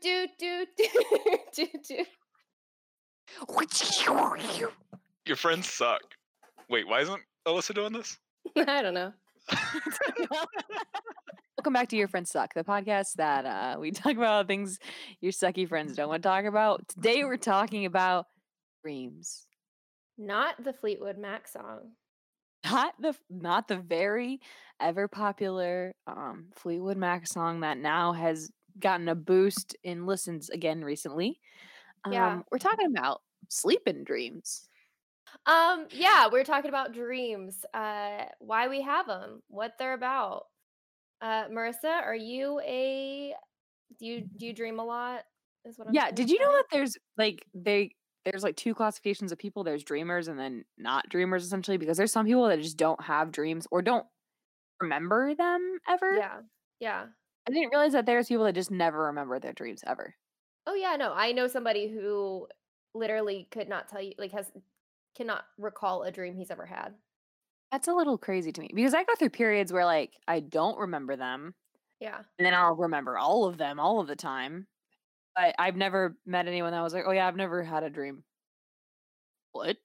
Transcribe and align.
do 0.00 0.26
do 0.38 0.66
do 0.76 0.86
do 0.96 1.38
do 1.54 1.66
do. 1.88 2.04
Your 5.26 5.36
friends 5.36 5.72
suck. 5.72 6.02
Wait, 6.68 6.86
why 6.86 7.00
isn't 7.00 7.20
Alyssa 7.46 7.74
doing 7.74 7.92
this? 7.92 8.18
I 8.56 8.82
don't 8.82 8.94
know. 8.94 9.12
Welcome 11.58 11.72
back 11.72 11.88
to 11.88 11.96
Your 11.96 12.08
Friends 12.08 12.30
Suck, 12.30 12.54
the 12.54 12.64
podcast 12.64 13.14
that 13.14 13.44
uh, 13.44 13.78
we 13.78 13.90
talk 13.90 14.16
about 14.16 14.46
things 14.46 14.78
your 15.20 15.32
sucky 15.32 15.68
friends 15.68 15.94
don't 15.94 16.08
want 16.08 16.22
to 16.22 16.28
talk 16.28 16.44
about. 16.44 16.88
Today 16.88 17.24
we're 17.24 17.36
talking 17.36 17.84
about 17.84 18.26
dreams. 18.82 19.46
Not 20.16 20.62
the 20.62 20.72
Fleetwood 20.72 21.18
Mac 21.18 21.48
song. 21.48 21.92
Not 22.64 22.94
the 23.00 23.14
not 23.28 23.68
the 23.68 23.76
very 23.76 24.40
ever 24.80 25.08
popular 25.08 25.92
um, 26.06 26.46
Fleetwood 26.54 26.96
Mac 26.96 27.26
song 27.26 27.60
that 27.60 27.78
now 27.78 28.12
has 28.12 28.50
gotten 28.78 29.08
a 29.08 29.14
boost 29.14 29.76
in 29.82 30.06
listens 30.06 30.50
again 30.50 30.84
recently. 30.84 31.40
Um, 32.04 32.12
Yeah. 32.12 32.42
we're 32.50 32.58
talking 32.58 32.86
about 32.86 33.22
sleeping 33.48 34.04
dreams. 34.04 34.68
Um, 35.46 35.86
yeah, 35.90 36.28
we're 36.30 36.44
talking 36.44 36.68
about 36.68 36.92
dreams. 36.92 37.64
Uh, 37.72 38.24
why 38.38 38.68
we 38.68 38.82
have 38.82 39.06
them, 39.06 39.42
what 39.48 39.74
they're 39.78 39.94
about. 39.94 40.46
Uh, 41.20 41.46
Marissa, 41.48 42.02
are 42.02 42.14
you 42.14 42.60
a 42.60 43.34
do 43.98 44.06
you 44.06 44.28
do 44.36 44.46
you 44.46 44.52
dream 44.52 44.78
a 44.78 44.84
lot? 44.84 45.24
Is 45.64 45.78
what 45.78 45.88
I'm 45.88 45.94
yeah, 45.94 46.10
did 46.10 46.30
you 46.30 46.38
know 46.40 46.52
that 46.52 46.64
there's 46.72 46.96
like 47.18 47.44
they 47.54 47.94
there's 48.24 48.42
like 48.42 48.56
two 48.56 48.74
classifications 48.74 49.32
of 49.32 49.38
people. 49.38 49.64
There's 49.64 49.84
dreamers 49.84 50.28
and 50.28 50.38
then 50.38 50.64
not 50.78 51.08
dreamers 51.08 51.44
essentially 51.44 51.76
because 51.76 51.96
there's 51.96 52.12
some 52.12 52.26
people 52.26 52.48
that 52.48 52.60
just 52.60 52.76
don't 52.76 53.02
have 53.02 53.32
dreams 53.32 53.66
or 53.70 53.82
don't 53.82 54.06
remember 54.80 55.34
them 55.34 55.78
ever. 55.88 56.16
Yeah, 56.16 56.40
yeah. 56.80 57.06
I 57.50 57.54
didn't 57.54 57.70
realize 57.70 57.92
that 57.92 58.06
there's 58.06 58.28
people 58.28 58.44
that 58.44 58.54
just 58.54 58.70
never 58.70 59.04
remember 59.06 59.38
their 59.38 59.52
dreams 59.52 59.84
ever. 59.86 60.16
Oh 60.66 60.74
yeah, 60.74 60.96
no. 60.96 61.12
I 61.12 61.32
know 61.32 61.46
somebody 61.48 61.88
who 61.88 62.48
literally 62.94 63.44
could 63.50 63.68
not 63.68 63.88
tell 63.88 64.00
you 64.02 64.14
like 64.18 64.32
has 64.32 64.52
cannot 65.14 65.46
recall 65.58 66.02
a 66.02 66.12
dream 66.12 66.34
he's 66.36 66.50
ever 66.50 66.66
had. 66.66 66.98
That's 67.70 67.88
a 67.88 67.94
little 67.94 68.18
crazy 68.18 68.50
to 68.52 68.60
me 68.60 68.70
because 68.74 68.94
I 68.94 69.04
go 69.04 69.14
through 69.14 69.30
periods 69.30 69.72
where 69.72 69.84
like 69.84 70.16
I 70.26 70.40
don't 70.40 70.78
remember 70.78 71.16
them 71.16 71.54
Yeah. 72.00 72.24
and 72.38 72.46
then 72.46 72.54
I'll 72.54 72.76
remember 72.76 73.18
all 73.18 73.46
of 73.46 73.58
them 73.58 73.80
all 73.80 74.00
of 74.00 74.08
the 74.08 74.16
time. 74.16 74.68
But 75.36 75.54
I've 75.58 75.76
never 75.76 76.18
met 76.26 76.48
anyone 76.48 76.72
that 76.72 76.82
was 76.82 76.94
like, 76.94 77.04
"Oh 77.06 77.12
yeah, 77.12 77.28
I've 77.28 77.36
never 77.36 77.62
had 77.64 77.84
a 77.84 77.90
dream." 77.90 78.24
What? 79.52 79.78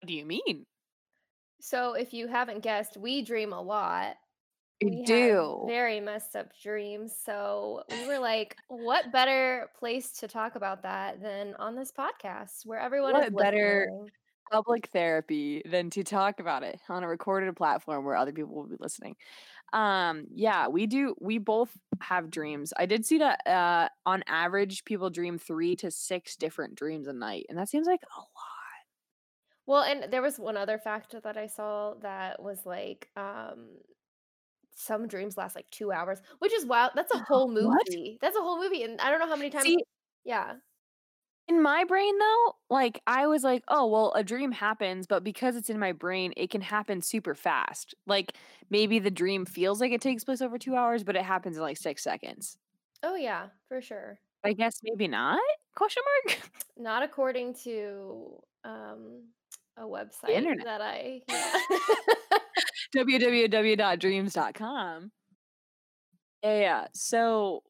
What 0.00 0.06
do 0.06 0.14
you 0.14 0.24
mean? 0.24 0.66
So 1.60 1.94
if 1.94 2.12
you 2.12 2.28
haven't 2.28 2.60
guessed, 2.60 2.96
we 2.96 3.20
dream 3.22 3.52
a 3.52 3.60
lot. 3.60 4.18
We 4.82 5.02
do. 5.04 5.64
very 5.66 6.00
messed 6.00 6.36
up 6.36 6.48
dreams. 6.60 7.14
So 7.24 7.84
we 7.90 8.06
were 8.06 8.18
like, 8.18 8.56
what 8.68 9.12
better 9.12 9.70
place 9.78 10.12
to 10.18 10.28
talk 10.28 10.56
about 10.56 10.82
that 10.82 11.22
than 11.22 11.54
on 11.58 11.74
this 11.74 11.92
podcast 11.92 12.66
where 12.66 12.78
everyone 12.78 13.22
is 13.22 13.30
better 13.30 13.88
listening? 13.90 14.10
public 14.50 14.88
therapy 14.92 15.62
than 15.64 15.90
to 15.90 16.04
talk 16.04 16.38
about 16.38 16.62
it 16.62 16.80
on 16.88 17.02
a 17.02 17.08
recorded 17.08 17.56
platform 17.56 18.04
where 18.04 18.16
other 18.16 18.32
people 18.32 18.54
will 18.54 18.68
be 18.68 18.76
listening. 18.78 19.16
Um, 19.72 20.26
yeah, 20.32 20.68
we 20.68 20.86
do. 20.86 21.16
We 21.20 21.38
both 21.38 21.70
have 22.00 22.30
dreams. 22.30 22.72
I 22.76 22.86
did 22.86 23.04
see 23.04 23.18
that 23.18 23.46
uh, 23.46 23.88
on 24.06 24.22
average, 24.28 24.84
people 24.84 25.10
dream 25.10 25.38
three 25.38 25.76
to 25.76 25.90
six 25.90 26.36
different 26.36 26.76
dreams 26.76 27.08
a 27.08 27.12
night, 27.12 27.46
and 27.48 27.58
that 27.58 27.68
seems 27.68 27.86
like 27.86 28.02
a 28.02 28.20
lot. 28.20 28.28
Well, 29.66 29.82
and 29.82 30.12
there 30.12 30.22
was 30.22 30.38
one 30.38 30.56
other 30.56 30.78
fact 30.78 31.14
that 31.22 31.36
I 31.36 31.46
saw 31.46 31.94
that 32.02 32.40
was 32.40 32.66
like, 32.66 33.08
um, 33.16 33.66
some 34.74 35.06
dreams 35.06 35.36
last 35.36 35.54
like 35.56 35.68
two 35.70 35.92
hours, 35.92 36.20
which 36.38 36.52
is 36.52 36.66
wild. 36.66 36.92
That's 36.94 37.12
a 37.14 37.18
whole 37.18 37.48
What? 37.48 37.86
movie. 37.88 38.18
That's 38.20 38.36
a 38.36 38.40
whole 38.40 38.58
movie. 38.60 38.82
And 38.82 39.00
I 39.00 39.10
don't 39.10 39.20
know 39.20 39.28
how 39.28 39.36
many 39.36 39.50
times. 39.50 39.64
See, 39.64 39.78
Yeah. 40.24 40.54
in 41.48 41.60
my 41.62 41.84
brain 41.84 42.18
though, 42.18 42.56
like 42.70 43.00
I 43.06 43.26
was 43.26 43.44
like, 43.44 43.62
oh 43.68 43.86
well, 43.86 44.12
a 44.14 44.24
dream 44.24 44.52
happens, 44.52 45.06
but 45.06 45.22
because 45.24 45.56
it's 45.56 45.70
in 45.70 45.78
my 45.78 45.92
brain, 45.92 46.32
it 46.36 46.50
can 46.50 46.62
happen 46.62 47.02
super 47.02 47.34
fast. 47.34 47.94
Like 48.06 48.32
maybe 48.70 48.98
the 48.98 49.10
dream 49.10 49.44
feels 49.44 49.80
like 49.80 49.92
it 49.92 50.00
takes 50.00 50.24
place 50.24 50.40
over 50.40 50.58
two 50.58 50.74
hours, 50.76 51.04
but 51.04 51.16
it 51.16 51.22
happens 51.22 51.56
in 51.56 51.62
like 51.62 51.76
six 51.76 52.02
seconds. 52.02 52.58
Oh, 53.02 53.16
yeah, 53.16 53.48
for 53.68 53.80
sure. 53.82 54.18
I 54.44 54.52
guess 54.54 54.80
maybe 54.82 55.08
not? 55.08 55.40
Question 55.74 56.02
mark. 56.26 56.40
Not 56.78 57.02
according 57.02 57.54
to 57.64 58.42
um, 58.64 59.22
a 59.76 59.82
website 59.82 60.64
that 60.64 60.80
I. 60.80 61.22
Yeah. 61.28 61.58
www.dreams.com. 62.94 65.10
Yeah, 66.42 66.60
yeah. 66.60 66.86
So, 66.92 67.62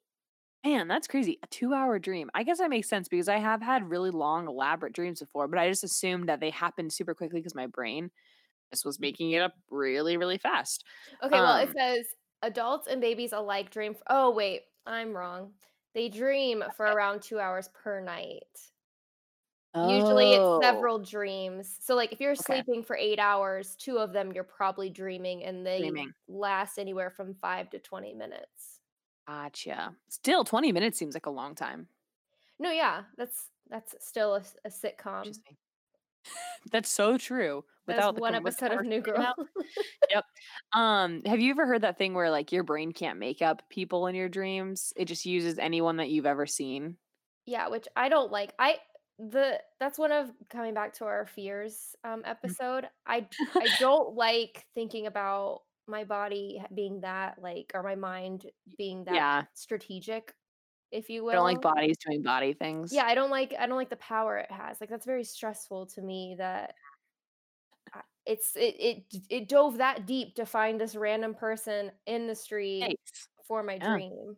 man, 0.64 0.88
that's 0.88 1.06
crazy. 1.06 1.38
A 1.42 1.46
two 1.46 1.72
hour 1.72 1.98
dream. 1.98 2.30
I 2.34 2.42
guess 2.42 2.58
that 2.58 2.70
makes 2.70 2.88
sense 2.88 3.08
because 3.08 3.28
I 3.28 3.38
have 3.38 3.62
had 3.62 3.88
really 3.88 4.10
long, 4.10 4.48
elaborate 4.48 4.92
dreams 4.92 5.20
before, 5.20 5.48
but 5.48 5.58
I 5.58 5.68
just 5.68 5.84
assumed 5.84 6.28
that 6.28 6.40
they 6.40 6.50
happened 6.50 6.92
super 6.92 7.14
quickly 7.14 7.40
because 7.40 7.54
my 7.54 7.66
brain 7.66 8.10
just 8.72 8.84
was 8.84 8.98
making 8.98 9.30
it 9.32 9.42
up 9.42 9.52
really, 9.70 10.16
really 10.16 10.38
fast. 10.38 10.84
Okay, 11.22 11.38
well, 11.40 11.56
it 11.58 11.68
Um, 11.68 11.74
says 11.76 12.06
adults 12.42 12.88
and 12.88 13.00
babies 13.00 13.32
alike 13.32 13.70
dream. 13.70 13.92
f- 13.94 14.02
oh, 14.08 14.30
wait, 14.30 14.62
I'm 14.86 15.16
wrong. 15.16 15.52
They 15.94 16.08
dream 16.08 16.64
for 16.76 16.86
around 16.86 17.22
two 17.22 17.38
hours 17.38 17.68
per 17.68 18.00
night. 18.00 18.42
Usually 19.76 20.32
it's 20.32 20.40
oh, 20.40 20.60
several 20.62 21.00
dreams. 21.00 21.76
So, 21.80 21.96
like, 21.96 22.12
if 22.12 22.20
you're 22.20 22.32
okay. 22.32 22.42
sleeping 22.62 22.84
for 22.84 22.96
eight 22.96 23.18
hours, 23.18 23.74
two 23.76 23.98
of 23.98 24.12
them 24.12 24.32
you're 24.32 24.44
probably 24.44 24.88
dreaming, 24.88 25.44
and 25.44 25.66
they 25.66 25.80
Dreaming. 25.80 26.12
last 26.28 26.78
anywhere 26.78 27.10
from 27.10 27.34
five 27.34 27.70
to 27.70 27.80
20 27.80 28.14
minutes. 28.14 28.80
Gotcha. 29.26 29.96
Still, 30.08 30.44
20 30.44 30.70
minutes 30.70 30.98
seems 30.98 31.14
like 31.14 31.26
a 31.26 31.30
long 31.30 31.54
time. 31.56 31.88
No, 32.60 32.70
yeah, 32.70 33.02
that's 33.16 33.48
that's 33.68 33.94
still 34.00 34.34
a, 34.36 34.40
s- 34.40 34.56
a 34.64 34.68
sitcom. 34.68 35.18
Interesting. 35.18 35.56
That's 36.72 36.88
so 36.88 37.18
true. 37.18 37.64
That 37.86 37.92
is 37.92 37.96
Without 37.98 38.14
the 38.14 38.20
one 38.22 38.32
com- 38.32 38.46
episode 38.46 38.72
of 38.72 38.86
New 38.86 39.00
Girl. 39.02 39.34
Yep. 40.10 40.24
Um, 40.72 41.22
have 41.26 41.40
you 41.40 41.50
ever 41.50 41.66
heard 41.66 41.82
that 41.82 41.98
thing 41.98 42.14
where 42.14 42.30
like 42.30 42.52
your 42.52 42.62
brain 42.62 42.92
can't 42.92 43.18
make 43.18 43.42
up 43.42 43.68
people 43.68 44.06
in 44.06 44.14
your 44.14 44.28
dreams? 44.28 44.92
It 44.96 45.06
just 45.06 45.26
uses 45.26 45.58
anyone 45.58 45.96
that 45.98 46.08
you've 46.08 46.24
ever 46.24 46.46
seen. 46.46 46.96
Yeah, 47.44 47.68
which 47.68 47.86
I 47.96 48.08
don't 48.08 48.30
like. 48.30 48.52
I 48.58 48.76
the 49.18 49.60
that's 49.78 49.98
one 49.98 50.12
of 50.12 50.30
coming 50.50 50.74
back 50.74 50.94
to 50.94 51.04
our 51.04 51.26
fears 51.26 51.94
um 52.04 52.22
Mm. 52.46 52.54
episode. 52.54 52.88
I 53.06 53.28
I 53.60 53.68
don't 53.68 54.14
like 54.14 54.66
thinking 54.74 55.06
about 55.06 55.62
my 55.86 56.04
body 56.04 56.62
being 56.74 57.00
that 57.02 57.40
like 57.40 57.72
or 57.74 57.82
my 57.82 57.94
mind 57.94 58.46
being 58.78 59.04
that 59.04 59.24
Yeah. 59.24 59.44
strategic, 59.54 60.34
if 60.92 61.10
you 61.10 61.24
will. 61.24 61.32
I 61.32 61.36
don't 61.36 61.44
like 61.44 61.60
bodies 61.60 61.96
doing 61.98 62.22
body 62.22 62.54
things. 62.54 62.90
Yeah, 62.90 63.04
I 63.06 63.14
don't 63.14 63.30
like 63.30 63.54
I 63.58 63.66
don't 63.66 63.76
like 63.76 63.90
the 63.90 63.96
power 63.96 64.36
it 64.38 64.50
has. 64.50 64.80
Like 64.80 64.90
that's 64.90 65.06
very 65.06 65.24
stressful 65.24 65.86
to 65.88 66.02
me 66.02 66.36
that 66.38 66.74
it's 68.26 68.56
it 68.56 68.74
it 68.78 69.14
it 69.28 69.48
dove 69.48 69.78
that 69.78 70.06
deep 70.06 70.34
to 70.36 70.46
find 70.46 70.80
this 70.80 70.96
random 70.96 71.34
person 71.34 71.92
in 72.06 72.26
the 72.26 72.34
street 72.34 72.96
Thanks. 72.96 73.28
for 73.46 73.62
my 73.62 73.78
Yeah. 73.80 73.98
dream. 73.98 74.36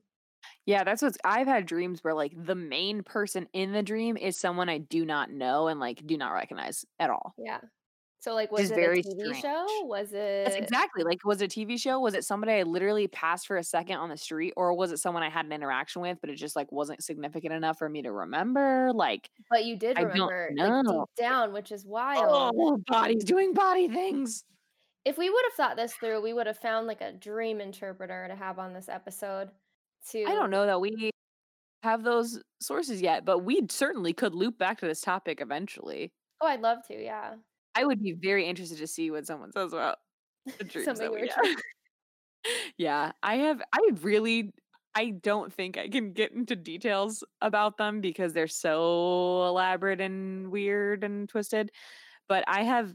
Yeah, 0.66 0.82
that's 0.82 1.00
what's 1.00 1.16
I've 1.24 1.46
had 1.46 1.64
dreams 1.64 2.02
where 2.02 2.14
like 2.14 2.32
the 2.36 2.56
main 2.56 3.02
person 3.04 3.48
in 3.52 3.72
the 3.72 3.82
dream 3.82 4.16
is 4.16 4.36
someone 4.36 4.68
I 4.68 4.78
do 4.78 5.04
not 5.06 5.30
know 5.30 5.68
and 5.68 5.78
like 5.78 6.04
do 6.06 6.18
not 6.18 6.32
recognize 6.32 6.84
at 6.98 7.08
all. 7.08 7.34
Yeah. 7.38 7.60
So 8.18 8.34
like 8.34 8.50
was 8.50 8.72
it 8.72 8.72
a 8.72 8.74
very 8.74 9.02
TV 9.04 9.36
strange. 9.36 9.42
show? 9.42 9.66
Was 9.84 10.10
That's 10.10 10.56
it 10.56 10.62
exactly 10.64 11.04
like 11.04 11.24
was 11.24 11.40
it 11.40 11.56
a 11.56 11.60
TV 11.60 11.78
show? 11.78 12.00
Was 12.00 12.14
it 12.14 12.24
somebody 12.24 12.54
I 12.54 12.62
literally 12.64 13.06
passed 13.06 13.46
for 13.46 13.56
a 13.56 13.62
second 13.62 13.98
on 13.98 14.08
the 14.08 14.16
street, 14.16 14.54
or 14.56 14.74
was 14.74 14.90
it 14.90 14.98
someone 14.98 15.22
I 15.22 15.30
had 15.30 15.46
an 15.46 15.52
interaction 15.52 16.02
with, 16.02 16.18
but 16.20 16.30
it 16.30 16.34
just 16.34 16.56
like 16.56 16.72
wasn't 16.72 17.04
significant 17.04 17.52
enough 17.52 17.78
for 17.78 17.88
me 17.88 18.02
to 18.02 18.10
remember? 18.10 18.90
Like 18.92 19.30
But 19.48 19.64
you 19.64 19.76
did 19.76 19.96
I 19.96 20.02
remember 20.02 20.50
like 20.56 20.84
deep 20.84 21.14
down, 21.16 21.52
which 21.52 21.70
is 21.70 21.84
wild. 21.86 22.52
Oh, 22.56 22.78
bodies 22.88 23.22
doing 23.22 23.54
body 23.54 23.86
things. 23.88 24.44
If 25.04 25.16
we 25.16 25.30
would 25.30 25.44
have 25.44 25.52
thought 25.52 25.76
this 25.76 25.94
through, 25.94 26.20
we 26.20 26.32
would 26.32 26.48
have 26.48 26.58
found 26.58 26.88
like 26.88 27.00
a 27.00 27.12
dream 27.12 27.60
interpreter 27.60 28.26
to 28.26 28.34
have 28.34 28.58
on 28.58 28.72
this 28.74 28.88
episode 28.88 29.50
I 30.14 30.34
don't 30.34 30.50
know 30.50 30.66
that 30.66 30.80
we 30.80 31.10
have 31.82 32.02
those 32.02 32.42
sources 32.60 33.00
yet, 33.00 33.24
but 33.24 33.38
we 33.38 33.66
certainly 33.70 34.12
could 34.12 34.34
loop 34.34 34.58
back 34.58 34.80
to 34.80 34.86
this 34.86 35.00
topic 35.00 35.40
eventually. 35.40 36.12
Oh, 36.40 36.46
I'd 36.46 36.60
love 36.60 36.78
to, 36.88 37.02
yeah. 37.02 37.34
I 37.74 37.84
would 37.84 38.02
be 38.02 38.12
very 38.12 38.46
interested 38.46 38.78
to 38.78 38.86
see 38.86 39.10
what 39.10 39.26
someone 39.26 39.52
says 39.52 39.72
about 39.72 39.98
the 40.58 40.64
dreams 40.64 40.98
that 40.98 41.12
we 41.12 41.28
have. 41.28 41.56
yeah, 42.78 43.12
I 43.22 43.36
have. 43.36 43.62
I 43.72 43.90
really. 44.00 44.52
I 44.98 45.10
don't 45.10 45.52
think 45.52 45.76
I 45.76 45.88
can 45.88 46.14
get 46.14 46.32
into 46.32 46.56
details 46.56 47.22
about 47.42 47.76
them 47.76 48.00
because 48.00 48.32
they're 48.32 48.46
so 48.46 49.44
elaborate 49.44 50.00
and 50.00 50.50
weird 50.50 51.04
and 51.04 51.28
twisted. 51.28 51.70
But 52.30 52.44
I 52.48 52.62
have 52.62 52.94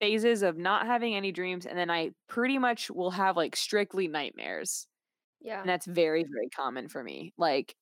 phases 0.00 0.42
of 0.42 0.56
not 0.56 0.86
having 0.86 1.16
any 1.16 1.32
dreams, 1.32 1.66
and 1.66 1.76
then 1.76 1.90
I 1.90 2.10
pretty 2.28 2.58
much 2.58 2.92
will 2.92 3.10
have 3.10 3.36
like 3.36 3.56
strictly 3.56 4.06
nightmares. 4.06 4.86
Yeah. 5.44 5.60
And 5.60 5.68
that's 5.68 5.86
very, 5.86 6.24
very 6.24 6.48
common 6.48 6.88
for 6.88 7.04
me. 7.04 7.32
Like, 7.38 7.76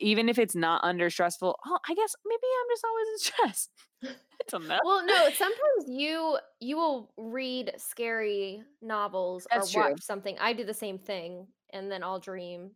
even 0.00 0.28
if 0.28 0.38
it's 0.38 0.56
not 0.56 0.82
under 0.84 1.08
stressful, 1.08 1.58
oh, 1.66 1.78
I 1.88 1.94
guess 1.94 2.14
maybe 2.26 2.40
I'm 2.60 2.66
just 2.70 2.84
always 2.84 3.08
in 3.08 3.18
stress. 3.18 3.68
I 4.04 4.44
don't 4.48 4.66
know. 4.66 4.80
Well, 4.82 5.06
no, 5.06 5.30
sometimes 5.30 5.84
you 5.88 6.38
you 6.60 6.76
will 6.76 7.12
read 7.16 7.72
scary 7.78 8.62
novels 8.82 9.46
That's 9.50 9.70
or 9.70 9.72
true. 9.72 9.90
watch 9.90 10.02
something. 10.02 10.36
I 10.38 10.52
do 10.52 10.64
the 10.64 10.74
same 10.74 10.98
thing 10.98 11.46
and 11.72 11.90
then 11.90 12.02
I'll 12.02 12.18
dream. 12.20 12.72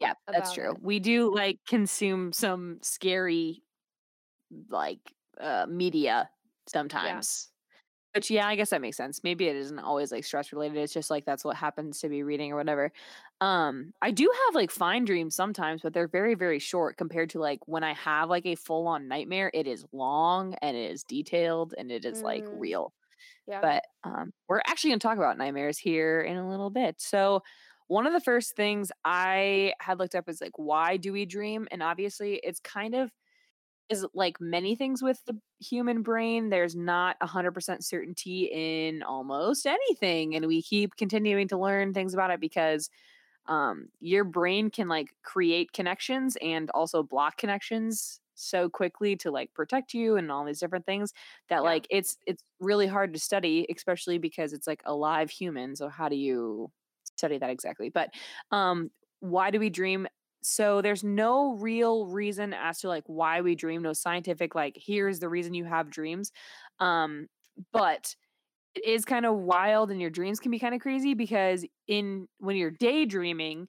Yeah, 0.00 0.14
that's 0.30 0.52
true. 0.52 0.72
it. 0.72 0.82
We 0.82 1.00
do 1.00 1.34
like 1.34 1.58
consume 1.66 2.32
some 2.32 2.78
scary 2.82 3.62
like 4.68 5.14
uh 5.40 5.66
media 5.68 6.30
sometimes. 6.66 7.48
Which 8.14 8.28
yeah, 8.28 8.48
I 8.48 8.56
guess 8.56 8.70
that 8.70 8.80
makes 8.80 8.96
sense. 8.96 9.22
Maybe 9.22 9.46
it 9.46 9.54
isn't 9.54 9.78
always 9.78 10.10
like 10.10 10.24
stress 10.24 10.52
related. 10.52 10.78
It's 10.78 10.92
just 10.92 11.10
like 11.10 11.24
that's 11.24 11.44
what 11.44 11.56
happens 11.56 12.00
to 12.00 12.08
be 12.08 12.24
reading 12.24 12.50
or 12.50 12.56
whatever. 12.56 12.90
Um 13.40 13.92
I 14.02 14.10
do 14.10 14.28
have 14.46 14.54
like 14.56 14.72
fine 14.72 15.04
dreams 15.04 15.36
sometimes, 15.36 15.82
but 15.82 15.92
they're 15.94 16.08
very 16.08 16.34
very 16.34 16.58
short 16.58 16.96
compared 16.96 17.30
to 17.30 17.38
like 17.38 17.60
when 17.66 17.84
I 17.84 17.94
have 17.94 18.28
like 18.28 18.46
a 18.46 18.56
full 18.56 18.88
on 18.88 19.06
nightmare, 19.06 19.50
it 19.54 19.68
is 19.68 19.86
long 19.92 20.54
and 20.60 20.76
it 20.76 20.90
is 20.90 21.04
detailed 21.04 21.72
and 21.78 21.92
it 21.92 22.04
is 22.04 22.20
like 22.24 22.46
Mm, 22.46 22.50
real. 22.50 22.92
yeah. 23.46 23.62
But 23.62 23.84
um, 24.04 24.32
we're 24.48 24.62
actually 24.66 24.90
going 24.90 25.00
to 25.00 25.06
talk 25.08 25.18
about 25.18 25.38
nightmares 25.38 25.78
here 25.78 26.20
in 26.22 26.36
a 26.36 26.48
little 26.48 26.70
bit. 26.70 27.00
So, 27.00 27.42
one 27.88 28.06
of 28.06 28.12
the 28.12 28.20
first 28.20 28.56
things 28.56 28.92
I 29.04 29.74
had 29.80 29.98
looked 29.98 30.14
up 30.14 30.28
is 30.28 30.40
like, 30.40 30.52
why 30.56 30.96
do 30.96 31.12
we 31.12 31.26
dream? 31.26 31.66
And 31.70 31.82
obviously, 31.82 32.36
it's 32.36 32.60
kind 32.60 32.94
of 32.94 33.12
is 33.90 34.06
like 34.14 34.40
many 34.40 34.76
things 34.76 35.02
with 35.02 35.24
the 35.26 35.38
human 35.60 36.02
brain. 36.02 36.48
There's 36.50 36.76
not 36.76 37.16
100% 37.20 37.84
certainty 37.84 38.44
in 38.52 39.02
almost 39.02 39.66
anything. 39.66 40.34
And 40.36 40.46
we 40.46 40.62
keep 40.62 40.96
continuing 40.96 41.48
to 41.48 41.58
learn 41.58 41.92
things 41.94 42.14
about 42.14 42.30
it 42.30 42.40
because 42.40 42.88
um, 43.46 43.88
your 44.00 44.24
brain 44.24 44.70
can 44.70 44.88
like 44.88 45.14
create 45.22 45.72
connections 45.72 46.36
and 46.40 46.70
also 46.70 47.02
block 47.02 47.36
connections 47.36 48.20
so 48.34 48.68
quickly 48.70 49.16
to 49.16 49.30
like 49.30 49.52
protect 49.54 49.92
you 49.92 50.16
and 50.16 50.30
all 50.32 50.44
these 50.44 50.60
different 50.60 50.86
things 50.86 51.12
that 51.48 51.62
Yeah. 51.62 51.64
like 51.64 51.86
it's 51.90 52.16
it's 52.26 52.42
really 52.58 52.86
hard 52.86 53.12
to 53.12 53.20
study 53.20 53.66
especially 53.74 54.16
because 54.18 54.52
it's 54.54 54.66
like 54.66 54.82
a 54.86 54.94
live 54.94 55.30
human 55.30 55.76
so 55.76 55.88
how 55.88 56.08
do 56.08 56.16
you 56.16 56.70
study 57.04 57.36
that 57.36 57.50
exactly 57.50 57.90
but 57.90 58.10
um 58.50 58.90
why 59.20 59.50
do 59.50 59.58
we 59.58 59.68
dream 59.68 60.06
so 60.42 60.80
there's 60.80 61.04
no 61.04 61.54
real 61.54 62.06
reason 62.06 62.54
as 62.54 62.80
to 62.80 62.88
like 62.88 63.04
why 63.06 63.40
we 63.40 63.54
dream 63.54 63.82
no 63.82 63.92
scientific 63.92 64.54
like 64.54 64.76
here's 64.76 65.20
the 65.20 65.28
reason 65.28 65.54
you 65.54 65.64
have 65.64 65.90
dreams 65.90 66.32
um 66.78 67.26
but 67.72 68.14
it 68.74 68.84
is 68.84 69.04
kind 69.04 69.26
of 69.26 69.36
wild 69.36 69.90
and 69.90 70.00
your 70.00 70.10
dreams 70.10 70.40
can 70.40 70.50
be 70.50 70.58
kind 70.58 70.74
of 70.74 70.80
crazy 70.80 71.14
because 71.14 71.64
in 71.88 72.28
when 72.38 72.56
you're 72.56 72.70
daydreaming 72.70 73.68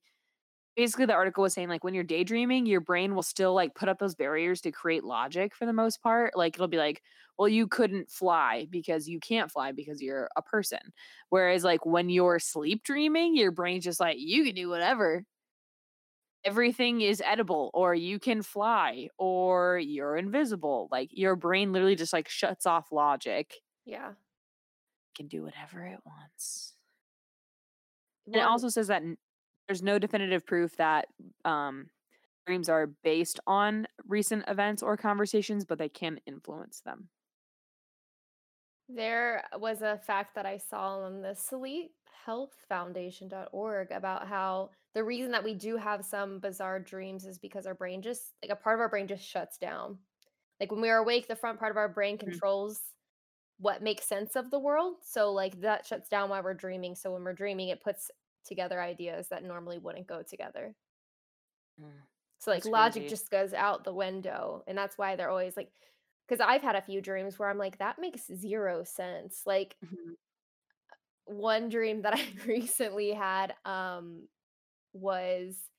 basically 0.75 1.05
the 1.05 1.13
article 1.13 1.41
was 1.41 1.53
saying 1.53 1.67
like 1.67 1.83
when 1.83 1.93
you're 1.93 2.03
daydreaming 2.03 2.65
your 2.65 2.79
brain 2.79 3.13
will 3.13 3.23
still 3.23 3.53
like 3.53 3.75
put 3.75 3.89
up 3.89 3.99
those 3.99 4.15
barriers 4.15 4.61
to 4.61 4.71
create 4.71 5.03
logic 5.03 5.53
for 5.53 5.65
the 5.65 5.73
most 5.73 6.01
part 6.01 6.35
like 6.35 6.55
it'll 6.55 6.67
be 6.67 6.77
like 6.77 7.01
well 7.37 7.49
you 7.49 7.67
couldn't 7.67 8.09
fly 8.09 8.67
because 8.69 9.07
you 9.07 9.19
can't 9.19 9.51
fly 9.51 9.71
because 9.71 10.01
you're 10.01 10.29
a 10.35 10.41
person. 10.41 10.79
Whereas 11.29 11.63
like 11.63 11.85
when 11.85 12.09
you're 12.09 12.39
sleep 12.39 12.83
dreaming 12.83 13.35
your 13.35 13.51
brain's 13.51 13.83
just 13.83 13.99
like 13.99 14.17
you 14.19 14.43
can 14.45 14.55
do 14.55 14.69
whatever 14.69 15.23
everything 16.43 17.01
is 17.01 17.21
edible 17.25 17.69
or 17.73 17.93
you 17.93 18.19
can 18.19 18.41
fly 18.41 19.07
or 19.17 19.77
you're 19.77 20.17
invisible 20.17 20.87
like 20.91 21.09
your 21.11 21.35
brain 21.35 21.71
literally 21.71 21.95
just 21.95 22.13
like 22.13 22.27
shuts 22.27 22.65
off 22.65 22.91
logic 22.91 23.55
yeah. 23.85 24.11
can 25.15 25.27
do 25.27 25.43
whatever 25.43 25.85
it 25.85 25.99
wants 26.05 26.73
and 28.25 28.35
it 28.35 28.39
also 28.39 28.69
says 28.69 28.87
that 28.87 29.03
there's 29.67 29.83
no 29.83 29.99
definitive 29.99 30.45
proof 30.45 30.75
that 30.77 31.07
um, 31.45 31.89
dreams 32.45 32.69
are 32.69 32.87
based 33.03 33.39
on 33.47 33.87
recent 34.07 34.43
events 34.47 34.81
or 34.83 34.95
conversations, 34.97 35.65
but 35.65 35.77
they 35.77 35.89
can 35.89 36.19
influence 36.25 36.81
them. 36.81 37.09
There 38.89 39.43
was 39.57 39.81
a 39.81 39.97
fact 39.97 40.35
that 40.35 40.45
I 40.45 40.57
saw 40.57 40.99
on 40.99 41.21
the 41.21 41.35
sleephealthfoundation.org 42.27 43.91
about 43.91 44.27
how 44.27 44.71
the 44.93 45.03
reason 45.03 45.31
that 45.31 45.43
we 45.43 45.53
do 45.55 45.77
have 45.77 46.05
some 46.05 46.39
bizarre 46.39 46.79
dreams 46.79 47.25
is 47.25 47.39
because 47.39 47.65
our 47.65 47.75
brain 47.75 48.01
just 48.01 48.33
like 48.43 48.51
a 48.51 48.55
part 48.55 48.75
of 48.75 48.81
our 48.81 48.89
brain 48.89 49.07
just 49.07 49.23
shuts 49.25 49.57
down. 49.57 49.99
Like 50.59 50.71
when 50.71 50.81
we 50.81 50.89
are 50.89 50.99
awake, 50.99 51.27
the 51.27 51.35
front 51.35 51.59
part 51.59 51.71
of 51.71 51.77
our 51.77 51.89
brain 51.89 52.17
Mhm. 52.21 52.41
controls 52.41 52.81
what 53.57 53.83
makes 53.83 54.05
sense 54.07 54.35
of 54.35 54.51
the 54.51 54.59
world. 54.59 54.97
So 55.03 55.31
like 55.33 55.61
that 55.61 55.85
shuts 55.85 56.09
down 56.09 56.29
while 56.29 56.43
we're 56.43 56.53
dreaming. 56.55 56.95
So 56.95 57.13
when 57.13 57.23
we're 57.23 57.33
dreaming, 57.33 57.69
it 57.69 57.83
puts 57.83 58.11
together 58.45 58.81
ideas 58.81 59.29
that 59.29 59.43
normally 59.43 59.79
wouldn't 59.79 60.07
go 60.07 60.23
together. 60.23 60.75
So 62.39 62.51
like 62.51 62.65
logic 62.65 63.07
crazy. 63.07 63.07
just 63.07 63.29
goes 63.29 63.53
out 63.53 63.83
the 63.83 63.93
window. 63.93 64.63
And 64.67 64.77
that's 64.77 64.97
why 64.97 65.15
they're 65.15 65.29
always 65.29 65.55
like 65.55 65.71
because 66.27 66.39
I've 66.41 66.61
had 66.61 66.75
a 66.75 66.81
few 66.81 67.01
dreams 67.01 67.37
where 67.37 67.49
I'm 67.49 67.57
like, 67.57 67.79
that 67.79 67.99
makes 67.99 68.25
zero 68.27 68.83
sense. 68.83 69.43
Like 69.45 69.75
Mhm. 69.81 70.15
one 71.25 71.69
dream 71.69 72.01
that 72.03 72.13
I 72.17 72.27
recently 72.45 73.11
had 73.11 73.55
um 73.65 74.27
was 74.93 75.71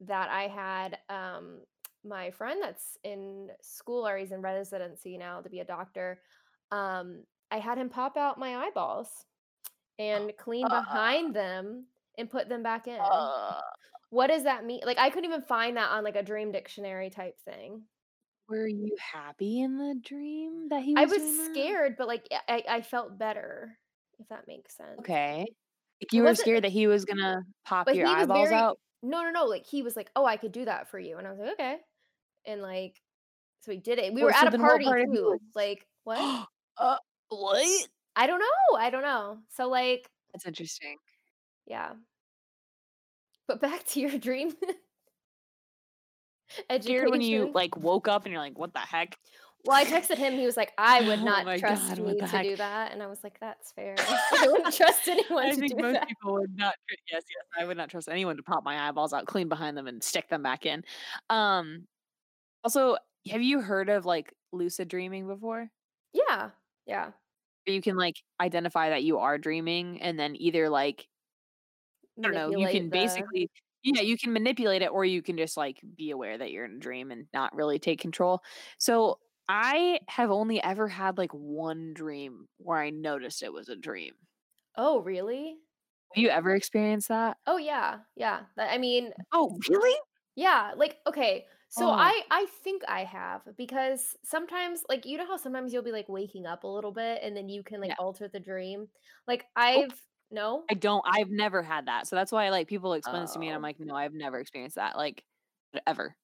that 0.00 0.30
I 0.30 0.48
had 0.48 0.98
um 1.08 1.64
my 2.04 2.30
friend 2.32 2.62
that's 2.62 2.98
in 3.04 3.50
school 3.62 4.06
or 4.08 4.16
he's 4.18 4.32
in 4.32 4.42
residency 4.42 5.18
now 5.18 5.40
to 5.42 5.50
be 5.50 5.60
a 5.60 5.64
doctor. 5.64 6.22
Um 6.70 7.24
I 7.50 7.58
had 7.58 7.78
him 7.78 7.90
pop 7.90 8.16
out 8.16 8.38
my 8.38 8.56
eyeballs 8.66 9.26
and 9.98 10.32
clean 10.38 10.70
behind 10.70 11.34
them 11.36 11.88
and 12.18 12.30
put 12.30 12.48
them 12.48 12.62
back 12.62 12.88
in. 12.88 13.04
Uh, 13.04 13.60
What 14.10 14.28
does 14.28 14.44
that 14.44 14.64
mean? 14.64 14.82
Like 14.84 14.98
I 14.98 15.10
couldn't 15.10 15.28
even 15.30 15.42
find 15.42 15.76
that 15.76 15.90
on 15.90 16.04
like 16.04 16.16
a 16.16 16.22
dream 16.22 16.52
dictionary 16.52 17.10
type 17.10 17.40
thing. 17.40 17.86
were 18.48 18.68
you 18.68 18.96
happy 19.00 19.60
in 19.60 19.78
the 19.78 19.96
dream 20.00 20.68
that 20.68 20.84
he 20.84 20.94
I 20.94 21.04
was 21.04 21.06
was 21.06 21.12
doing 21.12 21.36
that? 21.38 21.66
scared, 21.66 21.96
but 21.96 22.06
like 22.08 22.28
I 22.30 22.64
I 22.68 22.82
felt 22.82 23.18
better, 23.18 23.78
if 24.18 24.28
that 24.28 24.46
makes 24.46 24.76
sense. 24.76 25.00
Okay. 25.00 25.46
Like 26.02 26.12
you 26.12 26.22
were 26.24 26.34
scared 26.34 26.64
that 26.64 26.72
he 26.72 26.86
was 26.86 27.04
gonna 27.04 27.42
pop 27.64 27.86
but 27.86 27.94
your 27.96 28.06
he 28.08 28.12
was 28.14 28.22
eyeballs 28.24 28.48
very 28.48 28.60
out. 28.60 28.78
no 29.02 29.22
no 29.22 29.30
no 29.30 29.44
like 29.46 29.64
he 29.66 29.82
was 29.82 29.96
like 29.96 30.10
oh 30.16 30.24
i 30.24 30.36
could 30.36 30.52
do 30.52 30.64
that 30.64 30.88
for 30.88 30.98
you 30.98 31.16
and 31.18 31.26
i 31.26 31.30
was 31.30 31.38
like 31.38 31.52
okay 31.52 31.76
and 32.46 32.60
like 32.60 33.00
so 33.60 33.70
he 33.72 33.78
did 33.78 33.98
it 33.98 34.12
we 34.12 34.22
Well, 34.22 34.26
were 34.26 34.32
so 34.32 34.46
at 34.46 34.54
a 34.54 34.58
party 34.58 34.84
part 34.84 35.02
too 35.12 35.22
was 35.22 35.40
like 35.54 35.86
what 36.04 36.46
uh, 36.78 36.96
what? 37.28 37.88
i 38.16 38.26
don't 38.26 38.40
know 38.40 38.76
i 38.78 38.90
don't 38.90 39.02
know 39.02 39.38
so 39.50 39.68
like 39.68 40.08
That's 40.32 40.46
interesting. 40.46 40.96
yeah 41.66 41.92
but 43.46 43.60
back 43.60 43.84
to 43.88 44.00
your 44.00 44.18
dream 44.18 44.54
Scared 46.80 47.10
when 47.10 47.20
you 47.22 47.50
like 47.52 47.76
woke 47.76 48.08
up 48.08 48.24
and 48.24 48.32
you're 48.32 48.42
like, 48.42 48.58
what 48.58 48.72
the 48.74 48.78
heck? 48.80 49.16
Well 49.64 49.76
i 49.76 49.84
texted 49.84 50.16
him 50.16 50.34
he 50.34 50.44
was 50.44 50.56
like 50.56 50.72
i 50.78 51.00
would 51.06 51.20
Oh 51.20 51.24
not 51.24 51.44
my 51.44 51.58
trust 51.58 51.96
God, 51.96 51.98
me 51.98 52.14
to 52.16 52.26
heck? 52.26 52.42
do 52.42 52.56
that 52.56 52.92
and 52.92 53.02
i 53.02 53.06
was 53.06 53.22
like 53.22 53.38
that's 53.40 53.72
fair 53.72 53.94
i 53.98 54.48
wouldn't 54.50 54.74
trust 54.74 55.06
anyone 55.08 55.50
to 55.50 55.60
do 55.60 55.60
that. 55.60 55.64
I 55.64 55.68
think 55.68 55.78
most 55.78 55.92
that 55.94 56.08
people 56.08 56.34
would 56.34 56.56
not. 56.56 56.74
Yes, 57.10 57.22
yes, 57.28 57.44
I 57.58 57.64
would 57.64 57.76
not 57.76 57.88
trust 57.90 58.08
anyone 58.08 58.36
to 58.36 58.42
pop 58.42 58.64
my 58.64 58.88
eyeballs 58.88 59.12
out, 59.12 59.26
clean 59.26 59.48
behind 59.48 59.76
them, 59.76 59.86
and 59.86 60.02
stick 60.02 60.28
them 60.28 60.42
back 60.42 60.66
in. 60.66 60.84
Um. 61.30 61.86
Also, 62.64 62.96
have 63.28 63.42
you 63.42 63.60
heard 63.60 63.88
of 63.88 64.04
like 64.06 64.32
lucid 64.52 64.88
dreaming 64.88 65.26
before? 65.26 65.68
yeah 66.12 66.50
yeah 66.86 67.10
you 67.66 67.80
can 67.80 67.96
like 67.96 68.16
identify 68.40 68.90
that 68.90 69.04
you 69.04 69.18
are 69.18 69.38
dreaming, 69.38 70.00
and 70.02 70.18
then 70.18 70.34
either 70.36 70.68
like 70.68 71.08
I 72.18 72.22
don't 72.22 72.34
know, 72.34 72.50
you 72.50 72.68
can 72.68 72.84
the 72.84 72.90
basically 72.90 73.50
yeah, 73.84 74.02
you 74.02 74.16
can 74.16 74.32
manipulate 74.32 74.82
it, 74.82 74.90
or 74.90 75.04
you 75.04 75.22
can 75.22 75.36
just 75.36 75.56
like 75.56 75.80
be 75.96 76.10
aware 76.10 76.38
that 76.38 76.50
you're 76.50 76.64
in 76.64 76.76
a 76.76 76.78
dream 76.78 77.10
and 77.10 77.26
not 77.32 77.54
really 77.54 77.78
take 77.78 78.00
control. 78.00 78.40
So 78.78 79.18
I 79.48 80.00
have 80.08 80.30
only 80.30 80.62
ever 80.62 80.88
had 80.88 81.18
like 81.18 81.32
one 81.32 81.94
dream 81.94 82.48
where 82.58 82.78
I 82.78 82.90
noticed 82.90 83.42
it 83.42 83.52
was 83.52 83.68
a 83.68 83.76
dream. 83.76 84.14
oh 84.76 85.00
really 85.00 85.62
Have 86.14 86.22
you 86.22 86.28
ever 86.30 86.54
experienced 86.54 87.08
that? 87.08 87.36
oh 87.46 87.56
yeah 87.56 88.00
yeah 88.16 88.44
i 88.58 88.78
mean 88.78 89.12
Oh, 89.32 89.58
really? 89.68 89.98
Yeah, 90.34 90.72
like 90.76 90.98
okay. 91.06 91.46
So 91.68 91.90
Oh. 91.90 91.94
I 91.96 92.22
I 92.30 92.46
think 92.64 92.82
I 92.88 93.04
have 93.04 93.42
because 93.56 94.16
sometimes 94.24 94.84
like 94.88 95.04
you 95.06 95.18
know 95.18 95.26
how 95.26 95.36
sometimes 95.36 95.72
you'll 95.72 95.82
be 95.82 95.92
like 95.92 96.08
waking 96.08 96.46
up 96.46 96.64
a 96.64 96.68
little 96.68 96.92
bit 96.92 97.20
and 97.22 97.36
then 97.36 97.48
you 97.48 97.62
can 97.62 97.80
like 97.80 97.92
Yeah. 97.92 97.96
alter 97.98 98.28
the 98.28 98.40
dream. 98.40 98.88
Like 99.26 99.46
oh. 99.74 99.82
I've 99.84 100.02
no? 100.30 100.68
I 100.70 100.74
don't. 100.74 101.04
I've 101.06 101.30
never 101.30 101.62
had 101.62 101.86
that. 101.86 102.06
So 102.08 102.16
that's 102.16 102.32
why 102.32 102.50
like 102.50 102.68
people 102.68 102.94
explain 102.94 103.22
this 103.22 103.32
to 103.34 103.38
me, 103.38 103.48
and 103.48 103.56
I'm 103.56 103.62
Oh, 103.62 103.64
like, 103.64 103.78
no, 103.80 103.94
I've 103.94 104.14
never 104.14 104.38
experienced 104.40 104.76
that. 104.76 104.96
Like 104.96 105.24
ever. 105.86 106.16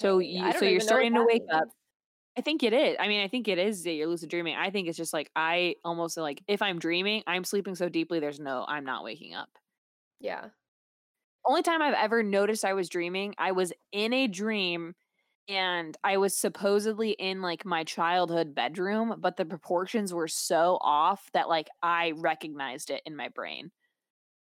So 0.00 0.18
you 0.18 0.52
so 0.52 0.64
you're 0.64 0.68
even 0.68 0.68
know 0.68 0.74
what 0.74 0.82
starting 0.82 1.14
to 1.14 1.24
wake 1.24 1.42
up. 1.52 1.68
I 2.38 2.42
think 2.42 2.62
it 2.62 2.74
is. 2.74 2.96
I 3.00 3.08
mean, 3.08 3.22
I 3.22 3.28
think 3.28 3.48
it 3.48 3.58
is 3.58 3.82
that 3.84 3.92
you're 3.92 4.06
lucid 4.06 4.28
dreaming. 4.28 4.56
I 4.56 4.70
think 4.70 4.88
it's 4.88 4.96
just 4.98 5.14
like 5.14 5.30
I 5.34 5.76
almost 5.84 6.18
like 6.18 6.42
if 6.46 6.60
I'm 6.60 6.78
dreaming, 6.78 7.22
I'm 7.26 7.44
sleeping 7.44 7.74
so 7.74 7.88
deeply. 7.88 8.20
There's 8.20 8.38
no, 8.38 8.64
I'm 8.68 8.84
not 8.84 9.04
waking 9.04 9.34
up. 9.34 9.48
Yeah. 10.20 10.46
Only 11.46 11.62
time 11.62 11.80
I've 11.80 11.94
ever 11.94 12.22
noticed 12.22 12.64
I 12.64 12.74
was 12.74 12.88
dreaming, 12.88 13.34
I 13.38 13.52
was 13.52 13.72
in 13.92 14.12
a 14.12 14.26
dream 14.26 14.94
and 15.48 15.96
I 16.02 16.16
was 16.16 16.36
supposedly 16.36 17.10
in 17.12 17.40
like 17.40 17.64
my 17.64 17.84
childhood 17.84 18.54
bedroom, 18.54 19.14
but 19.18 19.36
the 19.36 19.44
proportions 19.44 20.12
were 20.12 20.28
so 20.28 20.76
off 20.80 21.30
that 21.32 21.48
like 21.48 21.68
I 21.82 22.12
recognized 22.16 22.90
it 22.90 23.00
in 23.06 23.16
my 23.16 23.28
brain. 23.28 23.70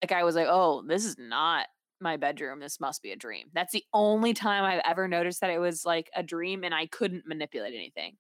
Like 0.03 0.13
I 0.13 0.25
was 0.25 0.37
like, 0.37 0.49
oh, 0.49 0.85
this 0.87 1.05
is 1.05 1.17
not 1.19 1.67
my 2.02 2.16
bedroom. 2.16 2.61
This 2.61 2.80
must 2.80 3.02
be 3.02 3.12
a 3.12 3.16
dream. 3.16 3.50
That's 3.54 3.73
the 3.73 3.85
only 3.94 4.35
time 4.35 4.64
I've 4.64 4.82
ever 4.85 5.09
noticed 5.09 5.40
that 5.40 5.50
it 5.50 5.59
was 5.59 5.85
like 5.87 6.11
a 6.14 6.23
dream 6.23 6.64
and 6.64 6.75
I 6.75 6.87
couldn't 6.87 7.26
manipulate 7.26 7.75
anything. 7.75 8.18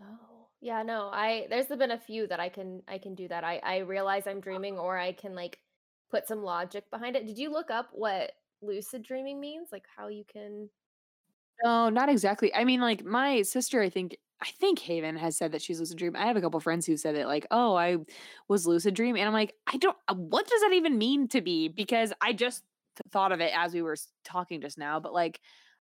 Oh. 0.00 0.48
Yeah, 0.60 0.82
no. 0.82 1.10
I 1.12 1.46
there's 1.50 1.66
been 1.66 1.90
a 1.90 1.98
few 1.98 2.26
that 2.28 2.40
I 2.40 2.48
can 2.48 2.82
I 2.88 2.98
can 2.98 3.14
do 3.14 3.28
that. 3.28 3.44
I 3.44 3.58
I 3.58 3.78
realize 3.78 4.26
I'm 4.26 4.40
dreaming 4.40 4.78
or 4.78 4.96
I 4.98 5.12
can 5.12 5.34
like 5.34 5.60
put 6.10 6.26
some 6.26 6.42
logic 6.42 6.90
behind 6.90 7.16
it. 7.16 7.26
Did 7.26 7.38
you 7.38 7.50
look 7.50 7.70
up 7.70 7.90
what 7.92 8.32
lucid 8.62 9.02
dreaming 9.02 9.40
means? 9.40 9.70
Like 9.72 9.86
how 9.94 10.08
you 10.08 10.24
can 10.24 10.70
No, 11.62 11.88
not 11.88 12.08
exactly. 12.08 12.54
I 12.54 12.64
mean, 12.64 12.80
like 12.80 13.04
my 13.04 13.42
sister, 13.42 13.80
I 13.80 13.88
think 13.90 14.16
I 14.42 14.50
think 14.60 14.78
Haven 14.80 15.16
has 15.16 15.36
said 15.36 15.52
that 15.52 15.62
she's 15.62 15.80
lucid 15.80 15.96
dream. 15.96 16.16
I 16.16 16.26
have 16.26 16.36
a 16.36 16.40
couple 16.40 16.60
friends 16.60 16.86
who 16.86 16.96
said 16.96 17.14
it 17.14 17.26
like, 17.26 17.46
"Oh, 17.50 17.74
I 17.74 17.98
was 18.48 18.66
lucid 18.66 18.94
dream." 18.94 19.16
And 19.16 19.26
I'm 19.26 19.32
like, 19.32 19.54
"I 19.66 19.76
don't 19.78 19.96
uh, 20.08 20.14
what 20.14 20.46
does 20.46 20.60
that 20.62 20.72
even 20.74 20.98
mean 20.98 21.28
to 21.28 21.40
be?" 21.40 21.68
Because 21.68 22.12
I 22.20 22.32
just 22.32 22.62
thought 23.10 23.32
of 23.32 23.40
it 23.40 23.52
as 23.56 23.72
we 23.74 23.82
were 23.82 23.96
talking 24.24 24.60
just 24.60 24.78
now, 24.78 25.00
but 25.00 25.12
like 25.14 25.40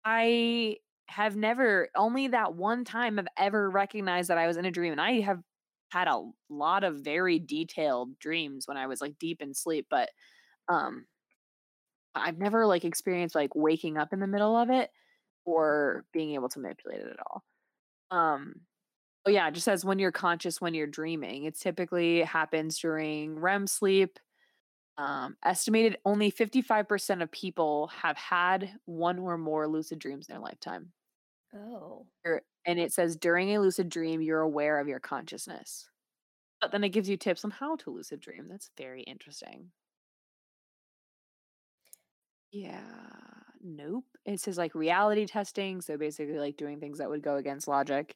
I 0.05 0.77
have 1.09 1.35
never 1.35 1.89
only 1.95 2.27
that 2.29 2.55
one 2.55 2.85
time 2.85 3.17
have 3.17 3.27
ever 3.37 3.69
recognized 3.69 4.29
that 4.29 4.37
I 4.37 4.47
was 4.47 4.57
in 4.57 4.65
a 4.65 4.71
dream 4.71 4.91
and 4.93 5.01
I 5.01 5.21
have 5.21 5.41
had 5.91 6.07
a 6.07 6.23
lot 6.49 6.83
of 6.83 6.97
very 7.01 7.39
detailed 7.39 8.19
dreams 8.19 8.67
when 8.67 8.77
I 8.77 8.87
was 8.87 9.01
like 9.01 9.19
deep 9.19 9.41
in 9.41 9.53
sleep, 9.53 9.87
but 9.89 10.09
um 10.69 11.07
I've 12.15 12.37
never 12.37 12.65
like 12.65 12.85
experienced 12.85 13.35
like 13.35 13.55
waking 13.55 13.97
up 13.97 14.13
in 14.13 14.19
the 14.19 14.27
middle 14.27 14.55
of 14.55 14.69
it 14.69 14.89
or 15.45 16.05
being 16.13 16.33
able 16.33 16.49
to 16.49 16.59
manipulate 16.59 17.01
it 17.01 17.07
at 17.07 17.19
all. 17.31 17.43
Um, 18.11 18.61
oh 19.25 19.31
yeah, 19.31 19.47
it 19.47 19.53
just 19.53 19.65
says 19.65 19.85
when 19.85 19.99
you're 19.99 20.11
conscious 20.11 20.61
when 20.61 20.73
you're 20.73 20.87
dreaming. 20.87 21.45
It 21.45 21.59
typically 21.59 22.21
happens 22.23 22.79
during 22.79 23.39
REM 23.39 23.67
sleep. 23.67 24.19
Um, 24.97 25.37
estimated 25.45 25.97
only 26.05 26.31
55% 26.31 27.23
of 27.23 27.31
people 27.31 27.87
have 27.87 28.17
had 28.17 28.73
one 28.85 29.19
or 29.19 29.37
more 29.37 29.67
lucid 29.67 29.99
dreams 29.99 30.27
in 30.29 30.33
their 30.33 30.41
lifetime. 30.43 30.91
Oh. 31.55 32.07
And 32.65 32.79
it 32.79 32.93
says 32.93 33.15
during 33.15 33.55
a 33.55 33.59
lucid 33.61 33.89
dream, 33.89 34.21
you're 34.21 34.41
aware 34.41 34.79
of 34.79 34.87
your 34.87 34.99
consciousness. 34.99 35.89
But 36.61 36.71
then 36.71 36.83
it 36.83 36.89
gives 36.89 37.09
you 37.09 37.17
tips 37.17 37.45
on 37.45 37.51
how 37.51 37.75
to 37.77 37.91
lucid 37.91 38.19
dream. 38.21 38.47
That's 38.49 38.71
very 38.77 39.03
interesting. 39.03 39.71
Yeah. 42.51 43.38
Nope. 43.61 44.05
It 44.25 44.39
says 44.39 44.57
like 44.57 44.75
reality 44.75 45.25
testing. 45.25 45.81
So 45.81 45.97
basically 45.97 46.37
like 46.37 46.57
doing 46.57 46.79
things 46.79 46.99
that 46.99 47.09
would 47.09 47.21
go 47.21 47.35
against 47.35 47.67
logic. 47.67 48.15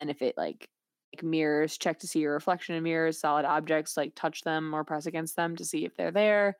And 0.00 0.10
if 0.10 0.22
it 0.22 0.36
like 0.36 0.68
like 1.14 1.22
mirrors, 1.22 1.78
check 1.78 1.98
to 2.00 2.06
see 2.08 2.20
your 2.20 2.34
reflection 2.34 2.74
in 2.74 2.82
mirrors, 2.82 3.18
solid 3.20 3.44
objects, 3.44 3.96
like 3.96 4.14
touch 4.14 4.42
them 4.42 4.74
or 4.74 4.84
press 4.84 5.06
against 5.06 5.36
them 5.36 5.56
to 5.56 5.64
see 5.64 5.84
if 5.84 5.96
they're 5.96 6.10
there. 6.10 6.56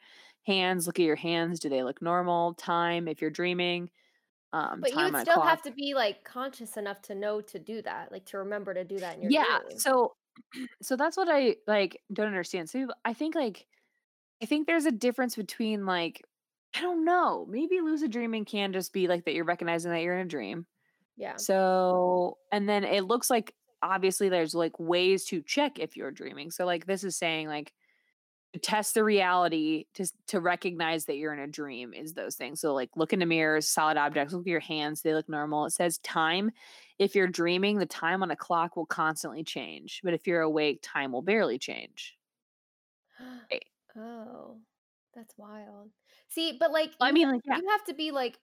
Hands, 0.46 0.86
look 0.86 0.98
at 0.98 1.04
your 1.04 1.16
hands. 1.16 1.60
Do 1.60 1.68
they 1.68 1.82
look 1.82 2.00
normal? 2.00 2.54
Time, 2.54 3.08
if 3.08 3.20
you're 3.20 3.30
dreaming. 3.30 3.90
Um, 4.52 4.80
But 4.80 4.92
you 4.94 4.98
would 4.98 5.18
still 5.18 5.42
have 5.42 5.62
to 5.62 5.72
be 5.72 5.94
like 5.94 6.24
conscious 6.24 6.76
enough 6.76 7.02
to 7.02 7.14
know 7.14 7.40
to 7.42 7.58
do 7.58 7.82
that, 7.82 8.12
like 8.12 8.24
to 8.26 8.38
remember 8.38 8.72
to 8.74 8.84
do 8.84 8.98
that 8.98 9.16
in 9.16 9.22
your 9.22 9.30
yeah 9.30 9.58
dream. 9.66 9.78
so 9.78 10.14
so 10.82 10.96
that's 10.96 11.16
what 11.16 11.28
i 11.30 11.56
like 11.66 12.00
don't 12.12 12.26
understand 12.26 12.68
so 12.68 12.88
i 13.04 13.12
think 13.12 13.34
like 13.34 13.66
i 14.42 14.46
think 14.46 14.66
there's 14.66 14.86
a 14.86 14.92
difference 14.92 15.36
between 15.36 15.86
like 15.86 16.22
i 16.76 16.80
don't 16.80 17.04
know 17.04 17.46
maybe 17.48 17.80
lucid 17.80 18.10
dreaming 18.10 18.44
can 18.44 18.72
just 18.72 18.92
be 18.92 19.08
like 19.08 19.24
that 19.24 19.34
you're 19.34 19.44
recognizing 19.44 19.90
that 19.90 20.02
you're 20.02 20.18
in 20.18 20.26
a 20.26 20.28
dream 20.28 20.66
Yeah. 21.16 21.36
so 21.36 22.38
and 22.52 22.68
then 22.68 22.84
it 22.84 23.04
looks 23.04 23.30
like 23.30 23.54
obviously 23.82 24.28
there's 24.28 24.54
like 24.54 24.78
ways 24.78 25.24
to 25.26 25.42
check 25.42 25.78
if 25.78 25.96
you're 25.96 26.10
dreaming 26.10 26.50
so 26.50 26.64
like 26.64 26.86
this 26.86 27.04
is 27.04 27.16
saying 27.16 27.48
like 27.48 27.72
test 28.62 28.94
the 28.94 29.04
reality 29.04 29.84
to 29.94 30.06
to 30.28 30.40
recognize 30.40 31.04
that 31.06 31.16
you're 31.16 31.32
in 31.32 31.38
a 31.40 31.46
dream 31.46 31.92
is 31.92 32.14
those 32.14 32.36
things. 32.36 32.60
So 32.60 32.72
like 32.74 32.90
look 32.96 33.12
in 33.12 33.18
the 33.18 33.26
mirrors, 33.26 33.68
solid 33.68 33.96
objects, 33.96 34.32
look 34.32 34.42
at 34.42 34.50
your 34.50 34.60
hands, 34.60 35.02
they 35.02 35.14
look 35.14 35.28
normal. 35.28 35.66
It 35.66 35.72
says 35.72 35.98
time. 35.98 36.50
If 36.98 37.14
you're 37.14 37.26
dreaming, 37.26 37.78
the 37.78 37.86
time 37.86 38.22
on 38.22 38.30
a 38.30 38.36
clock 38.36 38.76
will 38.76 38.86
constantly 38.86 39.44
change, 39.44 40.00
but 40.02 40.14
if 40.14 40.26
you're 40.26 40.40
awake, 40.40 40.80
time 40.82 41.12
will 41.12 41.22
barely 41.22 41.58
change. 41.58 42.16
Right. 43.20 43.64
Eh. 43.96 44.00
oh, 44.00 44.58
that's 45.14 45.34
wild. 45.36 45.90
See, 46.28 46.56
but 46.58 46.72
like 46.72 46.92
I 47.00 47.12
you, 47.12 47.12
mean, 47.12 47.28
like 47.30 47.42
yeah. 47.44 47.60
you 47.60 47.68
have 47.70 47.84
to 47.84 47.94
be 47.94 48.10
like 48.10 48.38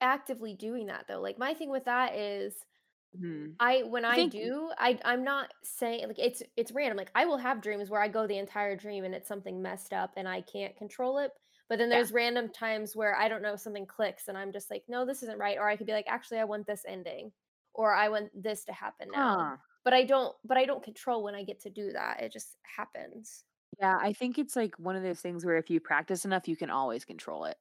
actively 0.00 0.54
doing 0.54 0.86
that 0.86 1.06
though. 1.08 1.20
Like 1.20 1.38
my 1.38 1.54
thing 1.54 1.70
with 1.70 1.84
that 1.86 2.16
is 2.16 2.66
Mhm. 3.14 3.58
I 3.58 3.82
when 3.82 4.04
I 4.04 4.12
I 4.12 4.22
think 4.22 4.30
do, 4.30 4.72
I 4.78 4.98
I'm 5.04 5.22
not 5.24 5.52
saying 5.62 6.08
like 6.08 6.18
it's 6.18 6.42
it's 6.56 6.72
random. 6.72 6.96
Like 6.96 7.10
I 7.14 7.26
will 7.26 7.36
have 7.38 7.60
dreams 7.60 7.90
where 7.90 8.00
I 8.00 8.08
go 8.08 8.26
the 8.26 8.38
entire 8.38 8.74
dream 8.76 9.04
and 9.04 9.14
it's 9.14 9.28
something 9.28 9.60
messed 9.60 9.92
up 9.92 10.12
and 10.16 10.26
I 10.28 10.40
can't 10.42 10.76
control 10.76 11.18
it. 11.18 11.32
But 11.68 11.78
then 11.78 11.90
yeah. 11.90 12.00
there's 12.00 12.12
random 12.12 12.50
times 12.52 12.96
where 12.96 13.14
I 13.16 13.28
don't 13.28 13.42
know 13.42 13.56
something 13.56 13.86
clicks 13.86 14.28
and 14.28 14.36
I'm 14.38 14.52
just 14.52 14.70
like, 14.70 14.84
no, 14.88 15.04
this 15.06 15.22
isn't 15.22 15.38
right. 15.38 15.58
Or 15.58 15.68
I 15.68 15.76
could 15.76 15.86
be 15.86 15.92
like, 15.92 16.06
actually, 16.08 16.38
I 16.40 16.44
want 16.44 16.66
this 16.66 16.84
ending, 16.88 17.32
or 17.74 17.94
I 17.94 18.08
want 18.08 18.30
this 18.34 18.64
to 18.66 18.72
happen 18.72 19.10
now. 19.12 19.36
Huh. 19.36 19.56
But 19.84 19.92
I 19.94 20.04
don't. 20.04 20.34
But 20.44 20.56
I 20.58 20.64
don't 20.66 20.82
control 20.84 21.22
when 21.24 21.34
I 21.34 21.44
get 21.44 21.60
to 21.62 21.70
do 21.70 21.92
that. 21.92 22.22
It 22.22 22.32
just 22.32 22.56
happens. 22.64 23.44
Yeah, 23.78 23.96
I 24.00 24.12
think 24.12 24.38
it's 24.38 24.56
like 24.56 24.78
one 24.78 24.96
of 24.96 25.02
those 25.02 25.20
things 25.20 25.44
where 25.44 25.56
if 25.56 25.70
you 25.70 25.80
practice 25.80 26.24
enough, 26.24 26.48
you 26.48 26.56
can 26.56 26.70
always 26.70 27.04
control 27.04 27.44
it. 27.44 27.56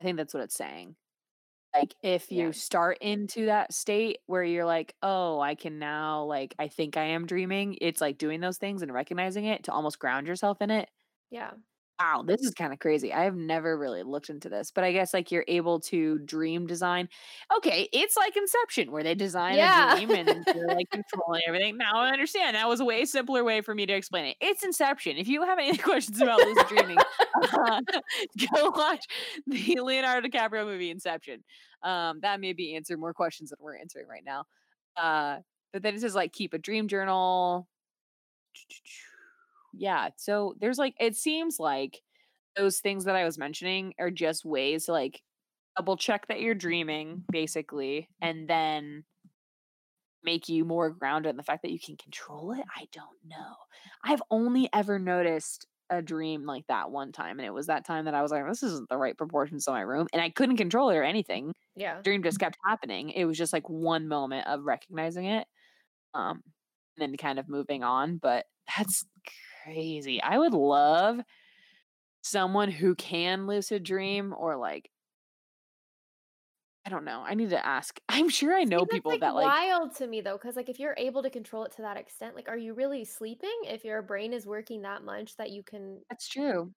I 0.00 0.04
think 0.04 0.16
that's 0.18 0.34
what 0.34 0.44
it's 0.44 0.56
saying. 0.56 0.96
like 1.74 1.94
if 2.02 2.32
Yeah. 2.32 2.32
you 2.32 2.52
start 2.52 2.98
into 3.00 3.46
that 3.46 3.72
state 3.74 4.20
where 4.26 4.44
you're 4.44 4.64
like 4.66 4.96
oh 5.02 5.40
i 5.40 5.54
can 5.56 5.78
now 5.80 6.24
like 6.24 6.54
i 6.58 6.68
think 6.68 6.96
i 6.96 7.04
am 7.04 7.26
dreaming 7.26 7.78
it's 7.82 8.00
like 8.00 8.18
doing 8.18 8.40
those 8.40 8.58
things 8.58 8.82
and 8.82 8.92
recognizing 8.94 9.44
it 9.46 9.64
to 9.64 9.72
almost 9.72 9.98
ground 10.00 10.26
yourself 10.28 10.62
in 10.62 10.70
it 10.70 10.90
Yeah. 11.30 11.54
Wow 12.00 12.22
this 12.26 12.40
is 12.42 12.52
kind 12.54 12.72
of 12.72 12.78
crazy 12.78 13.12
i 13.12 13.24
have 13.24 13.34
never 13.36 13.76
really 13.78 14.02
looked 14.02 14.28
into 14.28 14.48
this 14.48 14.70
but 14.70 14.84
i 14.84 14.92
guess 14.92 15.14
like 15.14 15.30
you're 15.32 15.44
able 15.48 15.80
to 15.80 16.18
dream 16.20 16.66
design. 16.66 17.08
Okay 17.56 17.88
it's 17.92 18.16
like 18.16 18.36
inception 18.36 18.90
where 18.92 19.02
they 19.02 19.14
design 19.14 19.54
Yeah. 19.56 19.92
a 19.92 19.96
dream 19.96 20.12
and 20.14 20.46
they're 20.52 20.68
like 20.68 20.88
controlling 20.92 21.42
everything. 21.46 21.76
Now 21.78 21.92
i 22.00 22.10
understand 22.10 22.56
that 22.56 22.68
was 22.68 22.80
a 22.80 22.84
way 22.84 23.04
simpler 23.04 23.44
way 23.44 23.60
for 23.62 23.74
me 23.74 23.86
to 23.86 23.92
explain 23.94 24.26
it. 24.26 24.36
It's 24.40 24.62
inception 24.64 25.16
if 25.16 25.28
you 25.28 25.42
have 25.42 25.58
any 25.58 25.76
questions 25.90 26.20
about 26.20 26.42
lucid 26.42 26.66
dreaming 26.68 26.98
uh, 27.42 27.80
go 28.52 28.70
watch 28.70 29.04
the 29.46 29.80
leonardo 29.80 30.28
dicaprio 30.28 30.64
movie 30.66 30.90
inception. 30.90 31.44
Um 31.82 32.20
that 32.22 32.40
maybe 32.40 32.74
answer 32.76 32.96
more 32.96 33.14
questions 33.14 33.50
than 33.50 33.58
we're 33.60 33.76
answering 33.78 34.06
right 34.08 34.24
now. 34.24 34.44
Uh 34.96 35.38
but 35.72 35.82
then 35.82 35.94
it 35.94 36.00
says 36.00 36.14
like 36.14 36.32
keep 36.32 36.54
a 36.54 36.58
dream 36.58 36.88
journal 36.88 37.68
yeah 39.76 40.08
so 40.16 40.54
there's 40.60 40.78
like 40.78 40.94
it 40.98 41.16
seems 41.16 41.58
like 41.58 42.00
those 42.56 42.78
things 42.78 43.04
that 43.04 43.16
i 43.16 43.24
was 43.24 43.38
mentioning 43.38 43.92
are 43.98 44.10
just 44.10 44.44
ways 44.44 44.86
to 44.86 44.92
like 44.92 45.20
double 45.76 45.96
check 45.96 46.26
that 46.28 46.40
you're 46.40 46.54
dreaming 46.54 47.22
basically 47.30 48.08
and 48.22 48.48
then 48.48 49.04
make 50.26 50.48
you 50.48 50.64
more 50.64 50.90
grounded 50.90 51.30
in 51.30 51.36
the 51.36 51.42
fact 51.42 51.62
that 51.62 51.70
you 51.70 51.78
can 51.78 51.96
control 51.96 52.52
it? 52.52 52.64
I 52.76 52.86
don't 52.92 53.16
know. 53.24 53.54
I've 54.04 54.22
only 54.30 54.68
ever 54.74 54.98
noticed 54.98 55.66
a 55.88 56.02
dream 56.02 56.44
like 56.44 56.66
that 56.66 56.90
one 56.90 57.12
time 57.12 57.38
and 57.38 57.46
it 57.46 57.54
was 57.54 57.68
that 57.68 57.86
time 57.86 58.06
that 58.06 58.14
i 58.14 58.20
was 58.20 58.32
like 58.32 58.44
this 58.44 58.64
isn't 58.64 58.88
the 58.88 58.96
right 58.96 59.16
proportions 59.16 59.64
to 59.64 59.70
my 59.70 59.82
room 59.82 60.08
and 60.12 60.20
i 60.20 60.28
couldn't 60.28 60.56
control 60.56 60.90
it 60.90 60.96
or 60.96 61.04
anything. 61.04 61.52
Yeah. 61.76 62.00
dream 62.02 62.24
just 62.24 62.40
kept 62.40 62.58
happening. 62.66 63.10
It 63.10 63.24
was 63.24 63.38
just 63.38 63.52
like 63.52 63.68
one 63.68 64.08
moment 64.08 64.48
of 64.48 64.64
recognizing 64.64 65.26
it 65.26 65.46
um 66.12 66.42
and 66.98 67.12
then 67.12 67.16
kind 67.16 67.38
of 67.38 67.48
moving 67.48 67.84
on 67.84 68.16
but 68.16 68.46
that's 68.76 69.04
crazy. 69.66 70.22
I 70.22 70.38
would 70.38 70.54
love 70.54 71.20
someone 72.22 72.70
who 72.70 72.94
can 72.94 73.46
lucid 73.46 73.82
dream 73.84 74.34
or 74.36 74.56
like 74.56 74.90
i 76.84 76.90
don't 76.90 77.04
know 77.04 77.22
i 77.24 77.34
need 77.34 77.50
to 77.50 77.66
ask. 77.66 78.00
I'm 78.08 78.28
sure 78.28 78.54
i 78.54 78.64
know 78.64 78.80
See, 78.80 78.88
people 78.96 79.12
like, 79.12 79.20
that 79.20 79.34
like 79.34 79.44
wild 79.44 79.94
to 79.96 80.06
me 80.06 80.20
though, 80.20 80.36
because 80.36 80.56
like 80.56 80.68
if 80.68 80.78
you're 80.78 80.94
able 80.98 81.22
to 81.22 81.30
control 81.30 81.64
it 81.64 81.72
to 81.76 81.82
that 81.82 81.96
extent, 81.96 82.34
like 82.34 82.48
are 82.48 82.56
you 82.56 82.74
really 82.74 83.04
sleeping 83.04 83.56
if 83.64 83.84
your 83.84 84.02
brain 84.02 84.32
is 84.32 84.46
working 84.46 84.82
that 84.82 85.04
much 85.04 85.36
that 85.36 85.50
you 85.50 85.62
can 85.62 86.00
that's 86.10 86.28
true. 86.28 86.72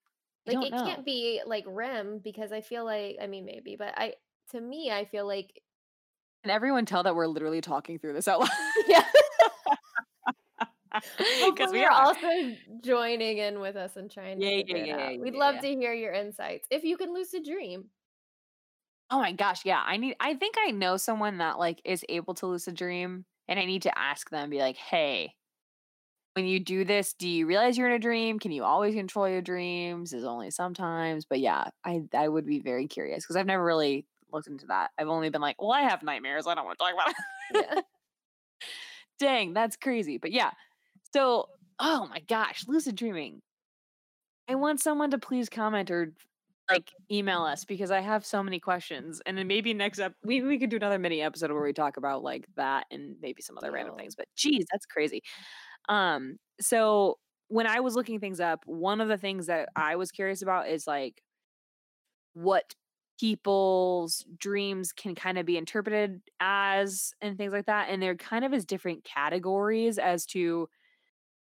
I 0.48 0.54
like 0.54 0.68
it 0.68 0.72
know. 0.72 0.86
can't 0.86 1.06
be 1.06 1.42
like 1.46 1.66
REM 1.68 2.20
because 2.24 2.52
I 2.52 2.62
feel 2.62 2.86
like 2.86 3.18
I 3.22 3.28
mean 3.28 3.46
maybe, 3.46 3.76
but 3.78 3.94
I 3.98 4.14
to 4.52 4.62
me 4.62 4.92
I 4.92 5.06
feel 5.06 5.28
like 5.28 5.62
can 6.44 6.52
everyone 6.52 6.86
tell 6.86 7.04
that 7.04 7.16
we're 7.16 7.28
literally 7.28 7.62
talking 7.62 8.00
through 8.00 8.14
this 8.14 8.28
out 8.28 8.40
loud? 8.40 8.50
Yeah. 8.88 9.04
Because 11.18 11.72
we 11.72 11.86
you're 11.88 11.92
also 11.92 12.58
joining 12.82 13.38
in 13.38 13.60
with 13.60 13.76
us 13.76 13.96
and 13.96 14.10
trying 14.12 14.42
to 14.42 14.48
Yeah, 14.48 14.62
yeah, 14.66 14.78
yeah, 14.78 15.10
yeah, 15.10 15.10
We'd 15.22 15.34
yeah, 15.34 15.36
love 15.36 15.60
yeah. 15.60 15.62
to 15.62 15.68
hear 15.68 15.94
your 15.94 16.14
insights 16.14 16.68
if 16.72 16.84
you 16.84 16.98
can 16.98 17.14
lucid 17.14 17.44
dream. 17.46 17.92
Oh 19.12 19.20
my 19.20 19.32
gosh, 19.32 19.66
yeah. 19.66 19.82
I 19.86 19.98
need 19.98 20.16
I 20.20 20.36
think 20.36 20.56
I 20.60 20.72
know 20.72 20.98
someone 20.98 21.38
that 21.40 21.58
like 21.60 21.82
is 21.84 22.06
able 22.10 22.34
to 22.36 22.48
lucid 22.48 22.76
dream 22.76 23.26
and 23.48 23.60
I 23.60 23.66
need 23.66 23.82
to 23.84 23.98
ask 23.98 24.30
them 24.30 24.50
be 24.52 24.60
like, 24.60 24.78
"Hey, 24.78 25.36
when 26.36 26.46
you 26.46 26.60
do 26.60 26.86
this, 26.86 27.14
do 27.14 27.28
you 27.28 27.48
realize 27.48 27.78
you're 27.78 27.88
in 27.90 27.96
a 27.96 28.00
dream? 28.00 28.40
Can 28.40 28.52
you 28.52 28.64
always 28.64 28.96
control 28.96 29.28
your 29.30 29.42
dreams? 29.42 30.14
Is 30.14 30.24
only 30.24 30.52
sometimes?" 30.52 31.26
But 31.26 31.40
yeah, 31.40 31.70
I 31.84 32.04
I 32.14 32.28
would 32.30 32.46
be 32.46 32.60
very 32.62 32.88
curious 32.88 33.24
because 33.26 33.36
I've 33.36 33.46
never 33.48 33.64
really 33.64 34.08
looked 34.32 34.48
into 34.48 34.68
that. 34.68 34.92
I've 34.98 35.08
only 35.10 35.30
been 35.30 35.42
like, 35.42 35.62
"Well, 35.62 35.72
I 35.72 35.82
have 35.82 36.04
nightmares. 36.04 36.48
I 36.48 36.56
don't 36.56 36.66
want 36.66 36.78
to 36.80 36.84
talk 36.86 36.94
about 36.94 37.10
it." 37.10 37.16
Yeah. 37.52 37.82
Dang, 39.20 39.54
that's 39.54 39.76
crazy. 39.76 40.18
But 40.18 40.32
yeah. 40.32 40.52
So, 41.14 41.50
oh 41.80 42.08
my 42.08 42.20
gosh, 42.22 42.68
lucid 42.68 42.96
dreaming. 42.96 43.42
I 44.48 44.56
want 44.56 44.80
someone 44.82 45.12
to 45.12 45.18
please 45.18 45.50
comment 45.50 45.92
or 45.92 46.14
like 46.70 46.92
email 47.12 47.42
us 47.44 47.66
because 47.66 47.92
I 47.92 48.00
have 48.02 48.26
so 48.26 48.44
many 48.44 48.60
questions. 48.60 49.22
And 49.26 49.38
then 49.38 49.48
maybe 49.48 49.74
next 49.74 50.00
up 50.00 50.14
we, 50.24 50.42
we 50.42 50.60
could 50.60 50.70
do 50.70 50.76
another 50.78 51.00
mini 51.00 51.22
episode 51.22 51.52
where 51.52 51.64
we 51.64 51.74
talk 51.74 51.98
about 51.98 52.24
like 52.24 52.48
that 52.58 52.86
and 52.92 53.16
maybe 53.22 53.42
some 53.42 53.58
other 53.58 53.72
random 53.72 53.96
things. 53.98 54.16
But 54.16 54.28
geez, 54.36 54.66
that's 54.72 54.86
crazy. 54.86 55.22
Um, 55.90 56.38
so 56.62 57.20
when 57.50 57.68
I 57.68 57.82
was 57.82 57.96
looking 57.96 58.20
things 58.20 58.40
up, 58.40 58.64
one 58.66 59.02
of 59.02 59.08
the 59.10 59.18
things 59.18 59.48
that 59.48 59.70
I 59.76 59.96
was 59.98 60.12
curious 60.12 60.42
about 60.44 60.70
is 60.70 60.88
like 60.88 61.22
what 62.34 62.74
people's 63.20 64.26
dreams 64.38 64.92
can 64.94 65.14
kind 65.14 65.38
of 65.38 65.46
be 65.46 65.58
interpreted 65.58 66.22
as 66.40 67.12
and 67.22 67.38
things 67.38 67.52
like 67.52 67.66
that. 67.66 67.90
And 67.90 68.02
they're 68.02 68.16
kind 68.16 68.46
of 68.46 68.54
as 68.54 68.66
different 68.66 69.04
categories 69.04 69.98
as 69.98 70.26
to 70.28 70.70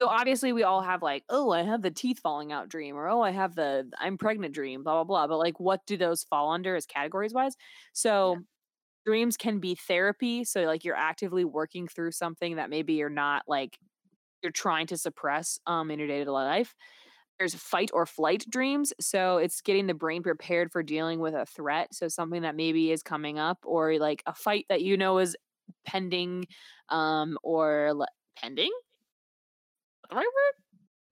so 0.02 0.08
obviously 0.08 0.54
we 0.54 0.64
all 0.64 0.82
have 0.82 1.02
like, 1.02 1.24
oh, 1.30 1.52
I 1.52 1.64
have 1.64 1.82
the 1.82 1.92
teeth 1.92 2.20
falling 2.20 2.52
out 2.52 2.70
dream, 2.70 2.96
or 2.96 3.08
oh, 3.10 3.22
I 3.22 3.32
have 3.32 3.56
the 3.56 3.92
I'm 3.98 4.18
pregnant 4.18 4.54
dream, 4.54 4.84
blah 4.84 4.96
blah 4.96 5.04
blah. 5.04 5.28
But 5.28 5.40
like 5.40 5.60
what 5.60 5.86
do 5.86 5.98
those 5.98 6.24
fall 6.24 6.52
under 6.52 6.76
as 6.76 6.86
categories 6.86 7.34
wise? 7.34 7.56
So 7.94 8.36
Yeah. 8.36 8.40
dreams 9.06 9.38
can 9.38 9.60
be 9.60 9.76
therapy. 9.76 10.44
So 10.46 10.64
like 10.64 10.84
you're 10.86 10.96
actively 10.96 11.46
working 11.46 11.88
through 11.88 12.12
something 12.12 12.58
that 12.58 12.70
maybe 12.70 12.94
you're 12.94 13.10
not 13.10 13.44
like 13.48 13.78
you're 14.44 14.52
trying 14.52 14.88
to 14.88 14.98
suppress 14.98 15.60
um 15.68 15.92
in 15.92 16.00
your 16.00 16.08
day-to-day 16.08 16.30
life. 16.32 16.76
There's 17.40 17.56
fight 17.56 17.90
or 17.94 18.06
flight 18.06 18.46
dreams. 18.50 18.94
So 19.00 19.38
it's 19.38 19.62
getting 19.62 19.88
the 19.88 19.94
brain 19.94 20.24
prepared 20.24 20.72
for 20.72 20.84
dealing 20.84 21.20
with 21.20 21.34
a 21.36 21.46
threat. 21.46 21.94
So 21.94 22.10
something 22.10 22.42
that 22.44 22.56
maybe 22.56 22.92
is 22.92 23.04
coming 23.04 23.40
up 23.40 23.60
or 23.66 23.98
like 23.98 24.24
a 24.26 24.34
fight 24.34 24.66
that 24.70 24.82
you 24.82 24.98
know 24.98 25.20
is 25.20 25.38
pending 25.86 26.48
um 26.90 27.38
or 27.44 27.94
le- 27.96 28.08
pending? 28.38 28.72
Right? 30.12 30.26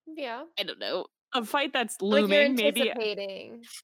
Yeah. 0.08 0.44
I 0.60 0.64
don't 0.64 0.80
know. 0.80 1.08
A 1.34 1.44
fight 1.44 1.74
that's 1.74 2.02
Like 2.02 2.22
looming, 2.22 2.56
maybe 2.56 2.94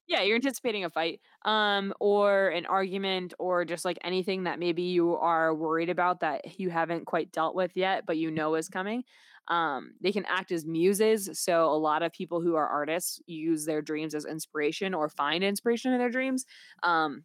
yeah, 0.06 0.22
you're 0.22 0.36
anticipating 0.36 0.84
a 0.84 0.90
fight, 0.90 1.20
um, 1.44 1.92
or 2.00 2.48
an 2.48 2.64
argument, 2.64 3.34
or 3.38 3.66
just 3.66 3.84
like 3.84 3.98
anything 4.02 4.44
that 4.44 4.58
maybe 4.58 4.82
you 4.82 5.14
are 5.16 5.54
worried 5.54 5.90
about 5.90 6.20
that 6.20 6.58
you 6.58 6.70
haven't 6.70 7.04
quite 7.04 7.32
dealt 7.32 7.54
with 7.54 7.76
yet, 7.76 8.06
but 8.06 8.16
you 8.16 8.30
know 8.30 8.54
is 8.54 8.68
coming. 8.68 9.04
Um, 9.48 9.92
they 10.00 10.10
can 10.10 10.24
act 10.24 10.52
as 10.52 10.64
muses. 10.64 11.28
So 11.34 11.66
a 11.66 11.76
lot 11.76 12.02
of 12.02 12.12
people 12.12 12.40
who 12.40 12.54
are 12.54 12.66
artists 12.66 13.20
use 13.26 13.66
their 13.66 13.82
dreams 13.82 14.14
as 14.14 14.24
inspiration 14.24 14.94
or 14.94 15.10
find 15.10 15.44
inspiration 15.44 15.92
in 15.92 15.98
their 15.98 16.10
dreams. 16.10 16.46
Um, 16.82 17.24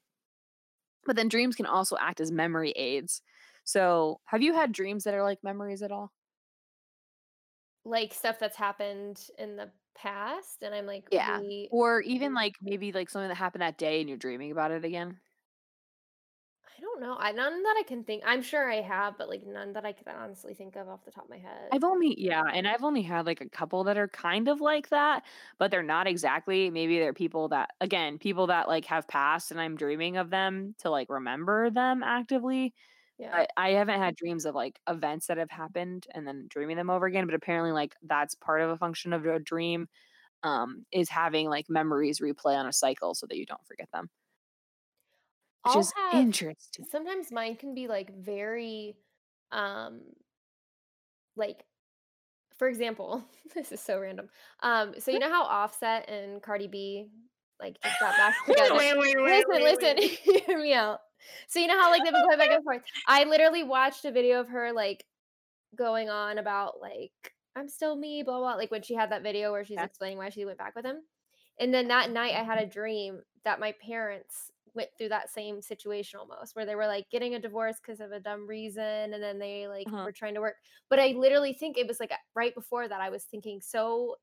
but 1.06 1.16
then 1.16 1.30
dreams 1.30 1.56
can 1.56 1.66
also 1.66 1.98
act 2.00 2.20
as 2.20 2.32
memory 2.32 2.72
aids. 2.72 3.22
So 3.64 4.20
have 4.26 4.42
you 4.42 4.54
had 4.54 4.72
dreams 4.72 5.04
that 5.06 5.14
are 5.14 5.24
like 5.24 5.40
memories 5.44 5.82
at 5.82 5.92
all? 5.92 6.12
Like 7.86 8.14
stuff 8.14 8.40
that's 8.40 8.58
happened 8.58 9.28
in 9.38 9.56
the 9.56 9.72
past. 9.96 10.64
And 10.64 10.76
I'm 10.76 10.86
like, 10.86 11.10
Yeah. 11.12 11.42
we 11.42 11.72
Or 11.72 12.02
even 12.02 12.34
like 12.34 12.56
maybe 12.62 12.92
like 12.92 13.10
something 13.10 13.30
that 13.30 13.36
happened 13.36 13.62
that 13.62 13.78
day 13.78 14.00
and 14.00 14.10
you're 14.10 14.18
dreaming 14.18 14.52
about 14.52 14.72
it 14.72 14.84
again? 14.86 15.20
I 16.66 16.80
don't 16.82 17.02
know. 17.02 17.18
I 17.18 17.32
none 17.34 17.64
that 17.64 17.76
I 17.78 17.84
can 17.84 18.04
think. 18.06 18.24
I'm 18.26 18.42
sure 18.42 18.72
I 18.72 18.82
have, 18.82 19.18
but 19.18 19.28
like 19.30 19.44
none 19.44 19.74
that 19.74 19.86
I 19.86 19.92
can 19.94 20.08
honestly 20.16 20.54
think 20.54 20.76
of 20.78 20.88
off 20.88 21.04
the 21.04 21.12
top 21.12 21.26
of 21.26 21.30
my 21.30 21.38
head. 21.38 21.72
I've 21.72 21.84
only 21.84 22.16
yeah, 22.20 22.44
and 22.52 22.68
I've 22.68 22.84
only 22.84 23.04
had 23.04 23.28
like 23.28 23.42
a 23.42 23.50
couple 23.50 23.84
that 23.84 23.98
are 23.98 24.08
kind 24.08 24.48
of 24.48 24.60
like 24.60 24.90
that, 24.90 25.24
but 25.60 25.70
they're 25.70 25.84
not 25.84 26.08
exactly. 26.08 26.72
Maybe 26.72 26.98
they're 26.98 27.14
people 27.14 27.50
that 27.50 27.72
again, 27.80 28.18
people 28.18 28.48
that 28.48 28.68
like 28.68 28.86
have 28.86 29.08
passed 29.08 29.52
and 29.52 29.62
I'm 29.62 29.76
dreaming 29.78 30.18
of 30.18 30.32
them 30.32 30.74
to 30.80 30.90
like 30.90 31.10
remember 31.10 31.70
them 31.70 32.02
actively. 32.02 32.74
Yeah. 33.20 33.32
But 33.34 33.50
I 33.58 33.72
haven't 33.72 34.00
had 34.00 34.16
dreams 34.16 34.46
of 34.46 34.56
like 34.56 34.80
events 34.88 35.28
that 35.28 35.38
have 35.38 35.52
happened 35.52 36.08
and 36.16 36.26
then 36.26 36.48
dreaming 36.50 36.78
them 36.78 36.90
over 36.90 37.06
again, 37.06 37.26
but 37.26 37.36
apparently 37.36 37.72
like 37.74 37.96
that's 38.02 38.34
part 38.36 38.62
of 38.62 38.70
a 38.70 38.78
function 38.78 39.14
of 39.14 39.26
a 39.26 39.40
dream 39.40 39.88
um 40.44 40.86
is 40.92 41.10
having 41.10 41.50
like 41.50 41.66
memories 41.70 42.22
replay 42.22 42.56
on 42.58 42.66
a 42.66 42.74
cycle 42.74 43.14
so 43.14 43.26
that 43.28 43.38
you 43.38 43.46
don't 43.46 43.66
forget 43.68 43.90
them. 43.92 44.10
Which 45.64 45.76
I'll 45.76 45.82
is 45.82 45.92
have 45.98 46.14
interesting. 46.14 46.86
sometimes 46.90 47.32
mine 47.32 47.58
can 47.58 47.76
be 47.76 47.88
like 47.88 48.16
very 48.16 48.96
um 49.52 50.02
like 51.36 51.66
for 52.58 52.68
example, 52.68 53.24
this 53.56 53.72
is 53.72 53.82
so 53.82 54.00
random. 54.00 54.30
Um 54.62 54.96
so 55.00 55.12
you 55.12 55.20
know 55.20 55.30
how 55.30 55.44
Offset 55.44 56.10
and 56.10 56.42
Cardi 56.42 56.68
B 56.68 57.10
like 57.60 57.82
just 57.82 58.00
got 58.00 58.16
back 58.16 58.36
together. 58.46 58.76
wait, 58.76 58.98
wait, 58.98 59.18
listen, 59.18 59.62
listen, 59.62 59.98
hear 60.46 60.60
me 60.60 60.74
out. 60.74 61.02
So 61.48 61.60
you 61.60 61.68
know 61.68 61.80
how 61.80 61.90
like 61.92 62.04
they've 62.04 62.14
been 62.14 62.22
going 62.28 62.38
back 62.40 62.52
and 62.52 62.64
forth. 62.64 62.84
I 63.06 63.24
literally 63.26 63.64
watched 63.64 64.06
a 64.06 64.12
video 64.12 64.40
of 64.40 64.50
her 64.50 64.72
like 64.74 65.06
going 65.76 66.10
on 66.10 66.38
about 66.38 66.82
like 66.82 67.12
I'm 67.56 67.70
still 67.70 67.96
me, 67.96 68.24
blah 68.24 68.40
blah. 68.40 68.56
Like 68.56 68.72
when 68.72 68.84
she 68.84 68.96
had 68.96 69.12
that 69.12 69.24
video 69.24 69.52
where 69.52 69.66
she's 69.66 69.82
Yeah. 69.82 69.84
explaining 69.84 70.18
why 70.18 70.30
she 70.30 70.46
went 70.46 70.58
back 70.58 70.76
with 70.76 70.86
him. 70.86 71.04
And 71.60 71.74
then 71.74 71.88
that 71.90 72.12
night 72.12 72.36
I 72.36 72.44
had 72.44 72.60
a 72.60 72.66
dream 72.70 73.22
that 73.44 73.60
my 73.60 73.74
parents 73.74 74.52
went 74.76 74.90
through 74.98 75.10
that 75.10 75.30
same 75.30 75.62
situation 75.62 76.20
almost 76.20 76.56
where 76.56 76.66
they 76.66 76.76
were 76.76 76.88
like 76.88 77.10
getting 77.10 77.36
a 77.36 77.40
divorce 77.40 77.78
because 77.82 78.00
of 78.00 78.12
a 78.12 78.20
dumb 78.20 78.48
reason 78.48 79.14
and 79.14 79.22
then 79.24 79.40
they 79.40 79.68
like 79.68 79.88
Uh-huh. 79.88 80.08
were 80.08 80.12
trying 80.12 80.36
to 80.36 80.42
work. 80.42 80.56
But 80.90 81.00
I 81.00 81.08
literally 81.10 81.54
think 81.54 81.78
it 81.78 81.88
was 81.88 82.00
like 82.00 82.12
right 82.36 82.54
before 82.56 82.88
that 82.88 83.02
I 83.02 83.10
was 83.10 83.26
thinking 83.26 83.62
so 83.62 84.18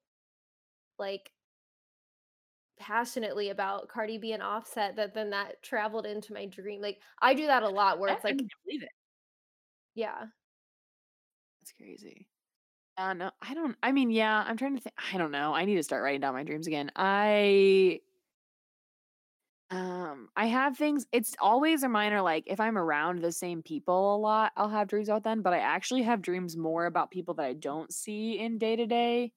like 0.99 1.31
passionately 2.79 3.51
about 3.51 3.89
Cardi 3.89 4.19
B 4.19 4.33
and 4.33 4.43
Offset 4.43 4.97
that 4.97 5.15
then 5.15 5.31
that 5.31 5.63
traveled 5.63 6.07
into 6.07 6.33
my 6.33 6.47
dream. 6.47 6.81
Like 6.81 7.01
I 7.21 7.35
do 7.35 7.47
that 7.47 7.63
a 7.63 7.69
lot 7.69 7.99
where 7.99 8.11
I, 8.11 8.15
it's 8.15 8.25
like 8.25 8.37
believe 8.37 8.83
it. 8.83 8.91
yeah. 9.95 10.27
That's 11.61 11.73
crazy. 11.73 12.29
Uh, 12.99 13.13
no, 13.13 13.31
I 13.43 13.55
don't. 13.55 13.77
I 13.83 13.93
mean, 13.93 14.11
yeah, 14.11 14.45
I'm 14.47 14.57
trying 14.57 14.77
to 14.77 14.83
think. 14.83 14.95
I 15.13 15.19
don't 15.19 15.31
know. 15.31 15.55
I 15.55 15.65
need 15.65 15.77
to 15.77 15.83
start 15.83 16.03
writing 16.03 16.21
down 16.21 16.33
my 16.33 16.45
dreams 16.45 16.67
again. 16.67 16.91
I, 16.97 18.01
um, 19.71 20.29
I 20.37 20.47
have 20.47 20.79
things. 20.79 21.07
It's 21.13 21.35
always 21.41 21.83
a 21.83 21.89
minor. 21.89 22.23
Like 22.23 22.45
if 22.47 22.61
I'm 22.61 22.79
around 22.79 23.21
the 23.21 23.33
same 23.33 23.63
people 23.63 24.15
a 24.15 24.19
lot, 24.19 24.53
I'll 24.57 24.69
have 24.69 24.89
dreams 24.89 25.09
about 25.09 25.25
them. 25.25 25.43
But 25.43 25.53
I 25.53 25.59
actually 25.59 26.03
have 26.03 26.23
dreams 26.23 26.57
more 26.57 26.87
about 26.87 27.11
people 27.11 27.35
that 27.35 27.47
I 27.47 27.53
don't 27.53 27.93
see 27.93 28.39
in 28.39 28.59
day 28.59 28.77
to 28.77 28.87
day 28.87 29.33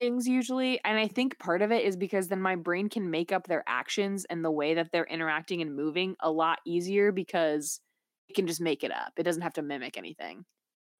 things 0.00 0.28
usually. 0.28 0.82
And 0.84 0.98
I 0.98 1.08
think 1.08 1.38
part 1.38 1.62
of 1.62 1.72
it 1.72 1.84
is 1.84 1.96
because 1.96 2.28
then 2.28 2.40
my 2.40 2.56
brain 2.56 2.88
can 2.88 3.10
make 3.10 3.32
up 3.32 3.46
their 3.46 3.64
actions 3.66 4.24
and 4.26 4.44
the 4.44 4.50
way 4.50 4.74
that 4.74 4.90
they're 4.92 5.04
interacting 5.06 5.60
and 5.62 5.74
moving 5.74 6.16
a 6.20 6.30
lot 6.30 6.60
easier 6.66 7.12
because 7.12 7.80
it 8.28 8.34
can 8.34 8.46
just 8.46 8.60
make 8.60 8.84
it 8.84 8.92
up. 8.92 9.12
It 9.16 9.24
doesn't 9.24 9.42
have 9.42 9.54
to 9.54 9.62
mimic 9.62 9.96
anything. 9.96 10.44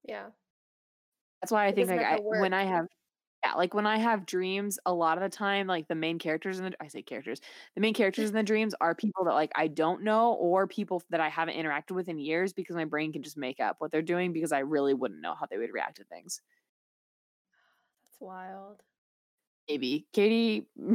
Yeah. 0.02 0.30
That's 1.40 1.52
why 1.52 1.66
I 1.66 1.72
It 1.72 1.72
think 1.72 1.88
like 1.90 2.02
I, 2.02 2.18
when. 2.32 2.52
I 2.52 2.64
have 2.64 2.86
yeah, 3.44 3.54
like 3.54 3.74
when 3.74 3.86
I 3.86 3.98
have 3.98 4.26
dreams, 4.26 4.78
a 4.86 4.94
lot 4.94 5.18
of 5.18 5.22
the 5.22 5.36
time, 5.36 5.66
like 5.66 5.88
the 5.88 5.94
main 5.96 6.18
characters 6.18 6.58
in 6.60 6.66
the 6.66 6.76
I 6.82 6.88
say 6.88 7.02
characters, 7.02 7.40
the 7.74 7.80
main 7.82 7.94
characters 7.94 8.28
in 8.30 8.36
the 8.36 8.42
dreams 8.44 8.74
are 8.80 8.94
people 8.94 9.24
that 9.26 9.34
like 9.34 9.52
I 9.56 9.68
don't 9.68 10.02
know 10.04 10.34
or 10.34 10.66
people 10.68 11.02
that 11.10 11.20
I 11.20 11.28
haven't 11.30 11.56
interacted 11.56 11.92
with 11.92 12.08
in 12.08 12.18
years 12.18 12.52
because 12.54 12.76
my 12.76 12.84
brain 12.86 13.12
can 13.12 13.22
just 13.22 13.36
make 13.38 13.60
up 13.60 13.76
what 13.80 13.92
they're 13.92 14.02
doing 14.02 14.32
because 14.32 14.52
I 14.52 14.60
really 14.60 14.94
wouldn't 14.94 15.22
know 15.22 15.34
how 15.36 15.46
they 15.46 15.58
would 15.58 15.72
react 15.72 15.98
to 15.98 16.04
things. 16.04 16.42
That's 18.18 18.28
wild. 18.28 18.82
Maybe 19.68 20.06
Katie, 20.12 20.66
do 20.76 20.94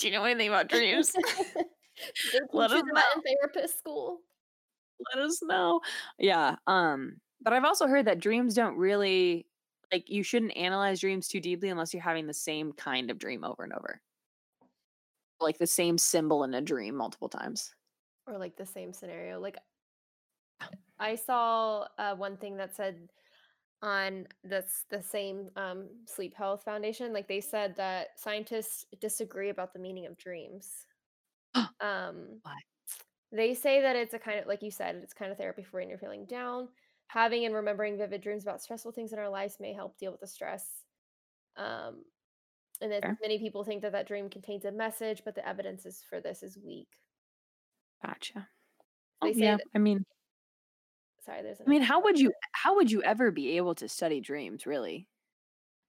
you 0.00 0.10
know 0.10 0.24
anything 0.24 0.48
about 0.48 0.68
dreams? 0.68 1.12
Let 2.52 2.70
us 2.72 2.82
that 2.82 3.04
in 3.16 3.22
therapist 3.22 3.78
school. 3.78 4.20
Let 5.14 5.24
us 5.24 5.40
know. 5.42 5.80
Yeah. 6.18 6.56
Um. 6.66 7.16
But 7.40 7.52
I've 7.52 7.64
also 7.64 7.86
heard 7.86 8.06
that 8.06 8.20
dreams 8.20 8.54
don't 8.54 8.76
really 8.76 9.46
like 9.92 10.10
you 10.10 10.22
shouldn't 10.22 10.56
analyze 10.56 11.00
dreams 11.00 11.28
too 11.28 11.40
deeply 11.40 11.68
unless 11.68 11.94
you're 11.94 12.02
having 12.02 12.26
the 12.26 12.34
same 12.34 12.72
kind 12.72 13.10
of 13.10 13.18
dream 13.18 13.44
over 13.44 13.62
and 13.62 13.72
over. 13.72 14.00
Like 15.40 15.58
the 15.58 15.66
same 15.66 15.98
symbol 15.98 16.44
in 16.44 16.54
a 16.54 16.60
dream 16.60 16.96
multiple 16.96 17.28
times. 17.28 17.74
Or 18.26 18.38
like 18.38 18.56
the 18.56 18.66
same 18.66 18.92
scenario. 18.92 19.38
Like 19.40 19.56
I 20.98 21.14
saw 21.14 21.86
uh, 21.98 22.14
one 22.14 22.36
thing 22.36 22.56
that 22.56 22.74
said 22.74 22.96
on 23.86 24.26
that's 24.44 24.84
the 24.90 25.02
same 25.02 25.50
um, 25.56 25.88
Sleep 26.06 26.34
Health 26.34 26.62
Foundation. 26.64 27.12
Like 27.12 27.28
they 27.28 27.40
said 27.40 27.76
that 27.76 28.08
scientists 28.18 28.84
disagree 29.00 29.50
about 29.50 29.72
the 29.72 29.78
meaning 29.78 30.06
of 30.06 30.16
dreams. 30.18 30.86
um, 31.54 32.38
Why? 32.42 32.56
they 33.32 33.54
say 33.54 33.80
that 33.82 33.96
it's 33.96 34.14
a 34.14 34.18
kind 34.18 34.38
of 34.40 34.46
like 34.46 34.62
you 34.62 34.70
said, 34.70 34.96
it's 34.96 35.14
kind 35.14 35.30
of 35.32 35.38
therapy 35.38 35.62
for 35.62 35.78
when 35.80 35.88
you're 35.88 35.98
feeling 35.98 36.26
down. 36.26 36.68
Having 37.08 37.44
and 37.46 37.54
remembering 37.54 37.96
vivid 37.96 38.20
dreams 38.20 38.42
about 38.42 38.60
stressful 38.62 38.92
things 38.92 39.12
in 39.12 39.18
our 39.18 39.28
lives 39.28 39.58
may 39.60 39.72
help 39.72 39.96
deal 39.98 40.10
with 40.10 40.20
the 40.20 40.26
stress. 40.26 40.66
Um, 41.56 42.02
and 42.80 42.92
that 42.92 43.02
Fair. 43.02 43.18
many 43.22 43.38
people 43.38 43.64
think 43.64 43.82
that 43.82 43.92
that 43.92 44.08
dream 44.08 44.28
contains 44.28 44.64
a 44.64 44.72
message, 44.72 45.22
but 45.24 45.34
the 45.34 45.48
evidence 45.48 45.86
is 45.86 46.02
for 46.10 46.20
this 46.20 46.42
is 46.42 46.58
weak. 46.62 46.88
Gotcha. 48.04 48.48
They 49.22 49.28
Oh, 49.28 49.32
yeah. 49.34 49.56
that- 49.56 49.66
I 49.74 49.78
mean, 49.78 50.04
Sorry, 51.26 51.42
there's. 51.42 51.60
I 51.60 51.68
mean, 51.68 51.82
how 51.82 52.02
would 52.04 52.18
you 52.18 52.32
how 52.52 52.76
would 52.76 52.90
you 52.90 53.02
ever 53.02 53.30
be 53.30 53.56
able 53.56 53.74
to 53.76 53.88
study 53.88 54.20
dreams, 54.20 54.66
really? 54.66 55.08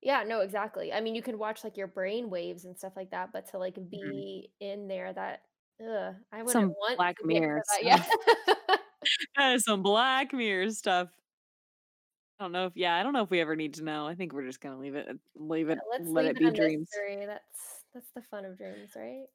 Yeah, 0.01 0.23
no, 0.23 0.41
exactly. 0.41 0.93
I 0.93 1.01
mean, 1.01 1.15
you 1.15 1.21
can 1.23 1.37
watch 1.39 1.63
like 1.63 1.75
your 1.77 1.87
brain 1.87 2.29
waves 2.29 2.65
and 2.65 2.77
stuff 2.77 2.93
like 2.95 3.11
that, 3.11 3.31
but 3.33 3.47
to 3.47 3.57
like 3.57 3.75
Mhm. 3.91 4.27
be 4.29 4.51
in 4.59 4.87
there, 4.87 5.11
that 5.13 5.41
ugh, 5.81 6.15
I 6.31 6.43
wouldn't 6.43 6.65
Some 6.65 6.75
want 6.79 6.97
Black 6.97 7.17
to 7.19 7.25
get 7.29 7.43
Mirror 7.43 7.61
to. 7.79 7.85
Yeah. 7.85 8.03
That 9.35 9.53
is 9.55 9.63
some 9.63 9.81
Black 9.83 10.33
Mirror 10.33 10.71
stuff. 10.71 11.09
I 12.39 12.43
don't 12.43 12.51
know 12.51 12.67
if 12.67 12.73
yeah, 12.77 12.95
I 12.95 13.03
don't 13.03 13.13
know 13.13 13.23
if 13.23 13.31
we 13.31 13.39
ever 13.41 13.55
need 13.55 13.75
to 13.75 13.83
know. 13.83 14.05
I 14.07 14.13
think 14.15 14.31
we're 14.33 14.45
just 14.45 14.61
gonna 14.61 14.77
leave 14.79 14.95
it 14.95 15.07
leave 15.35 15.69
it 15.69 15.79
Let's 15.91 16.13
let 16.13 16.25
leave 16.25 16.25
it 16.25 16.37
it 16.37 16.37
be 16.37 16.51
dreams. 16.51 17.01
mystery. 17.01 17.25
That's 17.25 17.83
that's 17.93 18.11
the 18.11 18.21
fun 18.21 18.45
of 18.45 18.57
dreams, 18.57 18.91
right? 18.95 19.27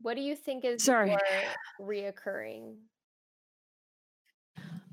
What 0.00 0.14
do 0.14 0.22
you 0.22 0.36
think 0.36 0.64
is 0.64 0.78
Sorry. 0.78 1.10
more 1.10 1.56
reoccurring? 1.80 2.78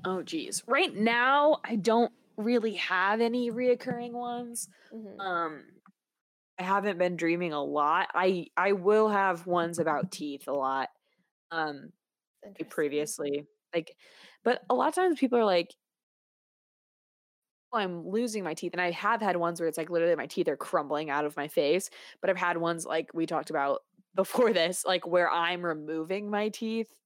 Oh 0.04 0.22
geez. 0.22 0.62
Right 0.66 0.94
now, 0.94 1.60
I 1.64 1.76
don't 1.76 2.12
really 2.36 2.74
have 2.74 3.20
any 3.20 3.50
reoccurring 3.50 4.12
ones. 4.12 4.68
Mhm. 4.92 5.18
Um 5.18 5.64
I 6.58 6.64
haven't 6.64 6.98
been 6.98 7.16
dreaming 7.16 7.52
a 7.52 7.62
lot. 7.64 8.10
I 8.14 8.48
I 8.56 8.72
will 8.72 9.08
have 9.08 9.46
ones 9.46 9.78
about 9.78 10.12
teeth 10.12 10.48
a 10.48 10.52
lot. 10.52 10.90
Um 11.50 11.92
previously. 12.70 13.46
Like 13.74 13.96
but 14.44 14.62
a 14.70 14.74
lot 14.74 14.88
of 14.88 14.94
times 14.94 15.18
people 15.20 15.38
are 15.38 15.44
like 15.44 15.74
"Oh, 17.72 17.78
I'm 17.78 18.08
losing 18.08 18.44
my 18.44 18.54
teeth 18.54 18.72
and 18.72 18.80
I 18.80 18.90
have 18.92 19.20
had 19.20 19.36
ones 19.36 19.60
where 19.60 19.68
it's 19.68 19.78
like 19.78 19.90
literally 19.90 20.14
my 20.16 20.26
teeth 20.26 20.48
are 20.48 20.56
crumbling 20.56 21.10
out 21.10 21.24
of 21.24 21.36
my 21.36 21.48
face, 21.48 21.90
but 22.20 22.30
I've 22.30 22.36
had 22.36 22.56
ones 22.58 22.86
like 22.86 23.10
we 23.14 23.26
talked 23.26 23.50
about 23.50 23.82
before 24.14 24.52
this, 24.52 24.84
like 24.84 25.06
where 25.06 25.30
I'm 25.30 25.64
removing 25.64 26.30
my 26.30 26.48
teeth. 26.48 27.03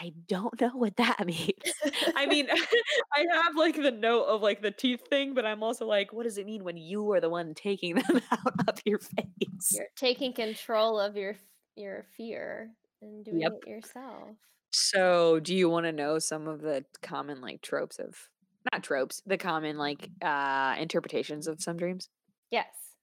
I 0.00 0.12
don't 0.28 0.60
know 0.60 0.70
what 0.76 0.96
that 0.96 1.18
means. 1.26 1.82
I 2.14 2.26
mean, 2.26 2.48
I 3.14 3.26
have 3.32 3.56
like 3.56 3.74
the 3.76 3.90
note 3.90 4.24
of 4.24 4.42
like 4.42 4.62
the 4.62 4.70
teeth 4.70 5.02
thing, 5.08 5.34
but 5.34 5.44
I'm 5.44 5.62
also 5.62 5.86
like, 5.86 6.12
what 6.12 6.22
does 6.24 6.38
it 6.38 6.46
mean 6.46 6.64
when 6.64 6.76
you 6.76 7.10
are 7.12 7.20
the 7.20 7.28
one 7.30 7.54
taking 7.54 7.96
them 7.96 8.20
out 8.30 8.68
of 8.68 8.80
your 8.84 8.98
face? 9.00 9.80
You're 9.80 9.88
taking 9.96 10.34
control 10.34 11.00
of 11.00 11.16
your 11.16 11.36
your 11.74 12.02
fear 12.02 12.76
and 13.00 13.24
doing 13.24 13.50
Yep. 13.50 13.54
it 13.54 13.66
yourself. 13.66 14.36
So, 14.70 15.40
do 15.40 15.54
you 15.54 15.68
want 15.70 15.84
to 15.86 15.92
know 15.92 16.18
some 16.18 16.46
of 16.46 16.60
the 16.60 16.84
common 17.02 17.40
like 17.40 17.62
tropes 17.62 17.98
of 17.98 18.28
not 18.72 18.82
tropes, 18.84 19.22
the 19.24 19.38
common 19.38 19.78
like 19.78 20.10
uh 20.22 20.76
interpretations 20.78 21.46
of 21.48 21.62
some 21.62 21.76
dreams? 21.76 22.10
Yes. 22.50 22.96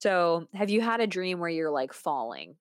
So, 0.00 0.48
have 0.52 0.70
you 0.70 0.80
had 0.80 1.00
a 1.00 1.06
dream 1.06 1.40
where 1.40 1.48
you're 1.50 1.70
like 1.70 1.92
falling? 1.92 2.58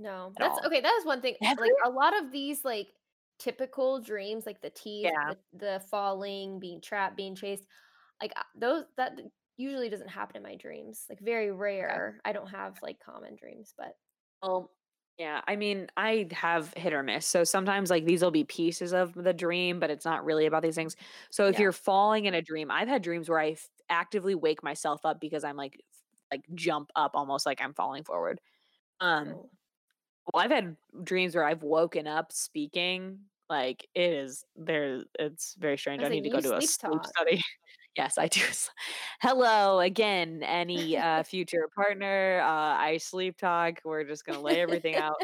No. 0.00 0.32
At 0.36 0.38
That's 0.38 0.58
all. 0.58 0.66
okay. 0.66 0.80
That 0.80 0.94
is 0.98 1.04
one 1.06 1.20
thing. 1.20 1.36
Ever? 1.42 1.60
Like 1.60 1.72
a 1.84 1.90
lot 1.90 2.18
of 2.18 2.32
these 2.32 2.64
like 2.64 2.88
typical 3.38 4.00
dreams, 4.00 4.46
like 4.46 4.60
the 4.62 4.70
teeth, 4.70 5.12
Yeah. 5.12 5.28
the, 5.28 5.38
the 5.52 5.80
falling, 5.90 6.58
being 6.60 6.80
trapped, 6.80 7.16
being 7.16 7.34
chased, 7.34 7.66
like 8.20 8.32
uh, 8.36 8.42
those 8.54 8.84
that 8.96 9.12
usually 9.56 9.90
doesn't 9.90 10.08
happen 10.08 10.36
in 10.36 10.42
my 10.42 10.56
dreams. 10.56 11.06
Like 11.08 11.20
very 11.20 11.52
rare. 11.52 12.20
I 12.24 12.32
don't 12.32 12.48
have 12.50 12.78
like 12.82 13.00
common 13.00 13.36
dreams, 13.36 13.74
but 13.76 13.96
Well, 14.42 14.70
yeah, 15.18 15.42
I 15.46 15.56
mean, 15.56 15.88
I 15.96 16.28
have 16.32 16.72
hit 16.74 16.92
or 16.94 17.02
miss. 17.02 17.26
So 17.26 17.44
sometimes 17.44 17.90
like 17.90 18.04
these 18.06 18.22
will 18.22 18.30
be 18.30 18.44
pieces 18.44 18.92
of 18.94 19.12
the 19.14 19.34
dream, 19.34 19.78
but 19.80 19.90
it's 19.90 20.04
not 20.06 20.24
really 20.24 20.46
about 20.46 20.62
these 20.62 20.74
things. 20.76 20.96
So 21.30 21.46
if 21.48 21.58
Yeah. 21.58 21.60
you're 21.60 21.72
falling 21.72 22.24
in 22.24 22.34
a 22.34 22.42
dream, 22.42 22.70
I've 22.70 22.88
had 22.88 23.02
dreams 23.02 23.28
where 23.28 23.38
I 23.38 23.50
f- 23.50 23.68
actively 23.90 24.34
wake 24.34 24.62
myself 24.62 25.04
up 25.04 25.20
because 25.20 25.44
I'm 25.44 25.56
like 25.56 25.78
like 26.32 26.42
jump 26.54 26.90
up 26.96 27.12
almost 27.14 27.44
like 27.44 27.60
I'm 27.60 27.74
falling 27.74 28.04
forward. 28.04 28.40
Um 29.00 29.28
oh, 29.34 29.50
well, 30.32 30.44
I've 30.44 30.50
had 30.50 30.76
dreams 31.02 31.34
where 31.34 31.44
I've 31.44 31.62
woken 31.62 32.06
up 32.06 32.32
speaking. 32.32 33.18
Like 33.48 33.86
it 33.94 34.12
is 34.12 34.44
there 34.56 35.02
it's 35.18 35.56
very 35.58 35.76
strange. 35.76 36.02
I 36.02 36.06
I 36.06 36.08
was 36.08 36.14
need 36.14 36.32
like, 36.32 36.42
to 36.42 36.48
go 36.48 36.54
to 36.54 36.58
a 36.58 36.62
sleep 36.62 36.92
talk. 36.92 37.08
study. 37.08 37.42
Yes, 37.96 38.18
I 38.18 38.28
do. 38.28 38.40
Hello 39.20 39.80
again, 39.80 40.44
any 40.44 40.96
uh, 40.96 41.24
future 41.24 41.68
partner. 41.74 42.40
Uh, 42.40 42.46
I 42.78 42.98
sleep 42.98 43.36
talk. 43.36 43.80
We're 43.84 44.04
just 44.04 44.24
going 44.24 44.38
to 44.38 44.44
lay 44.44 44.60
everything 44.60 44.94
out. 44.94 45.16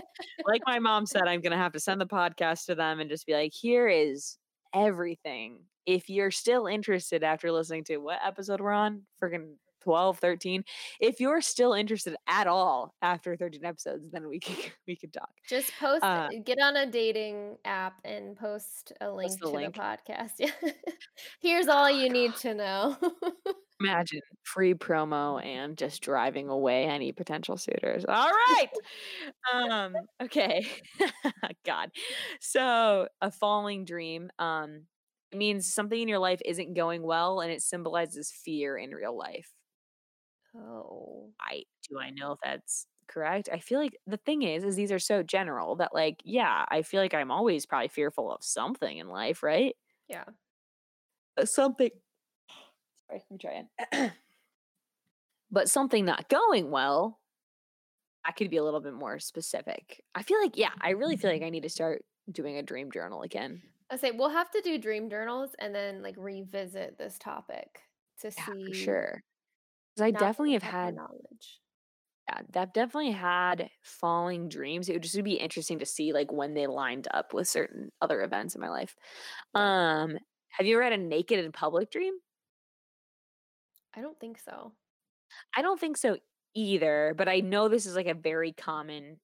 Like 0.44 0.62
my 0.66 0.80
mom 0.80 1.06
said, 1.06 1.22
I'm 1.28 1.40
going 1.40 1.52
to 1.52 1.58
have 1.58 1.72
to 1.74 1.80
send 1.80 2.00
the 2.00 2.06
podcast 2.06 2.66
to 2.66 2.74
them 2.74 2.98
and 2.98 3.08
just 3.08 3.24
be 3.24 3.34
like, 3.34 3.52
here 3.54 3.86
is 3.86 4.36
everything. 4.74 5.60
If 5.86 6.10
you're 6.10 6.32
still 6.32 6.66
interested 6.66 7.22
after 7.22 7.52
listening 7.52 7.84
to 7.84 7.98
what 7.98 8.18
episode 8.24 8.60
we're 8.60 8.72
on, 8.72 9.02
freaking 9.22 9.54
12, 9.86 10.18
13. 10.18 10.64
If 11.00 11.20
you're 11.20 11.40
still 11.40 11.72
interested 11.72 12.16
at 12.26 12.48
all 12.48 12.92
after 13.02 13.36
13 13.36 13.64
episodes, 13.64 14.10
then 14.10 14.28
we 14.28 14.40
can 14.46 14.56
we 14.88 14.96
could 14.96 15.12
talk. 15.12 15.30
Just 15.48 15.72
post, 15.78 16.02
Uh, 16.02 16.28
get 16.44 16.58
on 16.60 16.76
a 16.76 16.86
dating 16.90 17.58
app 17.64 17.94
and 18.04 18.36
post 18.36 18.92
a 19.00 19.10
link 19.10 19.38
the 19.40 19.46
to 19.46 19.48
link. 19.48 19.74
the 19.74 19.80
podcast. 19.80 20.32
Yeah. 20.40 20.50
Here's 21.40 21.68
all 21.68 21.88
you 21.88 22.10
need 22.10 22.34
to 22.42 22.54
know. 22.54 22.96
Imagine 23.80 24.20
free 24.42 24.74
promo 24.74 25.40
and 25.44 25.76
just 25.76 26.02
driving 26.02 26.48
away 26.48 26.86
any 26.86 27.12
potential 27.12 27.56
suitors. 27.58 28.04
All 28.08 28.30
right. 28.30 28.68
um, 29.52 29.94
okay. 30.22 30.66
God. 31.64 31.90
So 32.40 33.08
a 33.20 33.30
falling 33.30 33.84
dream. 33.84 34.30
Um, 34.38 34.86
it 35.32 35.36
means 35.38 35.72
something 35.74 36.00
in 36.00 36.08
your 36.08 36.20
life 36.20 36.40
isn't 36.44 36.74
going 36.74 37.02
well 37.02 37.40
and 37.40 37.52
it 37.52 37.60
symbolizes 37.60 38.30
fear 38.32 38.78
in 38.78 38.92
real 38.92 39.16
life. 39.16 39.52
Oh. 40.56 41.32
I 41.40 41.64
do 41.88 41.98
I 41.98 42.10
know 42.10 42.32
if 42.32 42.38
that's 42.42 42.86
correct? 43.08 43.48
I 43.52 43.58
feel 43.60 43.78
like 43.80 43.96
the 44.06 44.16
thing 44.16 44.42
is, 44.42 44.64
is 44.64 44.76
these 44.76 44.92
are 44.92 44.98
so 44.98 45.22
general 45.22 45.76
that 45.76 45.94
like, 45.94 46.20
yeah, 46.24 46.64
I 46.68 46.82
feel 46.82 47.00
like 47.00 47.14
I'm 47.14 47.30
always 47.30 47.66
probably 47.66 47.88
fearful 47.88 48.32
of 48.32 48.42
something 48.42 48.98
in 48.98 49.08
life, 49.08 49.42
right? 49.42 49.76
Yeah. 50.08 50.24
Uh, 51.36 51.44
something 51.44 51.90
sorry, 53.08 53.24
I'm 53.30 53.38
trying. 53.38 53.68
but 55.50 55.68
something 55.68 56.04
not 56.04 56.28
going 56.28 56.70
well, 56.70 57.20
I 58.24 58.32
could 58.32 58.50
be 58.50 58.56
a 58.56 58.64
little 58.64 58.80
bit 58.80 58.94
more 58.94 59.18
specific. 59.20 60.04
I 60.14 60.22
feel 60.22 60.40
like, 60.40 60.56
yeah, 60.56 60.72
I 60.80 60.90
really 60.90 61.16
feel 61.16 61.30
like 61.30 61.42
I 61.42 61.50
need 61.50 61.62
to 61.62 61.68
start 61.68 62.04
doing 62.30 62.56
a 62.56 62.62
dream 62.62 62.90
journal 62.90 63.22
again. 63.22 63.62
I 63.90 63.96
say 63.96 64.10
we'll 64.10 64.30
have 64.30 64.50
to 64.52 64.60
do 64.60 64.78
dream 64.78 65.10
journals 65.10 65.54
and 65.58 65.74
then 65.74 66.02
like 66.02 66.16
revisit 66.16 66.98
this 66.98 67.18
topic 67.18 67.82
to 68.20 68.30
Yeah, 68.36 68.48
see. 68.48 68.72
sure. 68.72 69.22
Because 69.96 70.06
I 70.06 70.10
definitely 70.12 70.52
have 70.52 70.62
had 70.62 70.94
knowledge. 70.94 71.60
yeah, 72.28 72.40
I've 72.62 72.72
definitely 72.72 73.12
had 73.12 73.70
falling 73.82 74.48
dreams. 74.48 74.88
It 74.88 74.94
would 74.94 75.02
just 75.02 75.22
be 75.22 75.34
interesting 75.34 75.78
to 75.78 75.86
see 75.86 76.12
like 76.12 76.32
when 76.32 76.54
they 76.54 76.66
lined 76.66 77.06
up 77.12 77.32
with 77.32 77.46
certain 77.48 77.90
other 78.00 78.22
events 78.22 78.54
in 78.54 78.60
my 78.60 78.68
life. 78.68 78.96
Um, 79.54 80.18
have 80.50 80.66
you 80.66 80.76
ever 80.76 80.84
had 80.84 80.92
a 80.92 80.96
naked 80.98 81.44
in 81.44 81.52
public 81.52 81.90
dream? 81.90 82.14
I 83.94 84.00
don't 84.00 84.20
think 84.20 84.38
so. 84.38 84.76
I 85.56 85.62
don't 85.62 85.80
think 85.80 85.96
so 85.96 86.18
either, 86.54 87.14
but 87.16 87.28
I 87.28 87.40
know 87.40 87.68
this 87.68 87.86
is 87.86 87.96
like 87.96 88.06
a 88.06 88.14
very 88.14 88.52
common 88.52 89.20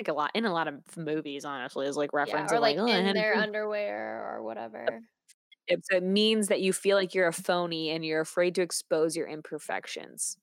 like 0.00 0.08
a 0.08 0.12
lot 0.12 0.32
in 0.34 0.44
a 0.44 0.52
lot 0.52 0.66
of 0.68 0.96
movies, 0.96 1.44
honestly, 1.44 1.86
is 1.86 1.96
like 1.96 2.12
Yeah, 2.24 2.42
reference 2.42 2.52
or 2.52 2.58
like 2.58 2.58
like, 2.58 2.76
oh, 2.78 2.94
in 2.94 3.12
their 3.12 3.36
underwear 3.36 4.34
or 4.34 4.42
whatever. 4.42 5.02
It, 5.66 5.84
so 5.86 5.96
it 5.96 6.02
means 6.02 6.48
that 6.48 6.60
you 6.60 6.72
feel 6.72 6.96
like 6.96 7.14
you're 7.14 7.28
a 7.28 7.32
phony 7.32 7.90
and 7.90 8.04
you're 8.04 8.20
afraid 8.20 8.54
to 8.56 8.62
expose 8.62 9.16
your 9.16 9.26
imperfections. 9.26 10.36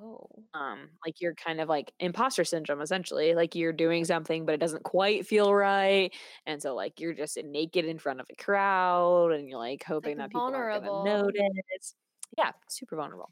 Oh. 0.00 0.28
Um, 0.54 0.90
like 1.04 1.20
you're 1.20 1.34
kind 1.34 1.60
of 1.60 1.68
like 1.68 1.92
imposter 1.98 2.44
syndrome, 2.44 2.80
essentially. 2.80 3.34
Like 3.34 3.54
you're 3.54 3.72
doing 3.72 4.04
something, 4.04 4.46
but 4.46 4.54
it 4.54 4.60
doesn't 4.60 4.84
quite 4.84 5.26
feel 5.26 5.52
right, 5.54 6.12
and 6.46 6.62
so 6.62 6.74
like 6.74 7.00
you're 7.00 7.14
just 7.14 7.36
naked 7.42 7.84
in 7.84 7.98
front 7.98 8.20
of 8.20 8.26
a 8.30 8.42
crowd, 8.42 9.32
and 9.32 9.48
you're 9.48 9.58
like 9.58 9.82
hoping 9.84 10.18
that 10.18 10.30
people 10.30 10.42
vulnerable. 10.42 11.04
gonna 11.04 11.22
notice. 11.22 11.94
Yeah, 12.36 12.52
super 12.68 12.96
vulnerable. 12.96 13.30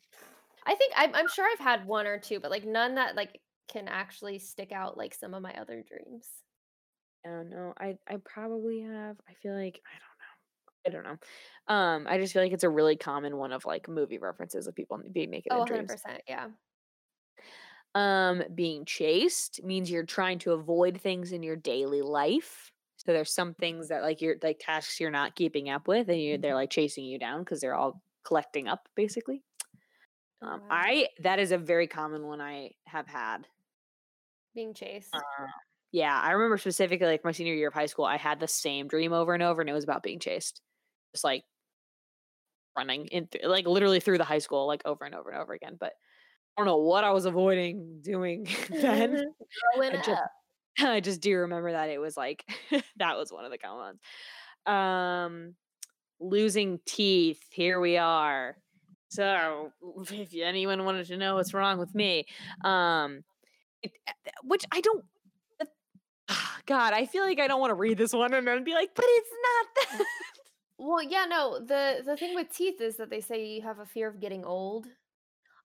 I 0.67 0.75
think 0.75 0.93
I'm, 0.97 1.15
I'm 1.15 1.29
sure 1.29 1.47
I've 1.51 1.61
had 1.61 1.87
one 1.87 2.07
or 2.07 2.19
two, 2.19 2.41
but 2.41 2.51
like 2.51 2.65
none 2.65 2.97
that 2.97 3.15
like 3.15 3.41
can 3.69 3.89
actually 3.89 4.39
stick 4.39 4.73
out 4.73 4.97
like 4.97 5.15
some 5.15 5.35
of 5.35 5.43
my 5.43 5.53
other 5.55 5.83
dreams. 5.83 6.29
I 7.25 7.29
don't 7.31 7.51
know. 7.51 7.73
I 7.79 7.97
I 8.09 8.17
probably 8.25 8.81
have. 8.81 9.17
I 9.29 9.35
feel 9.35 9.55
like 9.55 9.81
I 9.87 9.99
don't 9.99 10.16
know. 10.16 10.16
I 10.87 10.91
don't 10.91 11.05
know. 11.05 11.19
Um, 11.69 12.07
I 12.07 12.19
just 12.19 12.33
feel 12.33 12.43
like 12.43 12.53
it's 12.53 12.65
a 12.65 12.71
really 12.71 12.97
common 12.97 13.37
one 13.37 13.53
of 13.53 13.65
like 13.65 13.89
movie 13.89 14.19
references 14.19 14.67
of 14.67 14.75
people 14.75 15.01
being 15.13 15.31
naked 15.31 15.53
Oh, 15.53 15.59
in 15.65 15.65
100%. 15.65 16.23
Yeah. 16.29 16.51
Um, 17.95 18.43
being 18.55 18.85
chased 18.85 19.63
means 19.65 19.91
you're 19.91 20.05
trying 20.05 20.39
to 20.41 20.53
avoid 20.53 21.01
things 21.01 21.33
in 21.33 21.43
your 21.43 21.57
daily 21.57 22.03
life. 22.03 22.73
So 22.99 23.13
there's 23.13 23.33
some 23.33 23.55
things 23.55 23.89
that 23.89 24.03
like 24.03 24.21
you're 24.21 24.37
like 24.43 24.59
tasks 24.61 25.01
you're 25.01 25.11
not 25.11 25.35
keeping 25.37 25.71
up 25.71 25.89
with, 25.89 26.09
and 26.09 26.21
you 26.21 26.39
they're 26.39 26.55
like 26.55 26.71
chasing 26.71 27.05
you 27.05 27.19
down 27.19 27.41
because 27.43 27.61
they're 27.61 27.75
all 27.75 28.03
collecting 28.25 28.69
up 28.69 28.89
basically. 28.95 29.45
Oh, 30.43 30.47
Um, 30.47 30.61
wow. 30.61 30.71
I 30.71 31.09
that 31.21 31.39
is 31.39 31.53
a 31.53 31.59
very 31.59 31.87
common 31.89 32.27
one 32.27 32.41
I 32.41 32.73
have 32.87 33.07
had. 33.07 33.47
Being 34.55 34.75
chased. 34.75 35.13
Uh, 35.13 35.47
yeah, 35.93 36.21
I 36.21 36.33
remember 36.33 36.59
specifically 36.59 37.07
like 37.07 37.25
my 37.25 37.33
senior 37.33 37.55
year 37.55 37.69
of 37.69 37.75
high 37.75 37.87
school, 37.87 38.05
I 38.05 38.17
had 38.17 38.41
the 38.41 38.49
same 38.49 38.89
dream 38.89 39.13
over 39.13 39.35
and 39.35 39.43
over, 39.43 39.61
and 39.61 39.71
it 39.71 39.73
was 39.75 39.85
about 39.85 40.03
being 40.03 40.19
chased, 40.21 40.63
just 41.17 41.25
like 41.25 41.45
running 42.77 43.07
in, 43.07 43.27
th- 43.27 43.45
like 43.45 43.67
literally 43.67 44.01
through 44.01 44.19
the 44.19 44.25
high 44.25 44.39
school, 44.39 44.67
like 44.67 44.83
over 44.85 45.05
and 45.05 45.15
over 45.15 45.31
and 45.31 45.41
over 45.41 45.55
again. 45.55 45.77
But 45.81 45.95
I 46.57 46.61
don't 46.61 46.67
know 46.67 46.77
what 46.77 47.05
I 47.05 47.11
was 47.11 47.25
avoiding 47.25 48.01
doing 48.03 48.47
then. 48.71 49.25
I 49.81 49.91
just. 49.97 50.23
I 50.79 51.01
just 51.01 51.23
do 51.23 51.35
remember 51.39 51.73
that 51.73 51.89
it 51.89 51.99
was 51.99 52.19
like 52.19 52.45
that 52.99 53.17
was 53.17 53.33
one 53.33 53.47
of 53.47 53.51
the 53.51 53.57
common 53.57 53.97
ones. 53.97 54.01
Um, 54.67 55.55
losing 56.21 56.81
teeth. 56.85 57.41
Here 57.51 57.81
we 57.81 57.97
are. 57.97 58.59
So, 59.09 59.73
if 59.99 60.35
anyone 60.35 60.85
wanted 60.85 61.07
to 61.07 61.17
know 61.17 61.37
what's 61.37 61.55
wrong 61.55 61.79
with 61.79 61.95
me, 61.95 62.27
um, 62.63 63.25
it, 63.83 63.93
uh, 64.07 64.13
which 64.43 64.67
I 64.71 64.83
don't. 64.83 65.05
uh, 65.63 65.65
God, 66.67 66.93
I 66.93 67.07
feel 67.07 67.25
like 67.25 67.41
I 67.41 67.47
don't 67.49 67.61
want 67.61 67.71
to 67.71 67.75
read 67.75 67.97
this 67.97 68.13
one 68.13 68.35
and 68.35 68.47
then 68.47 68.65
be 68.65 68.75
like, 68.75 68.91
but 68.95 69.07
it's 69.09 69.31
not 69.43 69.99
that. 69.99 70.05
Well, 70.79 71.03
yeah, 71.03 71.25
no. 71.25 71.59
The 71.59 72.03
the 72.05 72.17
thing 72.17 72.35
with 72.35 72.51
teeth 72.51 72.81
is 72.81 72.97
that 72.97 73.09
they 73.11 73.21
say 73.21 73.47
you 73.47 73.63
have 73.63 73.79
a 73.79 73.87
fear 73.87 74.09
of 74.09 74.21
getting 74.21 74.45
old. 74.45 74.87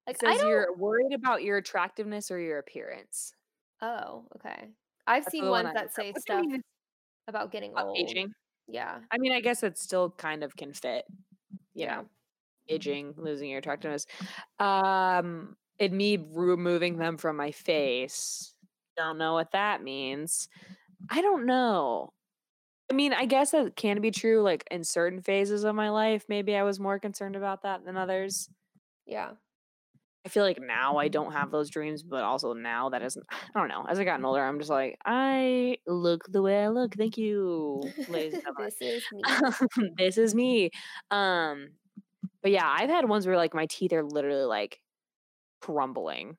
Like 0.07 0.17
It 0.17 0.17
I 0.25 0.37
says 0.37 0.37
don't. 0.37 0.67
you're 0.67 0.75
worried 0.75 1.11
about 1.13 1.41
your 1.43 1.57
attractiveness 1.57 2.29
or 2.29 2.39
your 2.39 2.59
appearance. 2.59 3.33
Oh, 3.81 4.27
okay. 4.35 4.69
I've 5.07 5.25
That's 5.25 5.25
seen 5.25 5.45
the 5.45 5.49
ones 5.49 5.71
I 5.71 5.73
that 5.73 5.91
say 5.91 6.13
stuff 6.13 6.47
about 7.27 7.51
getting 7.51 7.75
about 7.75 7.87
old. 7.87 7.93
aging? 7.95 8.33
Yeah. 8.67 9.01
I 9.11 9.17
mean, 9.19 9.33
I 9.33 9.41
guess 9.41 9.63
it 9.63 9.77
still 9.77 10.11
kind 10.11 10.43
of 10.43 10.57
can 10.57 10.73
fit. 10.73 11.05
You 11.77 11.85
Yeah. 11.85 11.87
know, 11.87 12.09
aging, 12.69 13.15
losing 13.17 13.49
your 13.51 13.59
attractiveness. 13.59 14.05
Um, 14.59 15.57
and 15.79 15.93
me 15.93 16.17
removing 16.17 16.97
them 16.97 17.17
from 17.17 17.37
my 17.37 17.51
face. 17.51 18.55
Don't 18.97 19.17
know 19.17 19.33
what 19.33 19.51
that 19.51 19.83
means. 19.83 20.47
I 21.09 21.21
don't 21.21 21.45
know. 21.45 22.13
I 22.91 22.93
mean, 22.93 23.13
I 23.13 23.25
guess 23.25 23.51
that 23.51 23.77
can 23.77 24.01
be 24.01 24.11
true. 24.11 24.41
Like 24.41 24.65
in 24.69 24.83
certain 24.83 25.21
phases 25.21 25.63
of 25.63 25.73
my 25.75 25.89
life, 25.89 26.25
maybe 26.27 26.57
I 26.57 26.63
was 26.63 26.77
more 26.77 26.99
concerned 26.99 27.37
about 27.37 27.61
that 27.63 27.85
than 27.85 27.95
others. 27.95 28.49
Yeah. 29.05 29.31
I 30.25 30.29
feel 30.29 30.43
like 30.43 30.59
now 30.59 30.97
I 30.97 31.07
don't 31.07 31.31
have 31.31 31.51
those 31.51 31.69
dreams, 31.69 32.03
but 32.03 32.21
also 32.23 32.51
now 32.51 32.89
that 32.89 33.01
isn't. 33.01 33.25
I 33.31 33.57
don't 33.57 33.69
know. 33.69 33.85
As 33.89 33.97
I 33.97 34.03
gotten 34.03 34.25
older, 34.25 34.43
I'm 34.43 34.59
just 34.59 34.69
like, 34.69 34.97
I 35.05 35.77
look 35.87 36.25
the 36.29 36.41
way 36.41 36.61
I 36.61 36.67
look. 36.67 36.93
Thank 36.93 37.17
you, 37.17 37.81
this 38.09 38.75
is 38.81 39.03
me. 39.77 39.91
this 39.97 40.17
is 40.17 40.35
me. 40.35 40.69
Um, 41.11 41.69
but 42.43 42.51
yeah, 42.51 42.67
I've 42.69 42.89
had 42.89 43.07
ones 43.07 43.25
where 43.25 43.37
like 43.37 43.53
my 43.53 43.67
teeth 43.67 43.93
are 43.93 44.03
literally 44.03 44.43
like 44.43 44.79
crumbling 45.61 46.35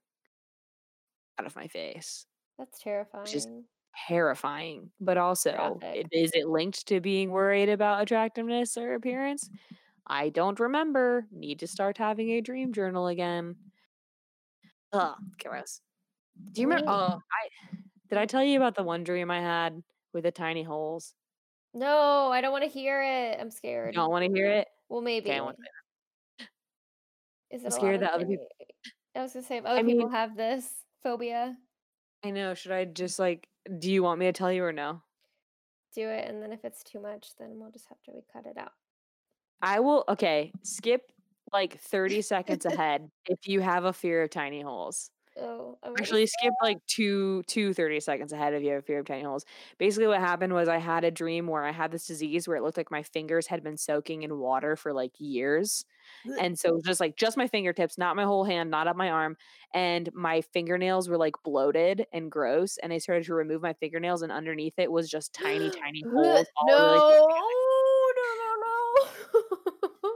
out 1.40 1.46
of 1.46 1.56
my 1.56 1.66
face. 1.66 2.26
That's 2.58 2.78
terrifying. 2.78 3.26
is 3.32 3.48
Terrifying, 4.08 4.90
but 5.00 5.18
also, 5.18 5.78
it, 5.82 6.06
is 6.12 6.32
it 6.34 6.46
linked 6.48 6.86
to 6.88 7.00
being 7.00 7.30
worried 7.30 7.68
about 7.68 8.00
attractiveness 8.02 8.76
or 8.78 8.94
appearance? 8.94 9.50
I 10.06 10.30
don't 10.30 10.58
remember. 10.58 11.26
Need 11.30 11.60
to 11.60 11.66
start 11.66 11.98
having 11.98 12.30
a 12.30 12.40
dream 12.40 12.72
journal 12.72 13.06
again. 13.08 13.54
Ugh, 14.92 15.14
gross. 15.42 15.80
Do 16.52 16.62
you 16.62 16.68
remember? 16.68 16.90
Oh, 16.90 17.18
I 17.20 17.76
did 18.08 18.18
I 18.18 18.26
tell 18.26 18.42
you 18.42 18.56
about 18.56 18.74
the 18.74 18.82
one 18.82 19.04
dream 19.04 19.30
I 19.30 19.40
had 19.40 19.82
with 20.12 20.24
the 20.24 20.32
tiny 20.32 20.62
holes? 20.62 21.14
no, 21.74 22.30
I 22.32 22.40
don't 22.40 22.52
want 22.52 22.64
to 22.64 22.70
hear 22.70 23.02
it. 23.02 23.38
I'm 23.40 23.46
You 23.46 23.50
scared. 23.50 23.94
don't 23.94 24.10
want 24.10 24.24
to 24.26 24.32
hear 24.32 24.46
it? 24.50 24.68
Well, 24.88 25.00
maybe. 25.02 25.30
Okay, 25.30 25.38
I 25.40 25.52
Is 27.50 27.60
I'm 27.62 27.66
it 27.66 27.66
a 27.66 27.70
scared 27.70 28.00
that 28.00 28.12
other 28.14 28.26
peop- 28.26 28.40
thing- 28.40 28.66
I 29.14 29.22
was 29.22 29.32
gonna 29.34 29.44
say 29.44 29.58
if 29.58 29.64
other 29.66 29.82
mean- 29.82 29.96
people 29.96 30.10
have 30.10 30.34
this 30.36 30.70
phobia, 31.02 31.56
I 32.24 32.30
know. 32.30 32.54
Should 32.54 32.72
I 32.72 32.84
just 32.86 33.18
like? 33.18 33.48
Do 33.78 33.90
you 33.90 34.02
want 34.04 34.20
me 34.20 34.26
to 34.26 34.32
tell 34.32 34.52
you 34.52 34.64
or 34.64 34.72
no? 34.72 35.02
do 35.94 36.08
it, 36.08 36.28
and 36.28 36.42
then 36.42 36.52
if 36.52 36.64
it's 36.64 36.82
too 36.82 37.00
much, 37.00 37.36
then 37.38 37.58
we'll 37.58 37.70
just 37.70 37.88
have 37.88 38.02
to 38.02 38.22
cut 38.32 38.46
it 38.46 38.56
out. 38.58 38.72
I 39.60 39.80
will. 39.80 40.04
Okay, 40.08 40.52
skip 40.62 41.12
like 41.52 41.78
thirty 41.80 42.22
seconds 42.22 42.64
ahead 42.66 43.10
if 43.26 43.46
you 43.46 43.60
have 43.60 43.84
a 43.84 43.92
fear 43.92 44.24
of 44.24 44.30
tiny 44.30 44.60
holes. 44.62 45.11
Oh, 45.38 45.78
I'm 45.82 45.92
Actually, 45.98 46.26
say- 46.26 46.32
skip 46.38 46.54
like 46.62 46.78
two 46.86 47.42
two 47.44 47.72
thirty 47.74 48.00
seconds 48.00 48.32
ahead 48.32 48.54
if 48.54 48.62
you 48.62 48.70
have 48.70 48.80
a 48.80 48.82
fear 48.82 49.00
of 49.00 49.06
tiny 49.06 49.22
holes. 49.22 49.44
Basically, 49.78 50.06
what 50.06 50.20
happened 50.20 50.52
was 50.52 50.68
I 50.68 50.78
had 50.78 51.04
a 51.04 51.10
dream 51.10 51.46
where 51.46 51.64
I 51.64 51.72
had 51.72 51.90
this 51.90 52.06
disease 52.06 52.46
where 52.48 52.56
it 52.56 52.62
looked 52.62 52.76
like 52.76 52.90
my 52.90 53.02
fingers 53.02 53.46
had 53.46 53.62
been 53.62 53.76
soaking 53.76 54.22
in 54.22 54.38
water 54.38 54.76
for 54.76 54.92
like 54.92 55.12
years. 55.18 55.84
And 56.38 56.58
so 56.58 56.70
it 56.70 56.74
was 56.76 56.84
just 56.84 57.00
like 57.00 57.16
just 57.16 57.36
my 57.36 57.48
fingertips, 57.48 57.98
not 57.98 58.16
my 58.16 58.24
whole 58.24 58.44
hand, 58.44 58.70
not 58.70 58.88
up 58.88 58.96
my 58.96 59.10
arm. 59.10 59.36
And 59.74 60.10
my 60.14 60.42
fingernails 60.42 61.08
were 61.08 61.18
like 61.18 61.34
bloated 61.44 62.06
and 62.12 62.30
gross. 62.30 62.78
And 62.78 62.92
I 62.92 62.98
started 62.98 63.24
to 63.26 63.34
remove 63.34 63.62
my 63.62 63.74
fingernails, 63.74 64.22
and 64.22 64.32
underneath 64.32 64.74
it 64.78 64.92
was 64.92 65.10
just 65.10 65.34
tiny, 65.34 65.70
tiny 65.82 66.04
holes. 66.12 66.46
all 66.56 66.66
No, 66.68 66.76
really 66.76 68.14
no, 68.16 68.56
no, 68.60 69.02
no. 70.04 70.12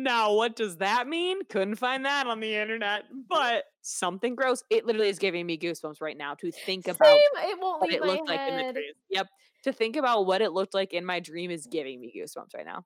Now, 0.00 0.32
what 0.32 0.54
does 0.54 0.76
that 0.76 1.08
mean? 1.08 1.44
Couldn't 1.48 1.74
find 1.74 2.04
that 2.04 2.28
on 2.28 2.38
the 2.38 2.54
internet, 2.54 3.06
but 3.28 3.64
something 3.82 4.36
gross. 4.36 4.62
It 4.70 4.86
literally 4.86 5.08
is 5.08 5.18
giving 5.18 5.44
me 5.44 5.58
goosebumps 5.58 6.00
right 6.00 6.16
now 6.16 6.34
to 6.34 6.52
think 6.52 6.86
about 6.86 7.08
It 7.08 7.58
won't 7.60 7.80
what 7.80 7.92
it 7.92 8.00
looked 8.02 8.28
like 8.28 8.48
in 8.48 8.56
the 8.58 8.72
dream. 8.74 8.92
Yep. 9.10 9.26
To 9.64 9.72
think 9.72 9.96
about 9.96 10.24
what 10.24 10.40
it 10.40 10.52
looked 10.52 10.72
like 10.72 10.92
in 10.92 11.04
my 11.04 11.18
dream 11.18 11.50
is 11.50 11.66
giving 11.66 12.00
me 12.00 12.12
goosebumps 12.16 12.54
right 12.54 12.64
now. 12.64 12.84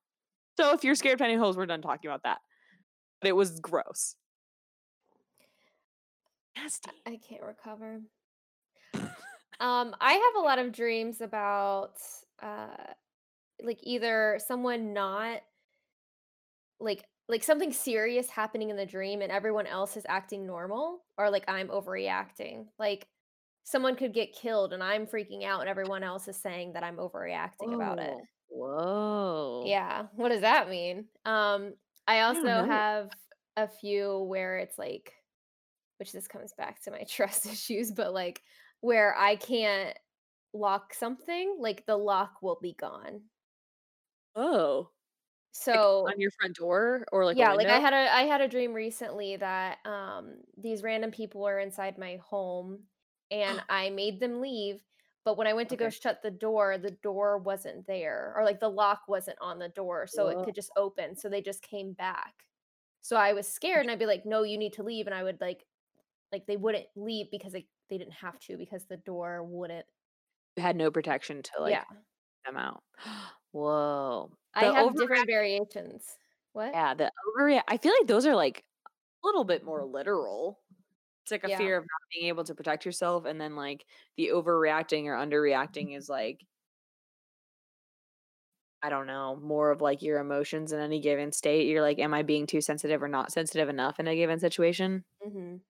So 0.58 0.72
if 0.72 0.84
you're 0.84 0.94
scared 0.94 1.14
of 1.14 1.18
tiny 1.18 1.36
holes, 1.36 1.54
we're 1.54 1.66
done 1.66 1.82
talking 1.82 2.10
about 2.10 2.22
that. 2.22 2.38
But 3.20 3.28
it 3.28 3.36
was 3.36 3.60
gross. 3.60 4.16
Nasty. 6.56 6.92
I 7.04 7.18
can't 7.28 7.42
recover. 7.42 8.00
Um, 9.60 9.94
I 10.00 10.14
have 10.14 10.42
a 10.42 10.46
lot 10.46 10.58
of 10.58 10.72
dreams 10.72 11.20
about 11.20 11.96
uh 12.42 12.94
like 13.62 13.80
either 13.82 14.40
someone 14.46 14.94
not 14.94 15.42
like 16.82 17.04
like 17.28 17.44
something 17.44 17.72
serious 17.72 18.28
happening 18.28 18.70
in 18.70 18.76
the 18.76 18.86
dream 18.86 19.22
and 19.22 19.32
everyone 19.32 19.66
else 19.66 19.96
is 19.96 20.04
acting 20.08 20.46
normal 20.46 21.00
or 21.16 21.30
like 21.30 21.44
I'm 21.48 21.68
overreacting. 21.68 22.66
Like 22.78 23.06
someone 23.64 23.96
could 23.96 24.12
get 24.12 24.34
killed 24.34 24.72
and 24.72 24.82
I'm 24.82 25.06
freaking 25.06 25.44
out 25.44 25.60
and 25.60 25.68
everyone 25.70 26.02
else 26.02 26.28
is 26.28 26.36
saying 26.36 26.72
that 26.74 26.82
I'm 26.82 26.96
overreacting 26.96 27.74
about 27.74 28.00
it. 28.00 28.14
Whoa. 28.48 29.62
Yeah. 29.66 30.06
What 30.14 30.28
does 30.28 30.42
that 30.42 30.68
mean? 30.68 31.06
Um, 31.24 31.74
I 32.06 32.20
also 32.20 32.42
know. 32.42 32.66
have 32.66 33.08
a 33.56 33.68
few 33.68 34.24
where 34.24 34.58
it's 34.58 34.78
like, 34.78 35.12
which 35.98 36.12
this 36.12 36.26
comes 36.26 36.52
back 36.52 36.82
to 36.82 36.90
my 36.90 37.04
trust 37.08 37.46
issues, 37.46 37.92
but 37.92 38.12
like 38.12 38.42
where 38.80 39.16
I 39.16 39.36
can't 39.36 39.96
lock 40.52 40.92
something, 40.92 41.56
like 41.58 41.86
the 41.86 41.96
lock 41.96 42.42
will 42.42 42.58
be 42.60 42.74
gone. 42.78 43.22
Oh. 44.34 44.90
So 45.52 46.08
on 46.08 46.18
your 46.18 46.30
front 46.30 46.56
door 46.56 47.04
or 47.12 47.24
like 47.26 47.36
yeah, 47.36 47.52
like 47.52 47.68
I 47.68 47.78
had 47.78 47.92
a 47.92 48.12
I 48.12 48.22
had 48.22 48.40
a 48.40 48.48
dream 48.48 48.72
recently 48.72 49.36
that 49.36 49.78
um 49.84 50.36
these 50.56 50.82
random 50.82 51.10
people 51.10 51.42
were 51.42 51.58
inside 51.58 51.98
my 51.98 52.16
home 52.24 52.80
and 53.30 53.62
I 53.68 53.90
made 53.90 54.18
them 54.18 54.40
leave, 54.40 54.82
but 55.24 55.36
when 55.36 55.46
I 55.46 55.52
went 55.52 55.68
to 55.68 55.76
go 55.76 55.90
shut 55.90 56.22
the 56.22 56.30
door, 56.30 56.78
the 56.78 56.92
door 57.02 57.36
wasn't 57.38 57.86
there 57.86 58.32
or 58.36 58.44
like 58.44 58.60
the 58.60 58.70
lock 58.70 59.02
wasn't 59.08 59.36
on 59.42 59.58
the 59.58 59.68
door, 59.68 60.06
so 60.06 60.28
it 60.28 60.42
could 60.44 60.54
just 60.54 60.70
open. 60.76 61.16
So 61.16 61.28
they 61.28 61.42
just 61.42 61.62
came 61.62 61.92
back. 61.92 62.32
So 63.02 63.16
I 63.16 63.32
was 63.34 63.46
scared 63.46 63.82
and 63.82 63.90
I'd 63.90 63.98
be 63.98 64.06
like, 64.06 64.24
"No, 64.24 64.44
you 64.44 64.56
need 64.56 64.72
to 64.74 64.82
leave." 64.82 65.06
And 65.06 65.14
I 65.14 65.22
would 65.22 65.40
like 65.40 65.66
like 66.32 66.46
they 66.46 66.56
wouldn't 66.56 66.86
leave 66.96 67.30
because 67.30 67.52
they 67.52 67.66
they 67.90 67.98
didn't 67.98 68.14
have 68.14 68.38
to 68.40 68.56
because 68.56 68.86
the 68.86 68.96
door 68.96 69.42
wouldn't. 69.44 69.86
Had 70.56 70.76
no 70.76 70.90
protection 70.90 71.42
to 71.42 71.52
like 71.60 71.72
yeah. 71.72 71.84
them 72.46 72.56
out. 72.56 72.82
Whoa. 73.52 74.32
I 74.54 74.64
have 74.70 74.94
different 74.94 75.26
variations. 75.26 76.16
What? 76.52 76.74
Yeah, 76.74 76.94
the 76.94 77.12
overreact. 77.38 77.64
I 77.68 77.76
feel 77.76 77.92
like 77.98 78.06
those 78.06 78.26
are 78.26 78.34
like 78.34 78.64
a 79.24 79.26
little 79.28 79.44
bit 79.44 79.64
more 79.64 79.84
literal. 79.84 80.60
It's 81.24 81.30
like 81.32 81.44
a 81.44 81.48
Yeah. 81.48 81.50
fear 81.50 81.76
of 81.78 81.84
not 81.84 82.08
being 82.12 82.28
able 82.28 82.44
to 82.44 82.54
protect 82.54 82.84
yourself, 82.86 83.24
and 83.26 83.40
then 83.40 83.56
like 83.56 83.86
the 84.16 84.28
overreacting 84.28 85.04
or 85.06 85.14
underreacting 85.16 85.96
is 85.96 86.08
like, 86.08 86.46
I 88.82 88.88
don't 88.90 89.06
know, 89.06 89.36
more 89.36 89.70
of 89.70 89.80
like 89.80 90.02
your 90.02 90.18
emotions 90.18 90.72
in 90.72 90.80
any 90.80 91.00
given 91.00 91.30
state. 91.32 91.68
You're 91.68 91.82
like, 91.82 91.98
am 92.00 92.12
I 92.14 92.22
being 92.22 92.46
too 92.46 92.60
sensitive 92.60 93.02
or 93.02 93.08
not 93.08 93.32
sensitive 93.32 93.68
enough 93.68 94.00
in 94.00 94.08
a 94.08 94.16
given 94.16 94.40
situation? 94.40 95.04
Mhm. 95.24 95.62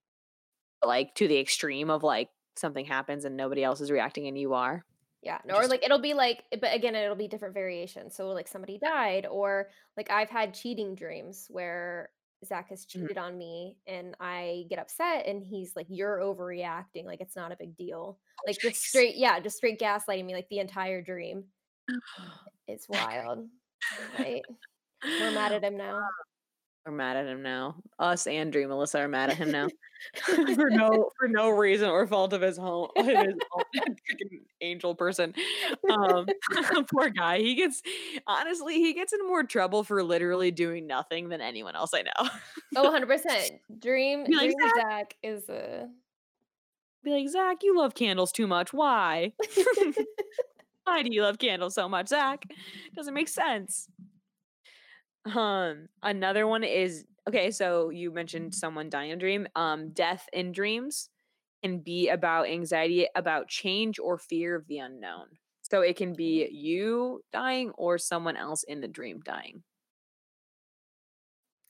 Like 0.84 1.14
to 1.16 1.28
the 1.28 1.38
extreme 1.38 1.90
of 1.90 2.02
like 2.02 2.30
something 2.56 2.84
happens 2.84 3.24
and 3.24 3.36
nobody 3.36 3.62
else 3.64 3.80
is 3.80 3.90
reacting 3.90 4.26
and 4.26 4.38
you 4.38 4.54
are. 4.54 4.84
Yeah, 5.22 5.38
no, 5.44 5.54
or 5.56 5.68
like 5.68 5.84
it'll 5.84 6.00
be 6.00 6.14
like, 6.14 6.44
but 6.60 6.74
again, 6.74 6.96
it'll 6.96 7.14
be 7.16 7.28
different 7.28 7.54
variations. 7.54 8.16
So 8.16 8.28
like 8.28 8.48
somebody 8.48 8.78
died, 8.78 9.26
or 9.26 9.70
like 9.96 10.10
I've 10.10 10.30
had 10.30 10.52
cheating 10.54 10.96
dreams 10.96 11.46
where 11.48 12.10
Zach 12.44 12.70
has 12.70 12.84
Mhm. 12.84 12.88
cheated 12.88 13.18
on 13.18 13.38
me, 13.38 13.78
and 13.86 14.16
I 14.18 14.64
get 14.68 14.80
upset, 14.80 15.26
and 15.26 15.44
he's 15.44 15.76
like, 15.76 15.86
"You're 15.88 16.18
overreacting. 16.18 17.04
Like 17.04 17.20
it's 17.20 17.36
not 17.36 17.52
a 17.52 17.56
big 17.56 17.76
deal. 17.76 18.18
Like 18.46 18.58
just 18.58 18.82
straight, 18.82 19.14
yeah, 19.16 19.38
just 19.38 19.58
straight 19.58 19.78
gaslighting 19.78 20.24
me 20.24 20.34
like 20.34 20.48
the 20.48 20.58
entire 20.58 21.00
dream. 21.02 21.44
It's 22.68 22.88
wild. 22.88 23.48
Right? 24.18 24.42
We're 25.04 25.32
mad 25.32 25.52
at 25.52 25.62
him 25.64 25.76
now. 25.76 26.00
We're 26.86 26.92
mad 26.92 27.16
at 27.16 27.26
him 27.26 27.42
now. 27.42 27.76
Us 27.98 28.26
and 28.26 28.52
Dream 28.52 28.68
Alyssa 28.70 29.00
are 29.00 29.08
mad 29.08 29.30
at 29.30 29.36
him 29.36 29.50
now 29.52 29.68
for 30.56 30.70
no 30.70 31.10
for 31.16 31.28
no 31.28 31.50
reason 31.50 31.88
or 31.90 32.06
fault 32.08 32.32
of 32.32 32.40
his 32.42 32.58
own. 32.58 32.88
His 32.96 33.34
angel 34.62 34.94
person. 34.94 35.34
Um, 35.90 36.26
poor 36.90 37.10
guy. 37.10 37.38
He 37.38 37.54
gets 37.54 37.82
honestly 38.26 38.74
he 38.74 38.94
gets 38.94 39.12
in 39.12 39.26
more 39.26 39.44
trouble 39.44 39.84
for 39.84 40.02
literally 40.02 40.50
doing 40.50 40.86
nothing 40.86 41.28
than 41.28 41.40
anyone 41.40 41.76
else 41.76 41.92
I 41.94 42.02
know. 42.02 42.30
Oh, 42.76 42.84
100 42.84 43.06
percent. 43.08 43.52
Dream, 43.78 44.20
like, 44.20 44.28
Dream 44.28 44.54
Zach 44.76 45.16
is 45.22 45.48
a. 45.48 45.88
Be 47.04 47.10
like 47.10 47.28
Zach, 47.28 47.58
you 47.62 47.76
love 47.76 47.94
candles 47.94 48.30
too 48.30 48.46
much. 48.46 48.72
Why? 48.72 49.32
Why 50.84 51.02
do 51.02 51.12
you 51.12 51.22
love 51.22 51.38
candles 51.38 51.74
so 51.74 51.88
much, 51.88 52.08
Zach? 52.08 52.44
Doesn't 52.94 53.14
make 53.14 53.28
sense. 53.28 53.88
Um, 55.34 55.88
another 56.02 56.46
one 56.46 56.62
is 56.62 57.04
okay. 57.28 57.50
So 57.50 57.90
you 57.90 58.12
mentioned 58.12 58.54
someone 58.54 58.88
dying 58.88 59.10
in 59.10 59.18
dream. 59.18 59.48
Um, 59.56 59.90
death 59.90 60.28
in 60.32 60.52
dreams 60.52 61.08
can 61.62 61.80
be 61.80 62.08
about 62.08 62.48
anxiety 62.48 63.08
about 63.14 63.48
change 63.48 63.98
or 63.98 64.18
fear 64.18 64.56
of 64.56 64.66
the 64.66 64.78
unknown. 64.78 65.38
So 65.62 65.80
it 65.80 65.96
can 65.96 66.14
be 66.14 66.48
you 66.50 67.22
dying 67.32 67.70
or 67.72 67.98
someone 67.98 68.36
else 68.36 68.62
in 68.64 68.80
the 68.80 68.88
dream 68.88 69.20
dying. 69.20 69.64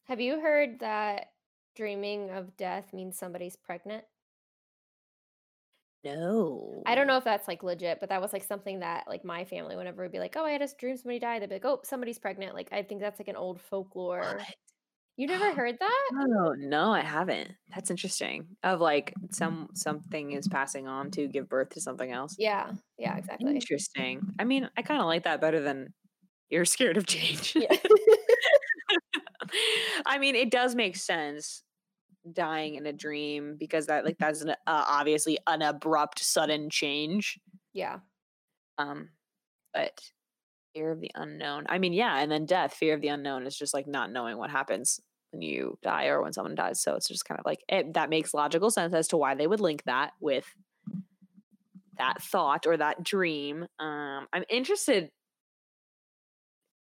Have 0.05 0.21
you 0.21 0.41
heard 0.41 0.79
that 0.79 1.33
dreaming 1.75 2.31
of 2.31 2.57
death 2.57 2.93
means 2.93 3.19
somebody's 3.19 3.57
pregnant? 3.57 4.05
No. 6.05 6.85
I 6.85 6.97
don't 6.97 7.07
know 7.07 7.17
if 7.17 7.25
that's 7.25 7.47
like 7.47 7.63
legit, 7.63 8.01
but 8.01 8.09
that 8.09 8.21
was 8.21 8.33
like 8.33 8.43
something 8.43 8.81
that 8.81 9.07
like 9.07 9.25
my 9.25 9.45
family, 9.45 9.77
whenever 9.77 10.03
would 10.03 10.11
be 10.13 10.19
like, 10.19 10.37
"Oh, 10.37 10.45
I 10.45 10.51
had 10.51 10.63
a 10.63 10.69
dream 10.77 10.97
somebody 10.97 11.21
died," 11.21 11.43
they'd 11.43 11.49
be 11.49 11.55
like, 11.57 11.65
"Oh, 11.65 11.81
somebody's 11.85 12.19
pregnant." 12.19 12.55
Like 12.55 12.73
I 12.73 12.83
think 12.83 13.01
that's 13.01 13.21
like 13.21 13.29
an 13.29 13.37
old 13.37 13.61
folklore. 13.61 14.45
What? 14.45 14.57
You 15.17 15.27
never 15.27 15.53
heard 15.55 15.79
that? 15.79 16.11
Oh, 16.15 16.55
no, 16.59 16.93
I 16.93 17.01
haven't. 17.01 17.53
That's 17.75 17.91
interesting. 17.91 18.47
Of 18.63 18.81
like 18.81 19.15
some 19.31 19.69
something 19.75 20.33
is 20.33 20.49
passing 20.49 20.87
on 20.89 21.11
to 21.13 21.29
give 21.29 21.49
birth 21.49 21.71
to 21.71 21.81
something 21.81 22.11
else. 22.11 22.37
Yeah, 22.39 22.73
yeah, 22.99 23.17
exactly. 23.17 23.55
Interesting. 23.55 24.23
I 24.39 24.45
mean, 24.45 24.69
I 24.77 24.83
kind 24.83 25.01
of 25.01 25.07
like 25.07 25.25
that 25.25 25.41
better 25.41 25.61
than 25.61 25.93
you're 26.51 26.65
scared 26.65 26.97
of 26.97 27.07
change. 27.07 27.55
Yeah. 27.57 27.77
I 30.07 30.19
mean, 30.19 30.35
it 30.35 30.51
does 30.51 30.75
make 30.75 30.97
sense 30.97 31.63
dying 32.33 32.77
in 32.77 32.87
a 32.87 32.93
dream 32.93 33.57
because 33.59 33.87
that 33.87 34.05
like 34.05 34.17
that's 34.19 34.43
an 34.43 34.51
uh, 34.51 34.55
obviously 34.67 35.39
an 35.47 35.63
abrupt 35.63 36.21
sudden 36.25 36.71
change. 36.71 37.39
yeah. 37.73 37.99
Um, 38.79 39.11
but 39.75 40.01
fear 40.75 40.93
of 40.93 41.01
the 41.01 41.11
unknown. 41.15 41.65
I 41.69 41.79
mean, 41.79 41.93
yeah, 41.93 42.19
and 42.19 42.31
then 42.31 42.47
death, 42.47 42.75
fear 42.75 42.95
of 42.95 43.01
the 43.01 43.09
unknown 43.09 43.47
is 43.47 43.57
just 43.57 43.75
like 43.75 43.87
not 43.87 44.11
knowing 44.11 44.39
what 44.39 44.51
happens 44.51 45.01
when 45.31 45.43
you 45.43 45.79
die 45.83 46.07
or 46.07 46.23
when 46.23 46.33
someone 46.33 46.55
dies. 46.55 46.81
So 46.81 46.95
it's 46.95 47.09
just 47.09 47.25
kind 47.25 47.39
of 47.39 47.47
like 47.47 47.61
it, 47.69 47.95
that 47.95 48.11
makes 48.11 48.35
logical 48.35 48.71
sense 48.71 48.95
as 48.95 49.09
to 49.09 49.17
why 49.17 49.35
they 49.35 49.47
would 49.47 49.61
link 49.61 49.83
that 49.85 50.13
with 50.21 50.47
that 51.99 52.23
thought 52.23 52.67
or 52.67 52.77
that 52.77 53.03
dream. 53.03 53.67
Um, 53.79 54.27
I'm 54.33 54.45
interested 54.49 55.11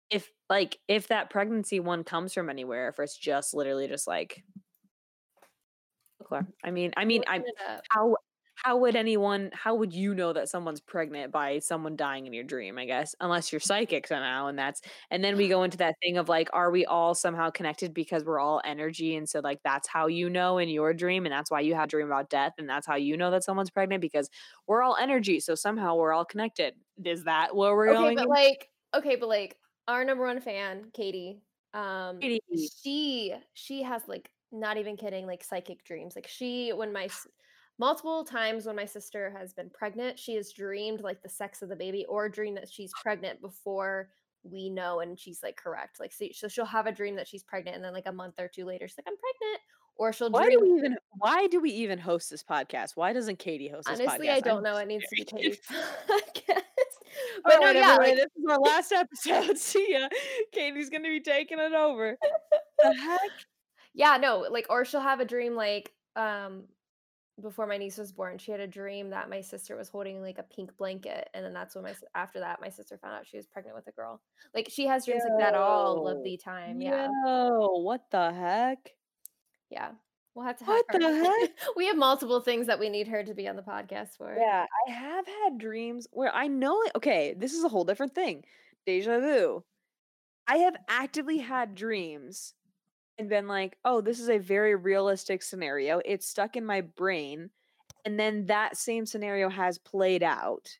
if 0.10 0.30
like 0.50 0.78
if 0.88 1.08
that 1.08 1.30
pregnancy 1.30 1.80
one 1.80 2.04
comes 2.04 2.34
from 2.34 2.50
anywhere, 2.50 2.90
if 2.90 3.00
it's 3.00 3.18
just 3.18 3.54
literally 3.54 3.88
just 3.88 4.08
like. 4.08 4.44
I 6.64 6.72
mean, 6.72 6.94
I 6.96 7.04
mean, 7.04 7.24
I 7.28 7.42
how 7.90 8.16
how 8.64 8.78
would 8.78 8.96
anyone 8.96 9.50
how 9.54 9.74
would 9.74 9.94
you 9.94 10.14
know 10.14 10.34
that 10.34 10.48
someone's 10.50 10.80
pregnant 10.82 11.32
by 11.32 11.58
someone 11.60 11.96
dying 11.96 12.28
in 12.28 12.34
your 12.34 12.44
dream 12.44 12.78
i 12.78 12.86
guess 12.86 13.16
unless 13.20 13.52
you're 13.52 13.60
psychic 13.60 14.06
somehow 14.08 14.48
and 14.48 14.58
that's 14.58 14.82
and 15.10 15.24
then 15.24 15.36
we 15.36 15.48
go 15.50 15.64
into 15.64 15.78
that 15.78 15.96
thing 16.02 16.18
of 16.18 16.30
like 16.30 16.50
are 16.54 16.70
we 16.72 16.86
all 16.86 17.16
somehow 17.16 17.50
connected 17.50 17.94
because 17.94 18.24
we're 18.24 18.40
all 18.40 18.62
energy 18.64 19.16
and 19.16 19.28
so 19.28 19.40
like 19.40 19.60
that's 19.64 19.88
how 19.88 20.08
you 20.08 20.30
know 20.30 20.58
in 20.58 20.70
your 20.70 20.94
dream 20.94 21.26
and 21.26 21.34
that's 21.34 21.50
why 21.50 21.60
you 21.60 21.74
have 21.74 21.86
a 21.86 21.88
dream 21.88 22.06
about 22.08 22.30
death 22.30 22.54
and 22.58 22.70
that's 22.70 22.86
how 22.86 22.96
you 22.96 23.18
know 23.18 23.32
that 23.32 23.44
someone's 23.44 23.72
pregnant 23.72 24.02
because 24.02 24.30
we're 24.68 24.84
all 24.84 24.96
energy 24.98 25.40
so 25.40 25.56
somehow 25.56 25.96
we're 25.96 26.14
all 26.14 26.26
connected 26.26 26.76
is 27.04 27.24
that 27.24 27.56
where 27.56 27.76
we're 27.76 27.88
going 27.88 27.98
Okay, 27.98 28.16
going 28.16 28.18
but 28.18 28.24
in? 28.24 28.30
like, 28.30 28.70
okay, 28.94 29.16
but 29.16 29.30
like 29.30 29.58
our 29.88 30.06
number 30.06 30.24
one 30.26 30.40
fan, 30.40 30.92
Katie, 30.94 31.42
um, 31.74 32.20
Katie. 32.20 32.42
she 32.84 33.34
she 33.54 33.84
has 33.84 34.08
like 34.08 34.30
not 34.52 34.78
even 34.78 34.98
kidding, 34.98 35.26
like 35.26 35.44
psychic 35.44 35.84
dreams. 35.84 36.16
Like 36.16 36.28
she, 36.28 36.72
when 36.74 36.94
my 36.94 37.10
multiple 37.82 38.24
times 38.24 38.68
when 38.68 38.76
my 38.76 38.86
sister 38.86 39.34
has 39.36 39.54
been 39.54 39.68
pregnant, 39.72 40.20
she 40.20 40.36
has 40.36 40.54
dreamed 40.54 41.02
like 41.02 41.24
the 41.24 41.30
sex 41.30 41.64
of 41.64 41.70
the 41.70 41.76
baby 41.76 42.06
or 42.08 42.30
dreamed 42.30 42.58
that 42.58 42.70
she's 42.72 42.92
pregnant 43.02 43.42
before 43.42 44.10
we 44.44 44.70
know, 44.70 45.00
and 45.00 45.20
she's 45.20 45.42
like 45.42 45.58
correct. 45.58 46.00
Like 46.00 46.14
so, 46.14 46.28
so 46.32 46.48
she'll 46.48 46.64
have 46.66 46.86
a 46.86 46.92
dream 46.92 47.16
that 47.16 47.28
she's 47.28 47.42
pregnant, 47.42 47.76
and 47.76 47.84
then 47.84 47.92
like 47.92 48.06
a 48.06 48.12
month 48.12 48.36
or 48.40 48.48
two 48.48 48.66
later, 48.66 48.88
she's 48.88 49.00
like 49.00 49.08
I'm 49.08 49.18
pregnant, 49.18 49.62
or 49.96 50.14
she'll 50.14 50.30
why 50.30 50.46
dream. 50.46 50.60
do 50.60 50.66
we 50.74 50.78
even 50.78 50.96
why 51.18 51.48
do 51.48 51.60
we 51.60 51.72
even 51.72 51.98
host 51.98 52.30
this 52.30 52.44
podcast 52.44 52.92
why 52.96 53.14
doesn't 53.14 53.40
katie 53.40 53.68
host 53.68 53.88
this 53.88 54.00
podcast? 54.00 54.08
Honestly, 54.08 54.28
podcast 54.28 54.32
I 54.32 54.40
don't 54.42 54.58
I'm 54.58 54.64
know. 54.64 54.78
It 54.78 54.88
needs 54.88 55.06
to 55.10 55.16
be. 55.16 55.26
Katie's 55.26 55.58
podcast. 56.08 56.58
All 56.58 56.62
But 57.44 57.60
no, 57.60 57.66
right, 57.66 57.76
yeah, 57.76 57.96
like 57.96 58.16
this 58.16 58.26
is 58.26 58.46
our 58.48 58.60
last 58.60 58.92
episode. 58.92 59.58
See 59.58 59.88
ya. 59.90 60.08
Katie's 60.52 60.92
gonna 60.92 61.10
be 61.10 61.20
taking 61.20 61.58
it 61.58 61.74
over. 61.74 62.16
The 62.78 62.94
heck? 62.94 63.20
yeah 63.94 64.16
no 64.16 64.46
like 64.50 64.66
or 64.70 64.86
she'll 64.86 65.02
have 65.02 65.20
a 65.20 65.26
dream 65.26 65.54
like 65.54 65.92
um 66.16 66.64
before 67.42 67.68
my 67.68 67.78
niece 67.78 67.98
was 67.98 68.12
born 68.12 68.38
she 68.38 68.52
had 68.52 68.60
a 68.60 68.68
dream 68.68 69.10
that 69.10 69.30
my 69.30 69.42
sister 69.42 69.76
was 69.76 69.90
holding 69.90 70.22
like 70.22 70.38
a 70.38 70.44
pink 70.44 70.76
blanket 70.78 71.30
and 71.34 71.44
then 71.46 71.54
that's 71.54 71.76
when 71.76 71.84
my 71.84 71.94
after 72.16 72.40
that 72.40 72.62
my 72.62 72.70
sister 72.70 72.98
found 72.98 73.16
out 73.16 73.28
she 73.28 73.38
was 73.38 73.48
pregnant 73.48 73.76
with 73.76 73.88
a 73.88 73.92
girl 73.92 74.22
like 74.54 74.68
she 74.70 74.86
has 74.86 75.06
dreams 75.06 75.24
like 75.28 75.40
that 75.40 75.56
all 75.56 76.08
of 76.08 76.24
the 76.24 76.38
time 76.38 76.80
yeah 76.82 77.08
Yo, 77.26 77.82
what 77.82 78.10
the 78.12 78.32
heck? 78.34 78.92
yeah 79.70 79.92
we'll 80.36 80.46
have 80.46 80.58
to 80.58 80.66
have 80.66 80.76
What 80.76 80.86
her 80.90 81.00
the 81.00 81.24
heck? 81.24 81.50
we 81.76 81.88
have 81.88 81.98
multiple 81.98 82.40
things 82.40 82.68
that 82.68 82.80
we 82.80 82.90
need 82.90 83.08
her 83.08 83.24
to 83.24 83.34
be 83.34 83.48
on 83.48 83.56
the 83.56 83.62
podcast 83.62 84.18
for 84.18 84.36
Yeah, 84.38 84.66
I 84.88 84.92
have 84.92 85.26
had 85.28 85.58
dreams 85.58 86.08
where 86.12 86.34
I 86.34 86.48
know 86.48 86.82
it. 86.84 86.92
Okay, 86.96 87.34
this 87.38 87.54
is 87.54 87.64
a 87.64 87.70
whole 87.70 87.84
different 87.84 88.16
thing. 88.16 88.44
Deja 88.86 89.20
vu. 89.20 89.64
I 90.48 90.58
have 90.58 90.76
actively 90.88 91.38
had 91.38 91.76
dreams 91.76 92.54
and 93.18 93.30
been 93.30 93.48
like, 93.48 93.78
oh, 93.86 94.02
this 94.02 94.20
is 94.20 94.30
a 94.30 94.38
very 94.38 94.76
realistic 94.76 95.44
scenario. 95.44 96.02
It's 96.06 96.28
stuck 96.28 96.56
in 96.56 96.66
my 96.66 96.82
brain. 96.82 97.52
And 98.06 98.20
then 98.20 98.48
that 98.48 98.78
same 98.78 99.06
scenario 99.06 99.50
has 99.50 99.78
played 99.78 100.24
out. 100.24 100.80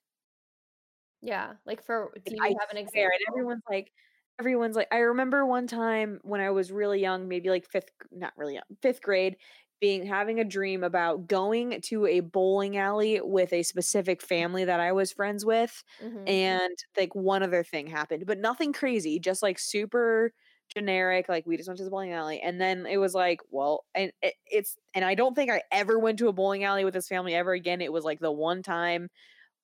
yeah 1.22 1.54
like 1.66 1.84
for 1.84 2.12
do 2.26 2.36
you 2.36 2.44
I 2.44 2.56
have 2.60 2.70
an 2.72 2.78
example 2.78 3.12
and 3.14 3.22
everyone's 3.30 3.64
like, 3.70 3.92
everyone's 4.40 4.76
like, 4.76 4.88
I 4.92 5.00
remember 5.00 5.46
one 5.46 5.68
time 5.68 6.20
when 6.24 6.42
I 6.42 6.50
was 6.52 6.72
really 6.72 7.00
young, 7.00 7.28
maybe 7.28 7.50
like 7.50 7.66
fifth, 7.70 7.90
not 8.12 8.34
really 8.38 8.56
young, 8.56 8.64
fifth 8.82 9.02
grade, 9.02 9.38
being 9.80 10.06
having 10.06 10.40
a 10.40 10.44
dream 10.46 10.84
about 10.84 11.28
going 11.28 11.82
to 11.82 12.06
a 12.08 12.20
bowling 12.22 12.78
alley 12.78 13.22
with 13.22 13.54
a 13.54 13.64
specific 13.64 14.22
family 14.22 14.66
that 14.66 14.80
I 14.80 14.92
was 14.92 15.12
friends 15.12 15.46
with, 15.46 15.84
Mhm. 16.00 16.28
and 16.28 16.76
like 16.98 17.14
one 17.16 17.44
other 17.44 17.64
thing 17.64 17.88
happened, 17.88 18.26
but 18.26 18.40
nothing 18.40 18.74
crazy, 18.74 19.20
just 19.20 19.42
like 19.44 19.60
super 19.60 20.34
generic. 20.76 21.30
Like 21.30 21.46
we 21.46 21.58
just 21.58 21.68
went 21.70 21.78
to 21.80 21.84
the 21.84 21.90
bowling 21.92 22.14
alley, 22.14 22.42
and 22.42 22.60
then 22.62 22.86
it 22.86 22.98
was 22.98 23.14
like, 23.14 23.42
well, 23.50 23.86
and 23.96 24.12
it, 24.22 24.36
it's, 24.46 24.78
and 24.94 25.06
I 25.06 25.16
don't 25.16 25.36
think 25.36 25.52
I 25.52 25.64
ever 25.72 26.00
went 26.00 26.20
to 26.20 26.28
a 26.28 26.34
bowling 26.34 26.64
alley 26.64 26.86
with 26.86 26.94
this 26.94 27.08
family 27.08 27.36
ever 27.36 27.54
again. 27.54 27.82
It 27.82 27.94
was 27.94 28.04
like 28.06 28.20
the 28.20 28.32
one 28.32 28.64
time 28.64 29.10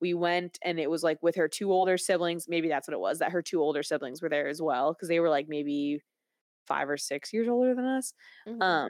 we 0.02 0.14
went 0.14 0.60
and 0.64 0.80
it 0.80 0.90
was 0.90 1.04
like 1.04 1.22
with 1.22 1.36
her 1.36 1.48
two 1.48 1.72
older 1.72 1.98
siblings 1.98 2.48
maybe 2.48 2.68
that's 2.70 2.88
what 2.88 2.94
it 2.94 3.00
was 3.00 3.20
that 3.20 3.32
her 3.32 3.42
two 3.42 3.62
older 3.62 3.84
siblings 3.84 4.22
were 4.22 4.30
there 4.30 4.48
as 4.48 4.62
well 4.62 4.94
because 4.94 5.08
they 5.10 5.20
were 5.20 5.30
like 5.30 5.48
maybe 5.50 6.02
five 6.68 6.90
or 6.90 6.98
six 6.98 7.34
years 7.34 7.48
older 7.48 7.76
than 7.76 7.86
us 7.86 8.14
Mhm. 8.46 8.62
um 8.62 8.90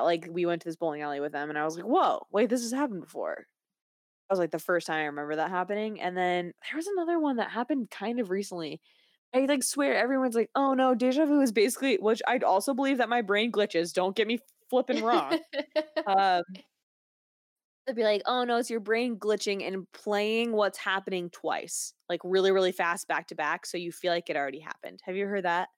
like 0.00 0.28
we 0.30 0.46
went 0.46 0.62
to 0.62 0.68
this 0.68 0.76
bowling 0.76 1.02
alley 1.02 1.20
with 1.20 1.32
them 1.32 1.50
and 1.50 1.58
i 1.58 1.64
was 1.64 1.76
like 1.76 1.86
whoa 1.86 2.20
wait 2.32 2.50
this 2.50 2.62
has 2.62 2.72
happened 2.72 3.00
before 3.02 3.36
that 3.36 4.32
was 4.34 4.38
like 4.38 4.50
the 4.50 4.58
first 4.58 4.86
time 4.86 4.98
i 5.00 5.04
remember 5.06 5.36
that 5.36 5.50
happening 5.50 6.00
and 6.00 6.16
then 6.16 6.52
there 6.68 6.76
was 6.76 6.86
another 6.86 7.18
one 7.18 7.36
that 7.36 7.50
happened 7.50 7.90
kind 7.90 8.20
of 8.20 8.30
recently 8.30 8.80
i 9.34 9.40
like 9.46 9.62
swear 9.62 9.94
everyone's 9.94 10.34
like 10.34 10.50
oh 10.54 10.74
no 10.74 10.94
deja 10.94 11.24
vu 11.26 11.40
is 11.40 11.52
basically 11.52 11.96
which 11.96 12.22
i'd 12.26 12.44
also 12.44 12.74
believe 12.74 12.98
that 12.98 13.08
my 13.08 13.22
brain 13.22 13.50
glitches 13.50 13.92
don't 13.92 14.16
get 14.16 14.26
me 14.26 14.38
flipping 14.70 15.02
wrong 15.02 15.38
um 16.06 16.42
they'd 17.86 17.96
be 17.96 18.04
like, 18.04 18.22
oh 18.26 18.44
no, 18.44 18.56
it's 18.58 18.70
your 18.70 18.80
brain 18.80 19.16
glitching 19.18 19.66
and 19.66 19.90
playing 19.92 20.52
what's 20.52 20.78
happening 20.78 21.30
twice, 21.30 21.94
like 22.08 22.20
really, 22.24 22.52
really 22.52 22.72
fast 22.72 23.08
back 23.08 23.26
to 23.28 23.34
back. 23.34 23.66
So 23.66 23.76
you 23.78 23.92
feel 23.92 24.12
like 24.12 24.30
it 24.30 24.36
already 24.36 24.60
happened. 24.60 25.00
Have 25.04 25.16
you 25.16 25.26
heard 25.26 25.44
that? 25.44 25.68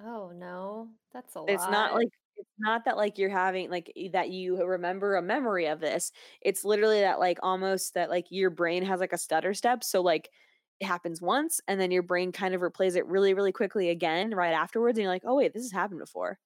oh 0.00 0.30
no 0.34 0.88
that's 1.12 1.34
a 1.36 1.40
lot 1.40 1.50
It's 1.50 1.68
not 1.68 1.94
like 1.94 2.08
it's 2.36 2.48
not 2.58 2.84
that 2.84 2.96
like 2.96 3.18
you're 3.18 3.28
having 3.30 3.70
like 3.70 3.92
that 4.12 4.30
you 4.30 4.64
remember 4.64 5.16
a 5.16 5.22
memory 5.22 5.66
of 5.66 5.80
this. 5.80 6.12
It's 6.40 6.64
literally 6.64 7.00
that 7.00 7.18
like 7.20 7.38
almost 7.42 7.94
that 7.94 8.10
like 8.10 8.26
your 8.30 8.50
brain 8.50 8.84
has 8.84 9.00
like 9.00 9.12
a 9.12 9.18
stutter 9.18 9.54
step. 9.54 9.84
So 9.84 10.00
like 10.02 10.30
it 10.80 10.86
happens 10.86 11.20
once 11.20 11.60
and 11.68 11.80
then 11.80 11.90
your 11.90 12.02
brain 12.02 12.32
kind 12.32 12.54
of 12.54 12.60
replays 12.60 12.96
it 12.96 13.06
really, 13.06 13.34
really 13.34 13.52
quickly 13.52 13.90
again 13.90 14.34
right 14.34 14.52
afterwards. 14.52 14.98
And 14.98 15.04
you're 15.04 15.12
like, 15.12 15.24
oh 15.24 15.36
wait, 15.36 15.52
this 15.52 15.62
has 15.62 15.72
happened 15.72 16.00
before. 16.00 16.38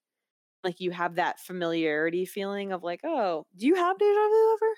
Like 0.64 0.80
you 0.80 0.90
have 0.90 1.14
that 1.16 1.40
familiarity 1.40 2.24
feeling 2.24 2.72
of 2.72 2.82
like, 2.82 3.00
oh, 3.04 3.46
do 3.56 3.66
you 3.66 3.74
have 3.76 3.98
deja 3.98 4.28
vu 4.28 4.56
ever? 4.56 4.74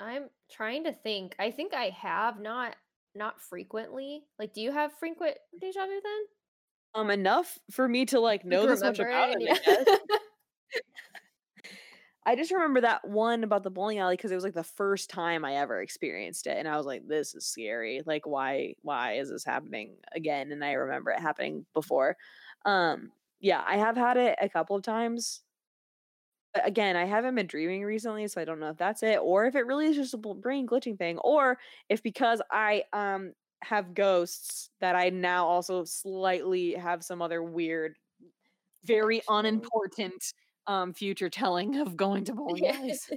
I'm 0.00 0.28
trying 0.50 0.84
to 0.84 0.92
think. 0.92 1.36
I 1.38 1.50
think 1.50 1.74
I 1.74 1.90
have 2.00 2.40
not 2.40 2.76
not 3.14 3.40
frequently. 3.40 4.24
Like, 4.38 4.52
do 4.52 4.60
you 4.60 4.72
have 4.72 4.92
frequent 4.98 5.36
deja 5.60 5.86
vu 5.86 6.00
then? 6.02 6.20
Um, 6.94 7.10
enough 7.10 7.58
for 7.70 7.88
me 7.88 8.06
to 8.06 8.20
like 8.20 8.44
know 8.44 8.66
this 8.66 8.82
much 8.82 8.98
about 8.98 9.30
it, 9.30 9.38
it. 9.40 10.00
I 12.26 12.36
just 12.36 12.52
remember 12.52 12.80
that 12.82 13.08
one 13.08 13.44
about 13.44 13.62
the 13.64 13.70
bowling 13.70 13.98
alley 13.98 14.16
because 14.16 14.32
it 14.32 14.34
was 14.34 14.44
like 14.44 14.54
the 14.54 14.64
first 14.64 15.10
time 15.10 15.44
I 15.44 15.56
ever 15.56 15.80
experienced 15.80 16.46
it, 16.48 16.58
and 16.58 16.68
I 16.68 16.76
was 16.76 16.86
like, 16.86 17.06
"This 17.06 17.34
is 17.36 17.46
scary. 17.46 18.02
Like, 18.04 18.26
why? 18.26 18.74
Why 18.82 19.14
is 19.14 19.30
this 19.30 19.44
happening 19.44 19.98
again?" 20.12 20.52
And 20.52 20.64
I 20.64 20.72
remember 20.72 21.12
it 21.12 21.20
happening 21.20 21.66
before. 21.74 22.16
Um, 22.64 23.12
yeah, 23.40 23.62
I 23.66 23.76
have 23.78 23.96
had 23.96 24.16
it 24.18 24.38
a 24.40 24.48
couple 24.48 24.76
of 24.76 24.82
times. 24.82 25.44
But 26.54 26.66
again, 26.66 26.96
I 26.96 27.04
haven't 27.04 27.34
been 27.34 27.46
dreaming 27.46 27.84
recently, 27.84 28.26
so 28.28 28.40
I 28.40 28.44
don't 28.44 28.60
know 28.60 28.70
if 28.70 28.78
that's 28.78 29.02
it, 29.02 29.18
or 29.20 29.46
if 29.46 29.54
it 29.54 29.66
really 29.66 29.86
is 29.86 29.96
just 29.96 30.14
a 30.14 30.18
brain 30.18 30.66
glitching 30.66 30.96
thing, 30.98 31.18
or 31.18 31.58
if 31.88 32.02
because 32.02 32.40
I 32.50 32.84
um 32.92 33.34
have 33.62 33.94
ghosts 33.94 34.70
that 34.80 34.94
I 34.96 35.10
now 35.10 35.46
also 35.46 35.84
slightly 35.84 36.72
have 36.74 37.02
some 37.04 37.20
other 37.22 37.42
weird, 37.42 37.96
very 38.84 39.22
unimportant 39.28 40.32
um 40.66 40.92
future 40.94 41.28
telling 41.30 41.76
of 41.78 41.96
going 41.96 42.24
to 42.24 42.34
bowling 42.36 42.66
alleys. 42.66 43.10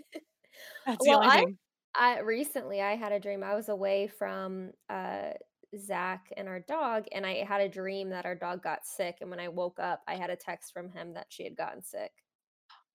That's 0.85 1.05
Well, 1.05 1.19
the 1.21 1.25
only 1.25 1.27
I- 1.27 1.39
thing. 1.45 1.57
I 1.95 2.19
recently 2.19 2.81
I 2.81 2.95
had 2.95 3.11
a 3.11 3.19
dream. 3.19 3.43
I 3.43 3.55
was 3.55 3.69
away 3.69 4.07
from 4.07 4.71
uh 4.89 5.31
Zach 5.77 6.31
and 6.37 6.47
our 6.47 6.59
dog, 6.61 7.05
and 7.11 7.25
I 7.25 7.43
had 7.43 7.61
a 7.61 7.69
dream 7.69 8.09
that 8.09 8.25
our 8.25 8.35
dog 8.35 8.63
got 8.63 8.85
sick. 8.85 9.17
And 9.21 9.29
when 9.29 9.39
I 9.39 9.49
woke 9.49 9.79
up, 9.79 10.01
I 10.07 10.15
had 10.15 10.29
a 10.31 10.35
text 10.35 10.73
from 10.73 10.89
him 10.91 11.13
that 11.13 11.27
she 11.29 11.43
had 11.43 11.55
gotten 11.55 11.83
sick. 11.83 12.11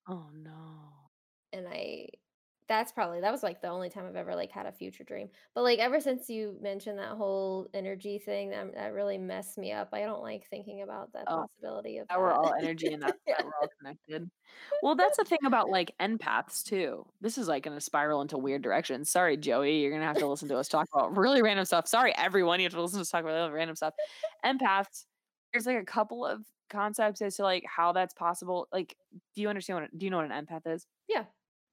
Oh 0.08 0.28
no. 0.32 0.90
And 1.52 1.66
I 1.68 2.08
that's 2.68 2.92
probably 2.92 3.20
that 3.20 3.30
was 3.30 3.42
like 3.42 3.60
the 3.60 3.68
only 3.68 3.90
time 3.90 4.06
I've 4.06 4.16
ever 4.16 4.34
like 4.34 4.50
had 4.50 4.66
a 4.66 4.72
future 4.72 5.04
dream. 5.04 5.28
But 5.54 5.64
like 5.64 5.78
ever 5.78 6.00
since 6.00 6.30
you 6.30 6.56
mentioned 6.62 6.98
that 6.98 7.10
whole 7.10 7.68
energy 7.74 8.18
thing, 8.18 8.50
that 8.50 8.74
that 8.74 8.92
really 8.94 9.18
messed 9.18 9.58
me 9.58 9.72
up. 9.72 9.90
I 9.92 10.00
don't 10.00 10.22
like 10.22 10.46
thinking 10.48 10.82
about 10.82 11.12
that 11.12 11.24
Oh, 11.26 11.42
possibility 11.42 11.98
of 11.98 12.08
that 12.08 12.18
we're 12.18 12.32
all 12.32 12.54
energy 12.58 12.92
and 12.92 13.02
that 13.02 13.16
yeah. 13.26 13.34
that 13.38 13.44
we're 13.44 13.52
all 13.60 13.68
connected. 13.78 14.30
Well, 14.82 14.94
that's 14.94 15.18
the 15.18 15.24
thing 15.24 15.40
about 15.44 15.68
like 15.68 15.92
empaths 16.00 16.62
too. 16.62 17.06
This 17.20 17.36
is 17.36 17.48
like 17.48 17.64
gonna 17.64 17.80
spiral 17.80 18.22
into 18.22 18.38
weird 18.38 18.62
directions. 18.62 19.10
Sorry, 19.10 19.36
Joey, 19.36 19.80
you're 19.80 19.92
gonna 19.92 20.06
have 20.06 20.18
to 20.18 20.26
listen 20.26 20.48
to 20.48 20.56
us 20.56 20.68
talk 20.68 20.86
about 20.94 21.16
really 21.16 21.42
random 21.42 21.66
stuff. 21.66 21.86
Sorry, 21.86 22.14
everyone, 22.16 22.60
you 22.60 22.64
have 22.64 22.72
to 22.72 22.82
listen 22.82 22.98
to 22.98 23.02
us 23.02 23.10
talk 23.10 23.22
about 23.24 23.34
really 23.34 23.52
random 23.52 23.76
stuff. 23.76 23.94
Empaths, 24.44 25.04
there's 25.52 25.66
like 25.66 25.80
a 25.80 25.84
couple 25.84 26.24
of 26.24 26.40
concepts 26.70 27.20
as 27.20 27.36
to 27.36 27.42
like 27.42 27.64
how 27.66 27.92
that's 27.92 28.14
possible. 28.14 28.68
Like, 28.72 28.96
do 29.34 29.42
you 29.42 29.48
understand 29.48 29.80
what 29.80 29.98
do 29.98 30.06
you 30.06 30.10
know 30.10 30.16
what 30.16 30.30
an 30.30 30.46
empath 30.46 30.66
is? 30.66 30.86
Yeah. 31.08 31.24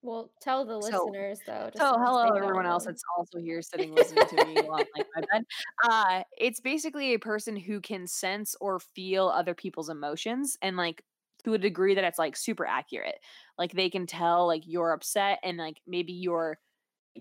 Well, 0.02 0.32
tell 0.42 0.66
the 0.66 0.78
So 0.80 0.88
listeners 0.98 1.42
though, 1.46 1.70
So, 1.76 1.98
hello 2.00 2.36
everyone 2.36 2.66
else 2.66 2.86
that's 2.86 3.04
also 3.18 3.40
here 3.40 3.62
sitting 3.62 3.94
listening 3.94 4.26
to 4.28 4.46
me 4.46 4.68
on 4.68 4.86
like 4.96 5.08
my 5.16 5.22
bed. 5.32 5.44
Uh, 5.84 6.24
it's 6.38 6.60
basically 6.60 7.14
a 7.14 7.20
person 7.20 7.56
who 7.56 7.80
can 7.82 8.08
sense 8.08 8.56
or 8.60 8.80
feel 8.80 9.28
other 9.28 9.54
people's 9.54 9.90
emotions 9.90 10.58
and 10.62 10.76
like 10.78 11.04
to 11.46 11.54
a 11.54 11.58
degree 11.58 11.96
that 11.96 12.04
it's 12.04 12.20
like 12.20 12.36
super 12.36 12.66
accurate. 12.66 13.20
Like 13.58 13.74
they 13.74 13.90
can 13.90 14.08
tell 14.08 14.48
like 14.48 14.64
you're 14.66 14.92
upset 14.92 15.40
and 15.44 15.58
like 15.58 15.82
maybe 15.88 16.14
you're 16.14 16.58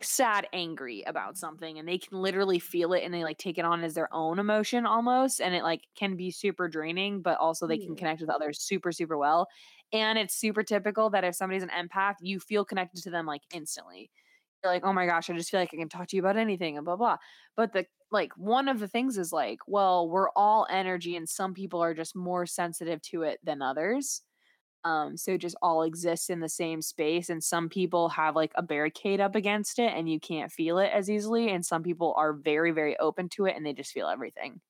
sad, 0.02 0.48
angry 0.52 1.02
about 1.02 1.36
something, 1.36 1.78
and 1.78 1.88
they 1.88 1.98
can 1.98 2.18
literally 2.20 2.58
feel 2.58 2.92
it 2.92 3.02
and 3.04 3.12
they 3.12 3.24
like 3.24 3.38
take 3.38 3.58
it 3.58 3.64
on 3.64 3.82
as 3.84 3.94
their 3.94 4.12
own 4.14 4.38
emotion 4.38 4.86
almost. 4.86 5.40
And 5.40 5.54
it 5.54 5.62
like 5.62 5.86
can 5.96 6.16
be 6.16 6.30
super 6.30 6.68
draining, 6.68 7.22
but 7.22 7.38
also 7.38 7.66
they 7.66 7.78
can 7.78 7.94
Hmm. 7.94 7.96
connect 7.96 8.20
with 8.20 8.30
others 8.30 8.60
super, 8.62 8.92
super 8.92 9.18
well. 9.18 9.48
And 9.92 10.18
it's 10.18 10.34
super 10.34 10.62
typical 10.62 11.10
that 11.10 11.24
if 11.24 11.34
somebody's 11.34 11.62
an 11.64 11.70
empath, 11.70 12.16
you 12.20 12.40
feel 12.40 12.64
connected 12.64 13.02
to 13.02 13.10
them 13.10 13.26
like 13.26 13.42
instantly 13.52 14.10
you're 14.62 14.72
like, 14.72 14.84
"Oh 14.84 14.92
my 14.92 15.06
gosh, 15.06 15.30
I 15.30 15.34
just 15.36 15.50
feel 15.50 15.60
like 15.60 15.72
I 15.72 15.76
can 15.78 15.88
talk 15.88 16.08
to 16.08 16.16
you 16.16 16.22
about 16.22 16.36
anything," 16.36 16.76
and 16.76 16.84
blah 16.84 16.96
blah. 16.96 17.16
But 17.56 17.72
the 17.72 17.86
like 18.10 18.32
one 18.36 18.68
of 18.68 18.78
the 18.80 18.88
things 18.88 19.16
is 19.18 19.32
like, 19.32 19.60
well, 19.66 20.08
we're 20.08 20.30
all 20.36 20.66
energy, 20.70 21.16
and 21.16 21.28
some 21.28 21.54
people 21.54 21.82
are 21.82 21.94
just 21.94 22.14
more 22.16 22.46
sensitive 22.46 23.00
to 23.02 23.22
it 23.22 23.40
than 23.44 23.62
others. 23.62 24.22
Um, 24.84 25.16
so 25.16 25.32
it 25.32 25.38
just 25.38 25.56
all 25.62 25.82
exists 25.82 26.30
in 26.30 26.40
the 26.40 26.48
same 26.48 26.80
space, 26.80 27.28
and 27.28 27.42
some 27.42 27.68
people 27.68 28.08
have 28.10 28.34
like 28.36 28.52
a 28.54 28.62
barricade 28.62 29.20
up 29.20 29.34
against 29.34 29.78
it, 29.78 29.92
and 29.94 30.08
you 30.08 30.18
can't 30.18 30.50
feel 30.50 30.78
it 30.78 30.90
as 30.92 31.10
easily, 31.10 31.50
and 31.50 31.64
some 31.64 31.82
people 31.82 32.14
are 32.16 32.32
very 32.32 32.70
very 32.72 32.98
open 32.98 33.28
to 33.30 33.46
it, 33.46 33.56
and 33.56 33.64
they 33.64 33.72
just 33.72 33.92
feel 33.92 34.08
everything. 34.08 34.60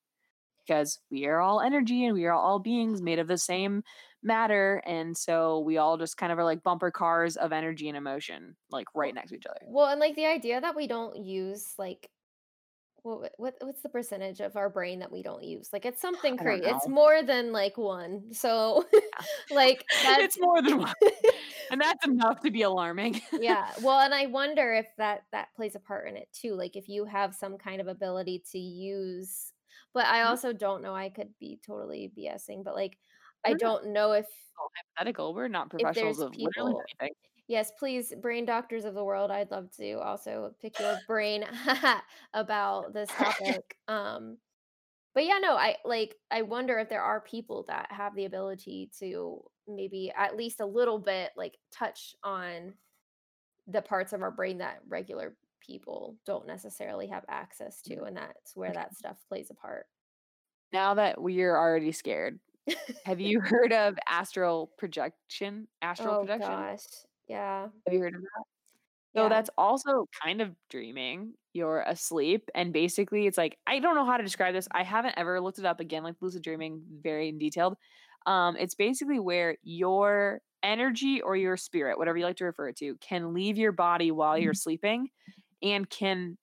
Because 0.65 0.99
we 1.09 1.25
are 1.25 1.39
all 1.39 1.59
energy 1.59 2.05
and 2.05 2.13
we 2.13 2.25
are 2.25 2.33
all 2.33 2.59
beings 2.59 3.01
made 3.01 3.17
of 3.19 3.27
the 3.27 3.37
same 3.37 3.83
matter 4.23 4.81
and 4.85 5.17
so 5.17 5.59
we 5.59 5.77
all 5.77 5.97
just 5.97 6.17
kind 6.17 6.31
of 6.31 6.37
are 6.37 6.43
like 6.43 6.61
bumper 6.61 6.91
cars 6.91 7.35
of 7.35 7.51
energy 7.51 7.87
and 7.87 7.97
emotion 7.97 8.55
like 8.69 8.85
right 8.93 9.15
next 9.15 9.31
to 9.31 9.35
each 9.35 9.47
other. 9.47 9.59
well, 9.65 9.87
and 9.87 9.99
like 9.99 10.15
the 10.15 10.27
idea 10.27 10.61
that 10.61 10.75
we 10.75 10.85
don't 10.85 11.17
use 11.17 11.73
like 11.79 12.09
what 13.03 13.31
what 13.37 13.55
what's 13.61 13.81
the 13.81 13.89
percentage 13.89 14.39
of 14.41 14.55
our 14.55 14.69
brain 14.69 14.99
that 14.99 15.11
we 15.11 15.23
don't 15.23 15.43
use? 15.43 15.71
Like 15.73 15.85
it's 15.85 16.01
something 16.01 16.37
crazy. 16.37 16.65
It's 16.65 16.87
more 16.87 17.23
than 17.23 17.51
like 17.51 17.77
one. 17.77 18.33
So 18.33 18.85
like 19.49 19.87
that's 20.01 20.29
It's 20.33 20.37
more 20.39 20.61
than 20.61 20.77
one, 20.77 20.93
and 21.69 21.81
that's 21.81 22.05
enough 22.05 22.41
to 22.41 22.51
be 22.51 22.61
alarming. 22.61 23.21
Yeah, 23.37 23.73
well, 23.79 23.99
and 23.99 24.13
I 24.13 24.25
wonder 24.27 24.73
if 24.73 24.87
that 24.97 25.25
that 25.31 25.53
plays 25.55 25.75
a 25.75 25.79
part 25.79 26.07
in 26.09 26.17
it 26.17 26.31
too. 26.33 26.53
Like 26.55 26.75
if 26.75 26.89
you 26.89 27.05
have 27.05 27.33
some 27.33 27.57
kind 27.57 27.79
of 27.81 27.87
ability 27.87 28.43
to 28.51 28.59
use, 28.59 29.53
but 29.93 30.05
I 30.05 30.23
Mhm. 30.23 30.23
also 30.23 30.51
don't 30.53 30.81
know. 30.81 30.93
I 30.93 31.09
could 31.09 31.37
be 31.39 31.59
totally 31.65 32.11
BSing, 32.15 32.63
but 32.63 32.75
like 32.75 32.99
I 33.45 33.53
don't 33.53 33.87
know 33.93 34.11
if 34.11 34.27
hypothetical. 34.75 35.33
We're 35.33 35.47
not 35.47 35.69
professionals 35.69 36.19
of 36.19 36.33
literally 36.37 36.73
anything. 36.99 37.15
Yes, 37.51 37.69
please, 37.77 38.13
brain 38.21 38.45
doctors 38.45 38.85
of 38.85 38.93
the 38.93 39.03
world. 39.03 39.29
I'd 39.29 39.51
love 39.51 39.69
to 39.75 39.99
also 39.99 40.55
pick 40.61 40.79
your 40.79 40.97
brain 41.05 41.43
about 42.33 42.93
this 42.93 43.09
topic. 43.17 43.75
Um, 43.89 44.37
but 45.13 45.25
yeah, 45.25 45.37
no, 45.41 45.57
I 45.57 45.75
like 45.83 46.15
I 46.31 46.43
wonder 46.43 46.79
if 46.79 46.87
there 46.87 47.01
are 47.01 47.19
people 47.19 47.65
that 47.67 47.91
have 47.91 48.15
the 48.15 48.23
ability 48.23 48.89
to 48.99 49.43
maybe 49.67 50.13
at 50.15 50.37
least 50.37 50.61
a 50.61 50.65
little 50.65 50.97
bit 50.97 51.31
like 51.35 51.57
touch 51.73 52.15
on 52.23 52.73
the 53.67 53.81
parts 53.81 54.13
of 54.13 54.21
our 54.21 54.31
brain 54.31 54.59
that 54.59 54.79
regular 54.87 55.35
people 55.59 56.15
don't 56.25 56.47
necessarily 56.47 57.07
have 57.07 57.25
access 57.27 57.81
to 57.81 58.03
and 58.03 58.15
that's 58.15 58.55
where 58.55 58.71
that 58.71 58.95
stuff 58.97 59.17
plays 59.27 59.51
a 59.51 59.55
part. 59.55 59.87
Now 60.71 60.93
that 60.93 61.21
we're 61.21 61.57
already 61.57 61.91
scared, 61.91 62.39
have 63.03 63.19
you 63.19 63.41
heard 63.41 63.73
of 63.73 63.97
astral 64.09 64.71
projection? 64.77 65.67
Astral 65.81 66.15
oh 66.15 66.19
projection? 66.19 66.49
gosh. 66.49 66.79
Yeah. 67.31 67.67
Have 67.85 67.93
you 67.93 67.99
heard 68.01 68.15
of 68.15 68.21
that? 68.21 68.43
So 69.15 69.23
Yeah. 69.23 69.29
that's 69.29 69.49
also 69.57 70.07
kind 70.23 70.41
of 70.41 70.55
dreaming. 70.69 71.33
You're 71.53 71.81
asleep, 71.81 72.49
and 72.55 72.73
basically, 72.73 73.27
it's 73.27 73.37
like 73.37 73.57
I 73.67 73.79
don't 73.79 73.95
know 73.95 74.05
how 74.05 74.17
to 74.17 74.23
describe 74.23 74.53
this. 74.53 74.67
I 74.71 74.83
haven't 74.83 75.15
ever 75.17 75.39
looked 75.41 75.59
it 75.59 75.65
up 75.65 75.79
again, 75.79 76.03
like 76.03 76.15
lucid 76.21 76.43
dreaming, 76.43 76.83
very 77.01 77.29
in 77.29 77.37
detailed. 77.39 77.75
Um, 78.25 78.55
it's 78.57 78.75
basically 78.75 79.19
where 79.19 79.57
your 79.63 80.41
energy 80.63 81.21
or 81.21 81.35
your 81.35 81.57
spirit, 81.57 81.97
whatever 81.97 82.17
you 82.17 82.25
like 82.25 82.37
to 82.37 82.45
refer 82.45 82.69
it 82.69 82.77
to, 82.77 82.95
can 82.97 83.33
leave 83.33 83.57
your 83.57 83.71
body 83.71 84.11
while 84.11 84.37
you're 84.37 84.53
sleeping, 84.53 85.09
and 85.61 85.89
can 85.89 86.37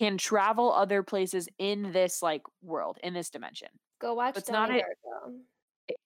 can 0.00 0.16
travel 0.18 0.72
other 0.72 1.02
places 1.02 1.48
in 1.58 1.92
this 1.92 2.22
like 2.22 2.42
world, 2.62 2.98
in 3.02 3.14
this 3.14 3.30
dimension. 3.30 3.68
Go 4.00 4.14
watch 4.14 4.36
it's 4.36 4.50
not 4.50 4.68
Donnie 4.68 4.80
a 4.80 4.84
Darko. 4.84 5.07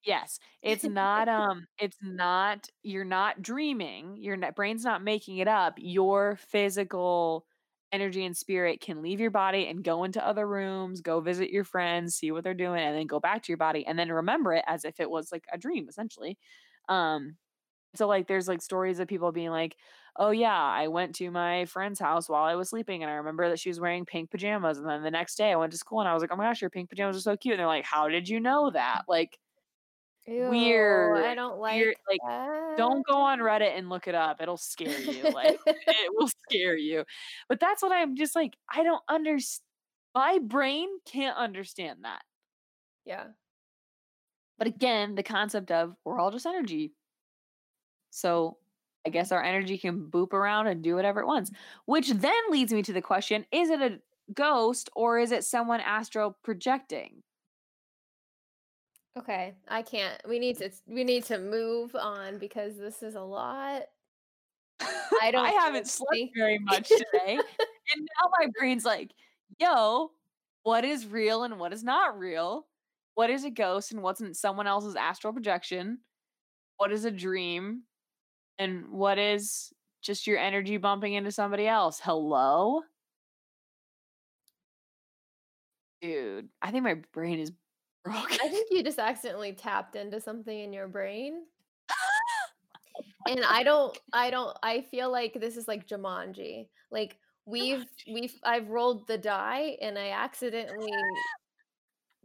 Yes, 0.04 0.38
it's 0.62 0.86
not, 0.86 1.28
um, 1.28 1.66
it's 1.78 1.96
not 2.02 2.68
you're 2.82 3.04
not 3.04 3.42
dreaming, 3.42 4.16
your 4.16 4.36
brain's 4.52 4.84
not 4.84 5.02
making 5.02 5.38
it 5.38 5.48
up, 5.48 5.74
your 5.78 6.36
physical 6.36 7.46
energy 7.92 8.24
and 8.24 8.36
spirit 8.36 8.80
can 8.80 9.02
leave 9.02 9.20
your 9.20 9.30
body 9.30 9.66
and 9.66 9.84
go 9.84 10.04
into 10.04 10.24
other 10.26 10.46
rooms, 10.48 11.00
go 11.00 11.20
visit 11.20 11.50
your 11.50 11.64
friends, 11.64 12.14
see 12.16 12.30
what 12.32 12.42
they're 12.44 12.54
doing, 12.54 12.80
and 12.80 12.96
then 12.96 13.06
go 13.06 13.20
back 13.20 13.42
to 13.42 13.52
your 13.52 13.58
body, 13.58 13.84
and 13.86 13.98
then 13.98 14.10
remember 14.10 14.52
it 14.54 14.64
as 14.66 14.84
if 14.84 14.98
it 15.00 15.10
was, 15.10 15.30
like, 15.32 15.44
a 15.52 15.58
dream, 15.58 15.88
essentially. 15.88 16.38
Um, 16.88 17.36
so, 17.94 18.08
like, 18.08 18.26
there's, 18.26 18.48
like, 18.48 18.62
stories 18.62 18.98
of 19.00 19.08
people 19.08 19.32
being 19.32 19.50
like, 19.50 19.76
"Oh, 20.16 20.30
yeah, 20.30 20.54
I 20.62 20.88
went 20.88 21.14
to 21.16 21.30
my 21.30 21.66
friend's 21.66 22.00
house 22.00 22.28
while 22.28 22.44
I 22.44 22.54
was 22.54 22.70
sleeping, 22.70 23.02
and 23.02 23.10
I 23.10 23.14
remember 23.16 23.48
that 23.50 23.58
she 23.60 23.68
was 23.70 23.80
wearing 23.80 24.06
pink 24.06 24.30
pajamas, 24.30 24.78
and 24.78 24.88
then 24.88 25.02
the 25.02 25.10
next 25.10 25.36
day 25.36 25.52
I 25.52 25.56
went 25.56 25.72
to 25.72 25.78
school 25.78 26.00
and 26.00 26.08
I 26.08 26.14
was 26.14 26.22
like, 26.22 26.32
'Oh 26.32 26.36
my 26.36 26.44
gosh, 26.44 26.60
your 26.62 26.70
pink 26.70 26.88
pajamas 26.90 27.16
are 27.18 27.20
so 27.20 27.36
cute.'" 27.36 27.52
And 27.54 27.60
they're 27.60 27.66
like, 27.66 27.84
"How 27.84 28.08
did 28.08 28.28
you 28.28 28.40
know 28.40 28.70
that?" 28.70 29.02
Like 29.08 29.38
Ew, 30.26 30.48
Weird, 30.50 31.24
I 31.24 31.34
don't 31.34 31.58
like, 31.58 31.76
weird, 31.80 31.96
like 32.08 32.20
that. 32.26 32.76
don't 32.76 33.04
go 33.06 33.16
on 33.16 33.40
Reddit 33.40 33.76
and 33.76 33.88
look 33.88 34.06
it 34.06 34.14
up, 34.14 34.40
it'll 34.40 34.56
scare 34.56 35.00
you, 35.00 35.24
like, 35.30 35.58
it 35.66 36.12
will 36.16 36.28
scare 36.48 36.76
you. 36.76 37.04
But 37.48 37.58
that's 37.60 37.82
what 37.82 37.92
I'm 37.92 38.14
just 38.16 38.36
like, 38.36 38.56
I 38.72 38.82
don't 38.84 39.02
understand 39.08 39.64
my 40.14 40.38
brain 40.38 40.88
can't 41.06 41.36
understand 41.38 42.04
that. 42.04 42.22
yeah. 43.04 43.28
But 44.58 44.66
again, 44.68 45.14
the 45.14 45.22
concept 45.22 45.70
of 45.70 45.94
we're 46.04 46.18
all 46.18 46.30
just 46.30 46.46
energy. 46.46 46.92
So, 48.10 48.58
I 49.06 49.10
guess 49.10 49.32
our 49.32 49.42
energy 49.42 49.78
can 49.78 50.08
boop 50.10 50.32
around 50.32 50.68
and 50.68 50.82
do 50.82 50.94
whatever 50.94 51.20
it 51.20 51.26
wants, 51.26 51.50
which 51.86 52.10
then 52.10 52.50
leads 52.50 52.72
me 52.72 52.82
to 52.82 52.92
the 52.92 53.02
question, 53.02 53.44
is 53.50 53.70
it 53.70 53.82
a 53.82 53.98
ghost 54.32 54.90
or 54.94 55.18
is 55.18 55.32
it 55.32 55.44
someone 55.44 55.80
astral 55.80 56.38
projecting? 56.44 57.22
Okay, 59.18 59.54
I 59.68 59.82
can't. 59.82 60.20
We 60.26 60.38
need 60.38 60.58
to 60.58 60.70
we 60.86 61.04
need 61.04 61.24
to 61.24 61.38
move 61.38 61.94
on 61.94 62.38
because 62.38 62.78
this 62.78 63.02
is 63.02 63.14
a 63.14 63.20
lot. 63.20 63.82
I 65.20 65.30
don't 65.30 65.44
I 65.44 65.50
haven't 65.50 65.86
slept 65.86 66.30
very 66.36 66.58
much 66.62 66.88
today, 66.88 67.38
and 67.38 68.00
now 68.00 68.30
my 68.40 68.46
brain's 68.58 68.84
like, 68.84 69.12
"Yo, 69.58 70.12
what 70.62 70.84
is 70.84 71.06
real 71.06 71.44
and 71.44 71.58
what 71.58 71.72
is 71.72 71.84
not 71.84 72.18
real? 72.18 72.66
What 73.14 73.30
is 73.30 73.44
a 73.44 73.50
ghost 73.50 73.92
and 73.92 74.02
what's 74.02 74.20
in 74.20 74.32
someone 74.34 74.66
else's 74.66 74.96
astral 74.96 75.32
projection? 75.32 75.98
What 76.78 76.92
is 76.92 77.04
a 77.06 77.10
dream 77.10 77.84
and 78.58 78.90
what 78.92 79.18
is 79.18 79.72
just 80.02 80.26
your 80.26 80.38
energy 80.38 80.78
bumping 80.78 81.14
into 81.14 81.32
somebody 81.32 81.68
else? 81.68 82.00
Hello?" 82.02 82.82
Dude, 86.00 86.48
I 86.60 86.70
think 86.72 86.84
my 86.84 86.94
brain 87.12 87.38
is 87.38 87.52
I 88.06 88.48
think 88.48 88.68
you 88.70 88.82
just 88.82 88.98
accidentally 88.98 89.52
tapped 89.52 89.96
into 89.96 90.20
something 90.20 90.58
in 90.58 90.72
your 90.72 90.88
brain. 90.88 91.44
And 93.28 93.44
I 93.44 93.62
don't 93.62 93.96
I 94.12 94.30
don't 94.30 94.56
I 94.64 94.80
feel 94.80 95.10
like 95.10 95.34
this 95.34 95.56
is 95.56 95.68
like 95.68 95.86
Jumanji. 95.86 96.66
Like 96.90 97.18
we've 97.46 97.84
we've 98.12 98.34
I've 98.42 98.68
rolled 98.68 99.06
the 99.06 99.16
die 99.16 99.76
and 99.80 99.96
I 99.96 100.10
accidentally 100.10 100.90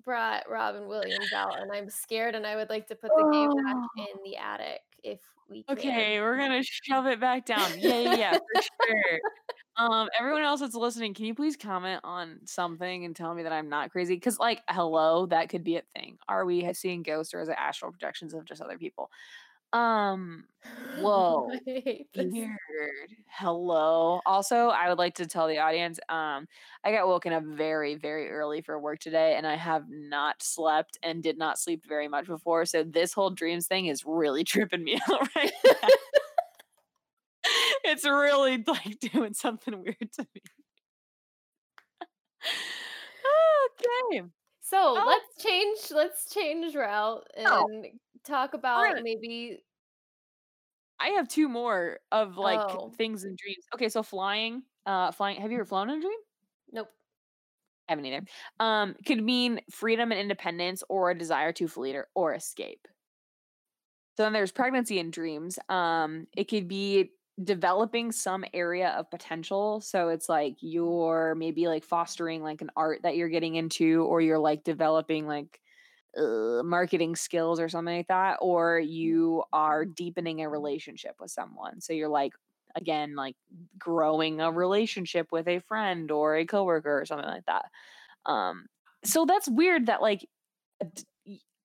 brought 0.04 0.50
Robin 0.50 0.88
Williams 0.88 1.32
out 1.36 1.60
and 1.62 1.72
I'm 1.72 1.90
scared 1.90 2.34
and 2.34 2.48
I 2.48 2.56
would 2.56 2.70
like 2.70 2.88
to 2.88 2.96
put 2.96 3.12
the 3.16 3.30
game 3.32 3.50
back 3.64 3.76
Oh. 3.76 4.06
in 4.16 4.24
the 4.24 4.38
attic 4.38 4.82
if 5.04 5.20
we 5.50 5.64
can. 5.64 5.78
Okay, 5.78 6.20
we're 6.20 6.38
gonna 6.38 6.64
shove 6.64 7.06
it 7.06 7.20
back 7.20 7.46
down. 7.46 7.72
Yeah, 7.78 8.00
yeah, 8.00 8.16
yeah, 8.16 8.34
for 8.34 8.62
sure. 8.88 9.20
Um, 9.78 10.10
everyone 10.20 10.42
else 10.42 10.60
that's 10.62 10.74
listening, 10.74 11.14
can 11.14 11.26
you 11.26 11.36
please 11.36 11.56
comment 11.56 12.02
on 12.04 12.40
something 12.46 13.06
and 13.06 13.16
tell 13.16 13.34
me 13.36 13.44
that 13.44 13.52
I'm 13.54 13.70
not 13.70 13.92
crazy? 13.92 14.16
Because, 14.16 14.40
like, 14.40 14.64
hello, 14.70 15.28
that 15.28 15.50
could 15.50 15.64
be 15.64 15.78
a 15.78 15.84
thing. 15.96 16.18
Are 16.28 16.46
we 16.46 16.74
seeing 16.74 17.04
ghosts 17.04 17.34
or 17.34 17.42
is 17.42 17.50
it 17.50 17.56
astral 17.60 17.92
projections 17.92 18.34
of 18.34 18.46
just 18.46 18.62
other 18.62 18.78
people? 18.78 19.12
Um, 19.74 20.46
whoa. 21.00 21.52
I 21.52 21.60
hate 21.66 22.08
this. 22.16 22.26
Weird. 22.34 23.16
Hello. 23.28 24.22
Also, 24.26 24.70
I 24.70 24.90
would 24.90 24.98
like 24.98 25.16
to 25.16 25.28
tell 25.28 25.48
the 25.48 25.60
audience, 25.60 26.00
um, 26.10 26.48
I 26.84 26.92
got 26.92 27.08
woken 27.08 27.34
up 27.34 27.44
very, 27.44 27.96
very 27.96 28.30
early 28.32 28.62
for 28.62 28.80
work 28.80 29.00
today, 29.00 29.36
and 29.36 29.46
I 29.46 29.56
have 29.56 29.86
not 29.90 30.42
slept 30.42 30.98
and 31.04 31.22
did 31.22 31.38
not 31.38 31.60
sleep 31.60 31.84
very 31.88 32.08
much 32.08 32.26
before. 32.26 32.66
So 32.66 32.84
this 32.84 33.14
whole 33.14 33.30
dreams 33.30 33.68
thing 33.68 33.88
is 33.88 34.04
really 34.06 34.44
tripping 34.46 34.84
me 34.84 35.00
out 35.10 35.30
right 35.36 35.52
now. 35.66 35.90
It's 37.88 38.06
really 38.06 38.64
like 38.68 39.00
doing 39.00 39.34
something 39.34 39.80
weird 39.82 40.12
to 40.14 40.28
me. 40.36 40.42
okay. 44.12 44.24
So 44.62 44.78
Oh. 44.98 45.06
let's 45.08 45.44
change. 45.44 45.80
Let's 45.92 46.30
change 46.34 46.76
route 46.76 47.26
Oh. 47.38 47.68
and 47.70 48.00
talk 48.24 48.54
about 48.54 48.84
gonna- 48.88 49.02
maybe. 49.04 49.64
I 51.00 51.10
have 51.10 51.28
two 51.28 51.48
more 51.48 52.00
of 52.12 52.38
like 52.38 52.60
Oh. 52.60 52.90
things 52.98 53.24
in 53.24 53.36
dreams. 53.38 53.66
Okay, 53.74 53.90
so 53.90 54.04
flying. 54.04 54.64
Uh 54.86 55.12
flying. 55.12 55.40
Have 55.42 55.52
you 55.52 55.58
ever 55.58 55.66
flown 55.66 55.90
in 55.90 56.00
a 56.00 56.02
dream? 56.02 56.20
Nope. 56.72 56.90
I 57.88 57.94
haven't 57.94 58.06
either. 58.06 58.26
Um, 58.60 58.96
could 59.06 59.24
mean 59.24 59.62
freedom 59.72 60.12
and 60.12 60.20
independence 60.20 60.84
or 60.90 61.12
a 61.12 61.18
desire 61.18 61.54
to 61.54 61.68
flee 61.68 61.96
or, 61.96 62.10
or 62.16 62.34
escape. 62.34 62.88
So 64.18 64.24
then 64.24 64.34
there's 64.34 64.52
pregnancy 64.52 65.00
in 65.00 65.12
dreams. 65.12 65.60
Um, 65.70 66.28
it 66.36 66.46
could 66.50 66.68
be 66.68 67.12
developing 67.44 68.12
some 68.12 68.44
area 68.54 68.90
of 68.90 69.12
potential. 69.12 69.80
So 69.82 70.10
it's 70.10 70.28
like 70.28 70.58
you're 70.60 71.36
maybe 71.36 71.68
like 71.68 71.84
fostering 71.84 72.42
like 72.42 72.62
an 72.62 72.72
art 72.76 73.02
that 73.04 73.16
you're 73.16 73.30
getting 73.30 73.56
into, 73.56 74.04
or 74.04 74.22
you're 74.22 74.40
like 74.40 74.64
developing 74.64 75.28
like 75.28 75.60
uh, 76.18 76.64
marketing 76.64 77.16
skills 77.16 77.60
or 77.60 77.70
something 77.70 77.96
like 77.96 78.08
that, 78.08 78.38
or 78.42 78.80
you 78.80 79.44
are 79.54 79.86
deepening 79.86 80.42
a 80.42 80.50
relationship 80.50 81.16
with 81.20 81.32
someone. 81.32 81.80
So 81.82 81.94
you're 81.94 82.10
like 82.10 82.34
again 82.76 83.16
like 83.16 83.36
growing 83.78 84.42
a 84.42 84.52
relationship 84.52 85.32
with 85.32 85.48
a 85.48 85.60
friend 85.60 86.12
or 86.12 86.36
a 86.36 86.46
coworker 86.46 87.00
or 87.00 87.06
something 87.06 87.28
like 87.28 87.46
that. 87.46 87.66
Um, 88.26 88.66
so 89.04 89.26
that's 89.26 89.48
weird 89.48 89.88
that 89.88 90.02
like 90.02 90.26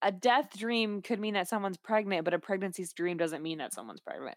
a 0.02 0.12
death 0.12 0.56
dream 0.56 1.00
could 1.00 1.20
mean 1.20 1.34
that 1.34 1.48
someone's 1.48 1.76
pregnant, 1.78 2.24
but 2.24 2.34
a 2.34 2.38
pregnancy 2.38 2.86
dream 2.94 3.16
doesn't 3.16 3.42
mean 3.42 3.58
that 3.58 3.72
someone's 3.72 4.00
pregnant. 4.00 4.36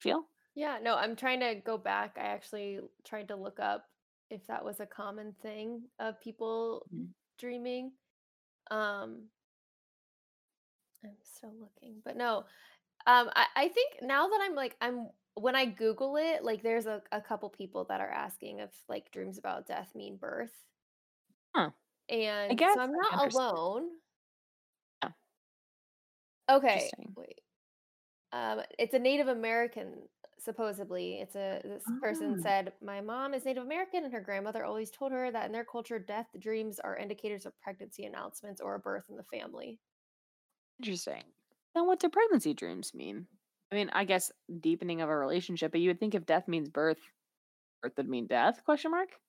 Feel? 0.00 0.28
Yeah. 0.54 0.78
No. 0.82 0.96
I'm 0.96 1.16
trying 1.16 1.40
to 1.40 1.54
go 1.54 1.78
back. 1.78 2.16
I 2.18 2.22
actually 2.22 2.80
tried 3.04 3.28
to 3.28 3.36
look 3.36 3.60
up 3.60 3.86
if 4.30 4.46
that 4.46 4.64
was 4.64 4.80
a 4.80 4.86
common 4.86 5.34
thing 5.42 5.88
of 5.98 6.20
people 6.20 6.90
Mhm. 6.90 7.12
dreaming. 7.38 7.92
Um. 8.70 9.30
I'm 11.04 11.16
still 11.22 11.54
looking, 11.58 12.00
but 12.04 12.16
no. 12.16 12.38
Um. 13.06 13.30
I, 13.36 13.46
I 13.56 13.68
think 13.68 14.02
now 14.02 14.28
that 14.28 14.40
I'm 14.42 14.54
like 14.54 14.76
I'm 14.80 15.10
when 15.34 15.56
I 15.56 15.66
Google 15.66 16.16
it, 16.16 16.44
like 16.44 16.62
there's 16.62 16.86
a, 16.86 17.02
a 17.12 17.20
couple 17.20 17.50
people 17.50 17.84
that 17.86 18.00
are 18.00 18.10
asking 18.10 18.60
if 18.60 18.70
like 18.88 19.12
dreams 19.12 19.38
about 19.38 19.66
death 19.66 19.94
mean 19.94 20.16
birth. 20.16 20.52
Huh. 21.54 21.70
And 22.10 22.50
I 22.50 22.54
guess 22.54 22.72
so 22.72 22.80
I'm 22.80 22.92
not 22.92 23.14
alone. 23.18 24.00
Yeah. 25.02 25.12
Okay. 26.48 26.92
Wait. 27.14 27.40
Um, 28.32 28.62
it's 28.78 28.94
a 28.94 28.98
Native 28.98 29.28
American, 29.28 30.08
supposedly. 30.38 31.20
It's 31.20 31.34
a 31.36 31.60
this 31.64 31.90
person 31.98 32.36
Ah. 32.36 32.40
said, 32.40 32.72
My 32.80 33.00
mom 33.00 33.34
is 33.34 33.44
Native 33.44 33.64
American 33.64 34.04
and 34.04 34.12
her 34.12 34.20
grandmother 34.20 34.64
always 34.64 34.90
told 34.90 35.12
her 35.12 35.30
that 35.30 35.46
in 35.46 35.52
their 35.52 35.64
culture, 35.64 35.98
death 35.98 36.28
dreams 36.38 36.78
are 36.78 36.96
indicators 36.96 37.44
of 37.46 37.58
pregnancy 37.60 38.04
announcements 38.04 38.60
or 38.60 38.74
a 38.74 38.78
birth 38.80 39.06
in 39.08 39.16
the 39.16 39.24
family. 39.24 39.80
Interesting. 40.78 41.24
Then 41.74 41.86
what 41.86 42.00
do 42.00 42.08
pregnancy 42.08 42.54
dreams 42.54 42.92
mean? 42.94 43.28
I 43.70 43.74
mean, 43.76 43.90
I 43.90 44.04
guess 44.04 44.32
deepening 44.58 45.00
of 45.00 45.08
a 45.08 45.16
relationship, 45.16 45.70
but 45.72 45.80
you 45.80 45.88
would 45.90 46.00
think 46.00 46.14
if 46.14 46.26
death 46.26 46.48
means 46.48 46.68
birth, 46.68 47.12
birth 47.82 47.96
would 47.98 48.08
mean 48.08 48.26
death? 48.28 48.64
Question 48.64 48.92
mark. 48.92 49.20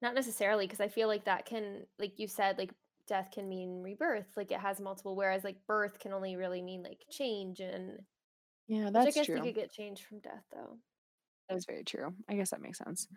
Not 0.00 0.14
necessarily, 0.14 0.66
because 0.66 0.80
I 0.80 0.88
feel 0.88 1.08
like 1.08 1.24
that 1.24 1.44
can, 1.44 1.86
like 1.98 2.18
you 2.18 2.28
said, 2.28 2.56
like 2.58 2.72
death 3.08 3.30
can 3.32 3.48
mean 3.48 3.82
rebirth. 3.82 4.36
Like 4.36 4.52
it 4.52 4.60
has 4.60 4.80
multiple, 4.80 5.16
whereas 5.16 5.44
like 5.44 5.66
birth 5.66 5.98
can 6.00 6.12
only 6.14 6.36
really 6.36 6.62
mean 6.62 6.82
like 6.84 7.06
change 7.10 7.60
and 7.60 8.06
Yeah, 8.66 8.90
which 8.92 9.06
that's 9.06 9.06
I 9.06 9.12
guess 9.12 9.26
true. 9.26 9.36
you 9.36 9.42
could 9.42 9.54
get 9.56 9.72
change 9.72 10.04
from 10.04 10.20
death 10.20 10.44
though. 10.52 10.80
That's 11.48 11.64
very 11.66 11.84
true. 11.84 12.14
I 12.28 12.34
guess 12.34 12.50
that 12.50 12.60
makes 12.60 12.78
sense. 12.78 13.08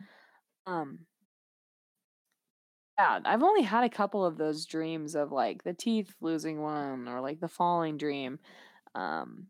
Um, 0.66 1.08
yeah, 2.98 3.20
I've 3.26 3.44
only 3.44 3.64
had 3.64 3.84
a 3.84 3.90
couple 3.90 4.26
of 4.26 4.38
those 4.38 4.66
dreams 4.66 5.16
of 5.16 5.32
like 5.32 5.64
the 5.64 5.74
teeth 5.74 6.16
losing 6.22 6.62
one 6.62 7.08
or 7.08 7.22
like 7.22 7.40
the 7.40 7.48
falling 7.48 7.98
dream. 7.98 8.40
Um, 8.96 9.50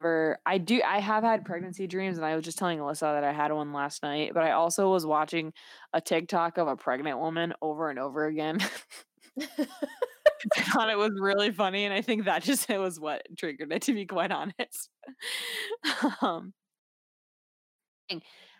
where 0.00 0.40
I 0.46 0.58
do, 0.58 0.82
I 0.84 1.00
have 1.00 1.24
had 1.24 1.44
pregnancy 1.46 1.86
dreams, 1.88 2.18
and 2.18 2.26
I 2.26 2.36
was 2.36 2.44
just 2.44 2.58
telling 2.58 2.80
Alyssa 2.80 3.02
that 3.16 3.24
I 3.24 3.32
had 3.32 3.52
one 3.52 3.72
last 3.72 4.02
night. 4.02 4.34
But 4.34 4.44
I 4.44 4.52
also 4.52 4.90
was 4.92 5.06
watching 5.06 5.54
a 5.94 6.00
TikTok 6.02 6.58
of 6.58 6.68
a 6.68 6.76
pregnant 6.76 7.18
woman 7.20 7.54
over 7.62 7.90
and 7.90 7.98
over 7.98 8.26
again. 8.26 8.60
I 9.40 10.60
thought 10.62 10.90
it 10.90 10.98
was 10.98 11.12
really 11.20 11.50
funny, 11.50 11.84
and 11.84 11.92
I 11.92 12.00
think 12.02 12.24
that 12.26 12.42
just 12.42 12.68
it 12.70 12.78
was 12.78 13.00
what 13.00 13.26
triggered 13.36 13.72
it. 13.72 13.82
To 13.82 13.94
be 13.94 14.06
quite 14.06 14.30
honest, 14.32 14.90
um, 16.22 16.52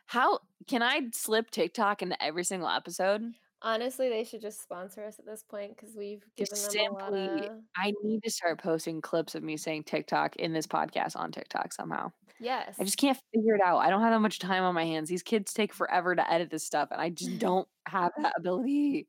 how 0.07 0.41
can 0.67 0.83
I 0.83 1.03
slip 1.13 1.51
TikTok 1.51 2.03
into 2.03 2.21
every 2.23 2.45
single 2.45 2.69
episode? 2.69 3.23
Honestly, 3.61 4.09
they 4.09 4.23
should 4.23 4.41
just 4.41 4.63
sponsor 4.63 5.05
us 5.05 5.19
at 5.19 5.27
this 5.27 5.43
point 5.43 5.77
because 5.77 5.97
we've 5.97 6.23
Just 6.37 6.71
given 6.73 6.85
them 6.85 6.93
a 6.93 6.95
lot 6.95 7.13
simply- 7.13 7.47
of 7.49 7.53
I 7.77 7.93
need 8.05 8.23
to 8.23 8.31
start 8.31 8.63
posting 8.63 9.01
clips 9.01 9.35
of 9.35 9.43
me 9.43 9.57
saying 9.57 9.83
TikTok 9.85 10.37
in 10.37 10.53
this 10.53 10.67
podcast 10.67 11.17
on 11.17 11.33
TikTok 11.33 11.73
somehow. 11.73 12.13
yes. 12.39 12.77
I 12.79 12.85
just 12.85 12.99
can't 12.99 13.19
figure 13.35 13.57
it 13.57 13.61
out. 13.61 13.79
I 13.79 13.91
don't 13.91 14.01
have 14.03 14.13
that 14.13 14.21
much 14.21 14.39
time 14.39 14.63
on 14.63 14.75
my 14.77 14.85
hands. 14.85 15.09
These 15.09 15.25
kids 15.25 15.53
take 15.53 15.75
forever 15.75 16.15
to 16.15 16.33
edit 16.33 16.51
this 16.51 16.63
stuff, 16.65 16.89
and 16.93 17.01
I 17.01 17.11
just 17.11 17.39
don't 17.41 17.67
have 17.89 18.13
that 18.23 18.35
ability. 18.37 19.09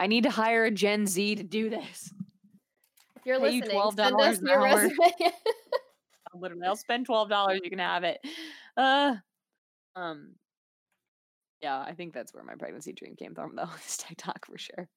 I 0.00 0.06
need 0.06 0.24
to 0.24 0.30
hire 0.30 0.64
a 0.64 0.70
Gen 0.70 1.06
Z 1.06 1.36
to 1.36 1.42
do 1.42 1.68
this. 1.68 2.10
if 3.16 3.26
you're 3.26 3.38
pay 3.38 3.50
you 3.50 3.60
listening, 3.60 3.92
send 3.94 4.16
$12 4.16 4.20
us 4.20 4.40
your 4.42 4.62
resume. 4.62 4.96
Literally, 6.34 6.66
I'll 6.66 6.76
spend 6.76 7.04
twelve 7.06 7.28
dollars. 7.28 7.60
You 7.62 7.68
can 7.68 7.80
have 7.80 8.02
it. 8.04 8.18
Uh, 8.76 9.16
um, 9.94 10.36
yeah, 11.60 11.78
I 11.78 11.92
think 11.92 12.14
that's 12.14 12.32
where 12.32 12.44
my 12.44 12.54
pregnancy 12.54 12.92
dream 12.92 13.14
came 13.14 13.34
from, 13.34 13.56
though. 13.56 13.68
This 13.84 13.98
TikTok 13.98 14.46
for 14.46 14.56
sure. 14.56 14.88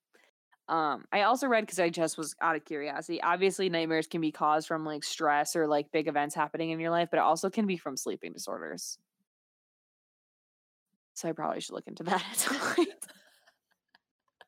Um, 0.69 1.03
I 1.11 1.23
also 1.23 1.47
read 1.47 1.65
because 1.65 1.79
I 1.79 1.89
just 1.89 2.17
was 2.17 2.33
out 2.39 2.55
of 2.55 2.63
curiosity. 2.63 3.21
Obviously, 3.21 3.67
nightmares 3.67 4.07
can 4.07 4.21
be 4.21 4.31
caused 4.31 4.67
from 4.69 4.85
like 4.85 5.03
stress 5.03 5.55
or 5.57 5.67
like 5.67 5.91
big 5.91 6.07
events 6.07 6.33
happening 6.33 6.69
in 6.69 6.79
your 6.79 6.91
life, 6.91 7.09
but 7.11 7.17
it 7.17 7.23
also 7.23 7.49
can 7.49 7.67
be 7.67 7.75
from 7.75 7.97
sleeping 7.97 8.31
disorders. 8.31 8.97
So 11.15 11.27
I 11.27 11.33
probably 11.33 11.59
should 11.59 11.75
look 11.75 11.87
into 11.87 12.03
that 12.03 12.23
at 12.31 12.37
some 12.37 12.57
point. 12.75 12.89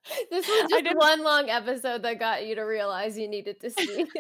this 0.32 0.48
was 0.48 0.66
just 0.70 0.86
one 0.96 1.24
long 1.24 1.50
episode 1.50 2.04
that 2.04 2.20
got 2.20 2.46
you 2.46 2.56
to 2.56 2.62
realize 2.62 3.18
you 3.18 3.28
needed 3.28 3.60
to 3.62 3.70
sleep. 3.72 4.10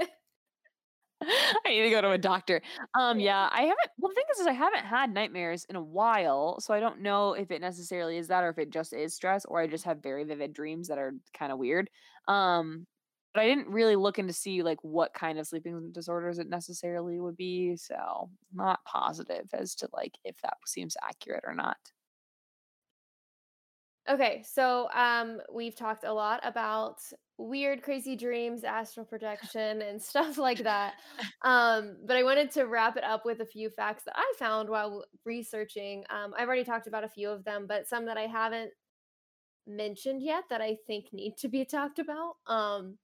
I 1.65 1.69
need 1.69 1.83
to 1.83 1.89
go 1.89 2.01
to 2.01 2.11
a 2.11 2.17
doctor. 2.17 2.61
Um, 2.93 3.19
Yeah. 3.19 3.25
yeah, 3.25 3.49
I 3.51 3.61
haven't. 3.61 3.89
Well, 3.97 4.09
the 4.11 4.15
thing 4.15 4.25
is, 4.33 4.39
is 4.41 4.47
I 4.47 4.51
haven't 4.53 4.85
had 4.85 5.13
nightmares 5.13 5.65
in 5.69 5.75
a 5.75 5.81
while, 5.81 6.59
so 6.59 6.73
I 6.73 6.79
don't 6.79 7.01
know 7.01 7.33
if 7.33 7.51
it 7.51 7.61
necessarily 7.61 8.17
is 8.17 8.27
that, 8.27 8.43
or 8.43 8.49
if 8.49 8.57
it 8.57 8.69
just 8.69 8.93
is 8.93 9.13
stress, 9.15 9.45
or 9.45 9.59
I 9.59 9.67
just 9.67 9.85
have 9.85 10.03
very 10.03 10.23
vivid 10.25 10.53
dreams 10.53 10.87
that 10.89 10.97
are 10.97 11.13
kind 11.33 11.51
of 11.51 11.57
weird. 11.57 11.89
Um, 12.27 12.85
but 13.33 13.41
I 13.41 13.47
didn't 13.47 13.69
really 13.69 13.95
look 13.95 14.19
into 14.19 14.33
see 14.33 14.61
like 14.61 14.79
what 14.83 15.13
kind 15.13 15.39
of 15.39 15.47
sleeping 15.47 15.91
disorders 15.91 16.37
it 16.39 16.49
necessarily 16.49 17.19
would 17.19 17.37
be, 17.37 17.75
so 17.77 18.29
not 18.53 18.83
positive 18.85 19.47
as 19.53 19.75
to 19.75 19.89
like 19.93 20.17
if 20.25 20.35
that 20.41 20.57
seems 20.65 20.97
accurate 21.01 21.43
or 21.45 21.53
not. 21.55 21.77
Okay, 24.09 24.43
so 24.45 24.89
um, 24.93 25.41
we've 25.53 25.75
talked 25.75 26.03
a 26.03 26.13
lot 26.13 26.39
about 26.43 26.99
weird, 27.37 27.81
crazy 27.81 28.15
dreams, 28.15 28.63
astral 28.63 29.05
projection, 29.05 29.81
and 29.81 30.01
stuff 30.11 30.37
like 30.37 30.63
that. 30.63 30.95
Um, 31.41 31.97
but 32.07 32.17
I 32.17 32.23
wanted 32.23 32.49
to 32.51 32.63
wrap 32.63 32.97
it 32.97 33.03
up 33.03 33.23
with 33.23 33.39
a 33.39 33.45
few 33.45 33.69
facts 33.69 34.03
that 34.05 34.15
I 34.15 34.33
found 34.39 34.67
while 34.67 35.05
researching. 35.25 36.03
Um, 36.09 36.33
I've 36.35 36.47
already 36.47 36.63
talked 36.63 36.87
about 36.87 37.03
a 37.03 37.09
few 37.09 37.29
of 37.29 37.43
them, 37.43 37.67
but 37.67 37.87
some 37.87 38.05
that 38.07 38.17
I 38.17 38.25
haven't 38.25 38.71
mentioned 39.67 40.23
yet 40.23 40.45
that 40.49 40.61
I 40.61 40.77
think 40.87 41.13
need 41.13 41.37
to 41.37 41.47
be 41.47 41.65
talked 41.69 41.99
about. 41.99 42.37
Um, 42.47 42.97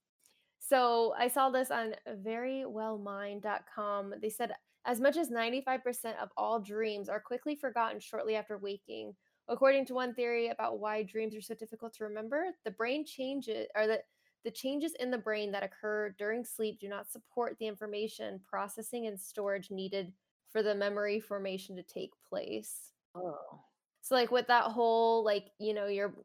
so 0.59 1.13
I 1.17 1.27
saw 1.27 1.51
this 1.51 1.69
on 1.69 1.93
verywellmind.com. 2.25 4.13
They 4.21 4.29
said 4.29 4.53
as 4.85 4.99
much 4.99 5.17
as 5.17 5.29
95% 5.29 6.17
of 6.21 6.29
all 6.35 6.59
dreams 6.59 7.09
are 7.09 7.19
quickly 7.19 7.55
forgotten 7.55 7.99
shortly 7.99 8.35
after 8.35 8.57
waking. 8.57 9.13
According 9.51 9.85
to 9.87 9.93
one 9.93 10.15
theory 10.15 10.47
about 10.49 10.79
why 10.79 11.03
dreams 11.03 11.35
are 11.35 11.41
so 11.41 11.53
difficult 11.55 11.93
to 11.95 12.05
remember, 12.05 12.53
the 12.65 12.71
brain 12.71 13.05
changes 13.05 13.67
or 13.75 13.87
the 13.87 14.03
the 14.43 14.51
changes 14.51 14.95
in 14.95 15.11
the 15.11 15.19
brain 15.19 15.51
that 15.51 15.61
occur 15.63 16.09
during 16.11 16.43
sleep 16.43 16.79
do 16.79 16.89
not 16.89 17.11
support 17.11 17.59
the 17.59 17.67
information 17.67 18.39
processing 18.39 19.05
and 19.07 19.19
storage 19.21 19.69
needed 19.71 20.15
for 20.49 20.63
the 20.63 20.73
memory 20.75 21.19
formation 21.19 21.75
to 21.75 21.83
take 21.83 22.13
place. 22.27 22.93
Oh, 23.15 23.65
So 24.01 24.15
like 24.15 24.31
with 24.31 24.47
that 24.47 24.71
whole 24.71 25.23
like, 25.23 25.51
you 25.59 25.73
know, 25.73 25.87
your 25.87 26.15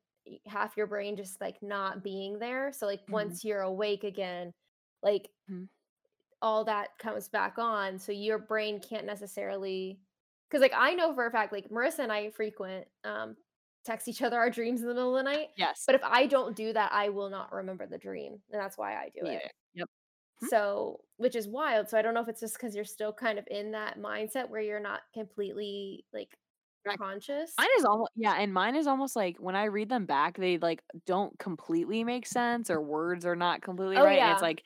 half 0.46 0.76
your 0.76 0.86
brain 0.86 1.16
just 1.16 1.40
like 1.40 1.62
not 1.62 2.02
being 2.02 2.38
there. 2.38 2.72
So 2.72 2.86
like 2.86 3.02
Mhm. 3.08 3.36
once 3.36 3.44
you're 3.44 3.60
awake 3.62 4.04
again, 4.04 4.52
like 5.02 5.30
Mhm. 5.48 5.66
all 6.42 6.64
that 6.64 6.98
comes 6.98 7.28
back 7.28 7.58
on 7.58 7.98
so 7.98 8.12
your 8.12 8.38
brain 8.38 8.80
can't 8.80 9.06
necessarily 9.06 10.02
because 10.48 10.60
like 10.62 10.72
i 10.76 10.94
know 10.94 11.14
for 11.14 11.26
a 11.26 11.30
fact 11.30 11.52
like 11.52 11.68
marissa 11.70 12.00
and 12.00 12.12
i 12.12 12.30
frequent 12.30 12.86
um 13.04 13.36
text 13.84 14.08
each 14.08 14.22
other 14.22 14.38
our 14.38 14.50
dreams 14.50 14.80
in 14.82 14.88
the 14.88 14.94
middle 14.94 15.16
of 15.16 15.24
the 15.24 15.30
night 15.30 15.48
Yes. 15.56 15.84
but 15.86 15.94
if 15.94 16.02
i 16.04 16.26
don't 16.26 16.56
do 16.56 16.72
that 16.72 16.90
i 16.92 17.08
will 17.08 17.30
not 17.30 17.52
remember 17.52 17.86
the 17.86 17.98
dream 17.98 18.40
and 18.50 18.60
that's 18.60 18.76
why 18.76 18.94
i 18.94 19.10
do 19.14 19.22
me 19.22 19.36
it. 19.36 19.52
Yep. 19.74 19.88
Hmm. 20.40 20.46
so 20.48 21.00
which 21.18 21.36
is 21.36 21.46
wild 21.48 21.88
so 21.88 21.96
i 21.98 22.02
don't 22.02 22.14
know 22.14 22.20
if 22.20 22.28
it's 22.28 22.40
just 22.40 22.54
because 22.54 22.74
you're 22.74 22.84
still 22.84 23.12
kind 23.12 23.38
of 23.38 23.46
in 23.50 23.72
that 23.72 23.98
mindset 23.98 24.48
where 24.48 24.60
you're 24.60 24.80
not 24.80 25.02
completely 25.14 26.04
like 26.12 26.36
Right. 26.84 26.98
conscious 26.98 27.52
Mine 27.58 27.68
is 27.78 27.84
almost 27.84 28.12
yeah, 28.14 28.34
and 28.38 28.54
mine 28.54 28.76
is 28.76 28.86
almost 28.86 29.16
like 29.16 29.38
when 29.38 29.56
I 29.56 29.64
read 29.64 29.88
them 29.88 30.06
back, 30.06 30.36
they 30.38 30.56
like 30.58 30.84
don't 31.04 31.36
completely 31.40 32.04
make 32.04 32.26
sense 32.26 32.70
or 32.70 32.80
words 32.80 33.26
are 33.26 33.34
not 33.34 33.60
completely 33.60 33.96
Oh, 33.96 34.04
right. 34.04 34.20
And 34.20 34.30
it's 34.30 34.42
like 34.42 34.62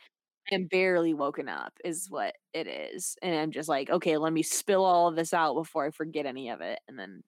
I'm 0.52 0.66
barely 0.66 1.14
woken 1.14 1.48
up 1.48 1.74
is 1.84 2.06
what 2.10 2.34
it 2.52 2.66
is. 2.66 3.16
And 3.22 3.34
I'm 3.34 3.50
just 3.52 3.68
like, 3.68 3.90
okay, 3.90 4.16
let 4.16 4.32
me 4.32 4.42
spill 4.42 4.84
all 4.84 5.08
of 5.08 5.16
this 5.16 5.32
out 5.34 5.54
before 5.54 5.86
I 5.86 5.90
forget 5.90 6.26
any 6.26 6.48
of 6.50 6.60
it. 6.60 6.80
And 6.88 6.98
then 6.98 7.22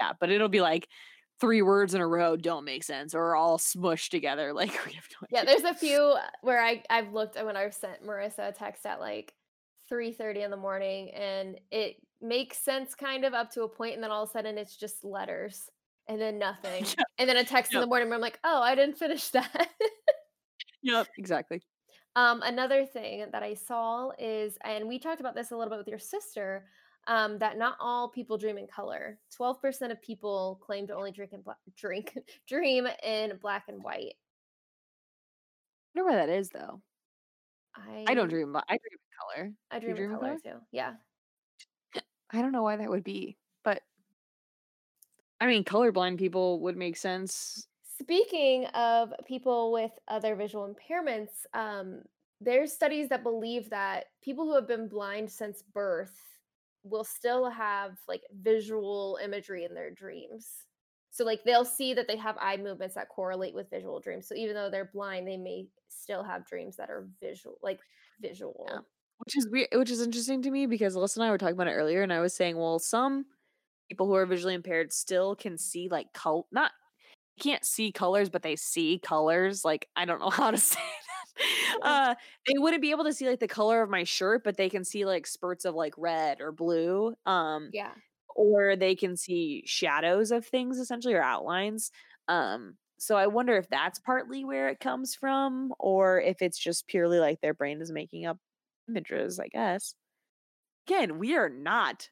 yeah, 0.00 0.12
but 0.20 0.30
it'll 0.30 0.48
be 0.48 0.60
like 0.60 0.88
three 1.40 1.62
words 1.62 1.94
in 1.94 2.00
a 2.00 2.06
row 2.06 2.36
don't 2.36 2.64
make 2.64 2.84
sense 2.84 3.14
or 3.14 3.36
all 3.36 3.58
smushed 3.58 4.10
together. 4.10 4.52
Like 4.54 4.72
we 4.86 4.92
have 4.92 5.06
no 5.20 5.26
Yeah, 5.30 5.44
there's 5.44 5.64
a 5.64 5.74
few 5.74 6.00
uh, 6.00 6.22
where 6.42 6.62
I 6.62 6.82
I've 6.90 7.12
looked 7.12 7.36
uh, 7.36 7.44
when 7.44 7.56
I've 7.56 7.74
sent 7.74 8.02
Marissa 8.04 8.48
a 8.48 8.52
text 8.52 8.86
at 8.86 9.00
like 9.00 9.34
3:30 9.88 10.44
in 10.44 10.50
the 10.50 10.56
morning 10.56 11.10
and 11.14 11.60
it 11.70 11.96
makes 12.20 12.58
sense 12.58 12.94
kind 12.94 13.24
of 13.24 13.34
up 13.34 13.50
to 13.50 13.62
a 13.62 13.68
point 13.68 13.94
and 13.94 14.02
then 14.02 14.10
all 14.10 14.22
of 14.24 14.28
a 14.30 14.32
sudden 14.32 14.58
it's 14.58 14.76
just 14.76 15.04
letters 15.04 15.68
and 16.08 16.20
then 16.20 16.38
nothing. 16.38 16.94
Yeah. 16.98 17.04
And 17.18 17.28
then 17.28 17.36
a 17.36 17.44
text 17.44 17.74
in 17.74 17.80
the 17.80 17.86
morning 17.86 18.08
where 18.08 18.16
I'm 18.16 18.20
like, 18.22 18.38
"Oh, 18.44 18.60
I 18.62 18.74
didn't 18.74 18.98
finish 18.98 19.28
that." 19.30 19.70
Yep, 20.82 21.08
exactly. 21.18 21.62
Um 22.16 22.42
another 22.42 22.84
thing 22.84 23.26
that 23.30 23.44
I 23.44 23.54
saw 23.54 24.10
is 24.18 24.58
and 24.64 24.88
we 24.88 24.98
talked 24.98 25.20
about 25.20 25.36
this 25.36 25.52
a 25.52 25.56
little 25.56 25.70
bit 25.70 25.78
with 25.78 25.88
your 25.88 26.00
sister 26.00 26.64
um, 27.06 27.38
that 27.38 27.56
not 27.56 27.76
all 27.80 28.08
people 28.08 28.36
dream 28.36 28.58
in 28.58 28.66
color. 28.66 29.18
12% 29.38 29.92
of 29.92 30.02
people 30.02 30.60
claim 30.62 30.86
to 30.88 30.94
only 30.94 31.12
drink 31.12 31.32
in 31.32 31.40
black, 31.40 31.58
drink 31.76 32.18
dream 32.48 32.86
in 33.04 33.36
black 33.40 33.64
and 33.68 33.82
white. 33.82 34.14
I 35.94 36.00
wonder 36.00 36.10
why 36.10 36.26
that 36.26 36.28
is 36.28 36.50
though. 36.50 36.82
I 37.74 38.04
I 38.08 38.14
don't 38.14 38.28
dream. 38.28 38.54
I 38.56 38.60
dream 38.66 38.80
in 38.92 39.36
color. 39.36 39.52
I 39.70 39.76
you 39.76 39.80
dream, 39.80 39.90
in 39.90 39.96
dream 39.96 40.10
in 40.10 40.18
color 40.18 40.36
too. 40.42 40.60
Yeah. 40.72 40.94
I 42.30 42.42
don't 42.42 42.52
know 42.52 42.62
why 42.62 42.76
that 42.76 42.90
would 42.90 43.04
be, 43.04 43.36
but 43.62 43.82
I 45.40 45.46
mean, 45.46 45.64
colorblind 45.64 46.18
people 46.18 46.60
would 46.60 46.76
make 46.76 46.96
sense. 46.96 47.68
Speaking 48.00 48.66
of 48.66 49.12
people 49.26 49.72
with 49.72 49.92
other 50.08 50.34
visual 50.36 50.68
impairments, 50.68 51.30
um, 51.54 52.02
there's 52.40 52.72
studies 52.72 53.08
that 53.08 53.22
believe 53.22 53.70
that 53.70 54.06
people 54.22 54.44
who 54.44 54.54
have 54.54 54.68
been 54.68 54.88
blind 54.88 55.30
since 55.30 55.62
birth 55.62 56.14
will 56.84 57.04
still 57.04 57.48
have 57.48 57.96
like 58.06 58.22
visual 58.42 59.18
imagery 59.22 59.64
in 59.64 59.74
their 59.74 59.90
dreams. 59.90 60.48
So 61.10 61.24
like 61.24 61.42
they'll 61.44 61.64
see 61.64 61.94
that 61.94 62.06
they 62.06 62.16
have 62.16 62.36
eye 62.38 62.58
movements 62.58 62.94
that 62.94 63.08
correlate 63.08 63.54
with 63.54 63.70
visual 63.70 64.00
dreams. 64.00 64.28
So 64.28 64.34
even 64.34 64.54
though 64.54 64.68
they're 64.70 64.90
blind, 64.92 65.26
they 65.26 65.38
may 65.38 65.66
still 65.88 66.22
have 66.22 66.46
dreams 66.46 66.76
that 66.76 66.90
are 66.90 67.08
visual, 67.20 67.56
like 67.62 67.80
visual. 68.20 68.68
Which 69.18 69.36
is 69.36 69.48
weird, 69.50 69.68
which 69.72 69.90
is 69.90 70.02
interesting 70.02 70.42
to 70.42 70.50
me 70.50 70.66
because 70.66 70.94
Alyssa 70.94 71.16
and 71.16 71.24
I 71.24 71.30
were 71.30 71.38
talking 71.38 71.54
about 71.54 71.68
it 71.68 71.72
earlier, 71.72 72.02
and 72.02 72.12
I 72.12 72.20
was 72.20 72.36
saying, 72.36 72.58
well, 72.58 72.78
some 72.78 73.24
people 73.88 74.06
who 74.06 74.14
are 74.14 74.26
visually 74.26 74.52
impaired 74.52 74.92
still 74.92 75.34
can 75.34 75.56
see 75.56 75.88
like 75.88 76.12
color, 76.12 76.42
not 76.52 76.72
can't 77.36 77.64
see 77.64 77.92
colors, 77.92 78.30
but 78.30 78.42
they 78.42 78.56
see 78.56 78.98
colors. 78.98 79.64
Like 79.64 79.88
I 79.96 80.04
don't 80.04 80.20
know 80.20 80.30
how 80.30 80.50
to 80.50 80.58
say 80.58 80.80
that. 80.80 81.76
Uh, 81.82 82.14
they 82.46 82.54
wouldn't 82.58 82.82
be 82.82 82.90
able 82.90 83.04
to 83.04 83.12
see 83.12 83.28
like 83.28 83.40
the 83.40 83.48
color 83.48 83.82
of 83.82 83.90
my 83.90 84.04
shirt, 84.04 84.42
but 84.44 84.56
they 84.56 84.70
can 84.70 84.84
see 84.84 85.04
like 85.04 85.26
spurts 85.26 85.64
of 85.64 85.74
like 85.74 85.94
red 85.98 86.40
or 86.40 86.52
blue. 86.52 87.14
Um, 87.26 87.72
Yeah. 87.72 87.96
or 88.36 88.76
they 88.76 88.94
can 88.96 89.16
see 89.16 89.62
shadows 89.66 90.30
of 90.30 90.46
things 90.46 90.78
essentially 90.78 91.14
or 91.14 91.22
outlines. 91.22 91.90
Um, 92.28 92.78
so 92.98 93.16
I 93.16 93.26
wonder 93.28 93.56
if 93.56 93.68
that's 93.68 93.98
partly 94.00 94.44
where 94.44 94.68
it 94.68 94.80
comes 94.80 95.14
from, 95.14 95.74
or 95.78 96.20
if 96.20 96.42
it's 96.42 96.58
just 96.58 96.86
purely 96.88 97.18
like 97.20 97.40
their 97.40 97.54
brain 97.54 97.80
is 97.82 97.92
making 97.92 98.26
up 98.26 98.38
images, 98.88 99.40
I 99.40 99.48
guess. 99.48 99.94
Again, 100.88 101.18
we 101.18 101.36
are 101.36 101.48
not 101.48 102.08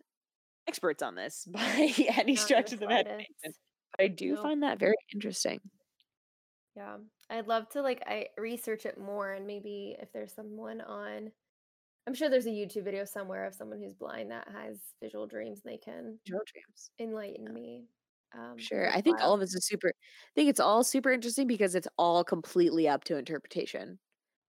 experts 0.68 1.02
on 1.02 1.14
this 1.16 1.46
by 1.50 1.92
any 2.16 2.36
Not 2.36 2.36
stretch 2.36 2.72
of 2.72 2.80
the 2.80 2.86
imagination. 2.86 3.54
But 3.96 4.04
I 4.04 4.08
do 4.08 4.36
No. 4.36 4.36
find 4.36 4.62
that 4.62 4.78
very 4.78 4.94
interesting. 5.12 5.60
Yeah. 6.76 6.98
I'd 7.30 7.46
love 7.46 7.68
to 7.70 7.82
like 7.82 8.02
I 8.06 8.28
research 8.36 8.84
it 8.86 8.98
more 8.98 9.32
and 9.32 9.46
maybe 9.46 9.96
if 10.00 10.12
there's 10.12 10.32
someone 10.34 10.80
on 10.80 11.32
I'm 12.06 12.14
sure 12.14 12.30
there's 12.30 12.46
a 12.46 12.50
YouTube 12.50 12.84
video 12.84 13.04
somewhere 13.06 13.46
of 13.46 13.54
someone 13.54 13.80
who's 13.80 13.94
blind 13.94 14.30
that 14.32 14.48
has 14.48 14.80
visual 15.02 15.26
dreams 15.26 15.62
and 15.64 15.72
they 15.72 15.78
can 15.78 16.20
Joe 16.26 16.40
dreams. 16.46 16.90
enlighten 17.00 17.52
me. 17.52 17.88
Um, 18.34 18.70
Sure. 18.70 18.90
I 18.90 19.00
think 19.00 19.20
all 19.20 19.34
of 19.34 19.40
this 19.40 19.54
is 19.54 19.66
super 19.66 19.88
I 19.88 20.30
think 20.34 20.48
it's 20.48 20.60
all 20.60 20.84
super 20.84 21.10
interesting 21.10 21.46
because 21.46 21.74
it's 21.74 21.88
all 21.98 22.22
completely 22.24 22.88
up 22.88 23.04
to 23.04 23.16
interpretation. 23.16 23.98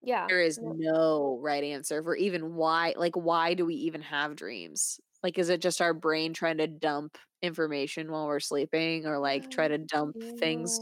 Yeah. 0.01 0.29
There 0.29 0.41
is 0.41 0.59
Yep. 0.59 0.77
no 0.79 1.39
right 1.41 1.63
answer 1.63 2.03
for 2.03 2.15
even 2.15 2.55
why 2.55 2.95
like 2.97 3.15
why 3.15 3.53
do 3.55 3.65
we 3.65 3.75
even 3.75 4.01
have 4.03 4.35
dreams? 4.37 4.99
Like 5.25 5.39
is 5.39 5.49
it 5.49 5.59
just 5.59 5.81
our 5.81 5.95
brain 5.95 6.33
trying 6.33 6.59
to 6.59 6.67
dump 6.67 7.17
information 7.41 8.11
while 8.11 8.27
we're 8.27 8.39
sleeping 8.39 9.07
or 9.07 9.17
like 9.17 9.49
try 9.49 9.65
oh, 9.65 9.69
to 9.69 9.79
dump 9.79 10.17
things? 10.39 10.79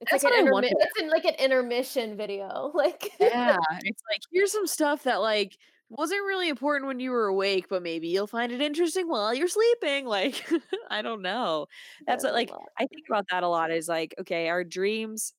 It's 0.00 0.10
That's 0.10 0.24
like 0.24 0.32
an 0.32 0.46
intermi- 0.46 0.70
it's 0.70 0.98
in 0.98 1.10
like 1.10 1.26
an 1.26 1.34
intermission 1.34 2.16
video. 2.16 2.72
Like 2.74 3.10
Yeah, 3.20 3.58
it's 3.84 4.02
like 4.10 4.22
here's 4.32 4.50
some 4.50 4.66
stuff 4.66 5.02
that 5.02 5.20
like 5.20 5.58
wasn't 5.90 6.22
really 6.22 6.48
important 6.48 6.86
when 6.86 7.00
you 7.00 7.10
were 7.10 7.26
awake, 7.26 7.66
but 7.68 7.82
maybe 7.82 8.08
you'll 8.08 8.26
find 8.26 8.50
it 8.50 8.62
interesting 8.62 9.08
while 9.08 9.34
you're 9.34 9.46
sleeping. 9.46 10.06
Like 10.06 10.42
I 10.90 11.02
don't 11.02 11.20
know. 11.20 11.66
That's 12.06 12.24
what 12.24 12.32
like. 12.32 12.50
I 12.78 12.86
think 12.86 13.02
about 13.10 13.26
that 13.30 13.42
a 13.42 13.48
lot 13.48 13.70
is 13.70 13.88
like 13.88 14.14
okay, 14.18 14.48
our 14.48 14.64
dreams 14.64 15.34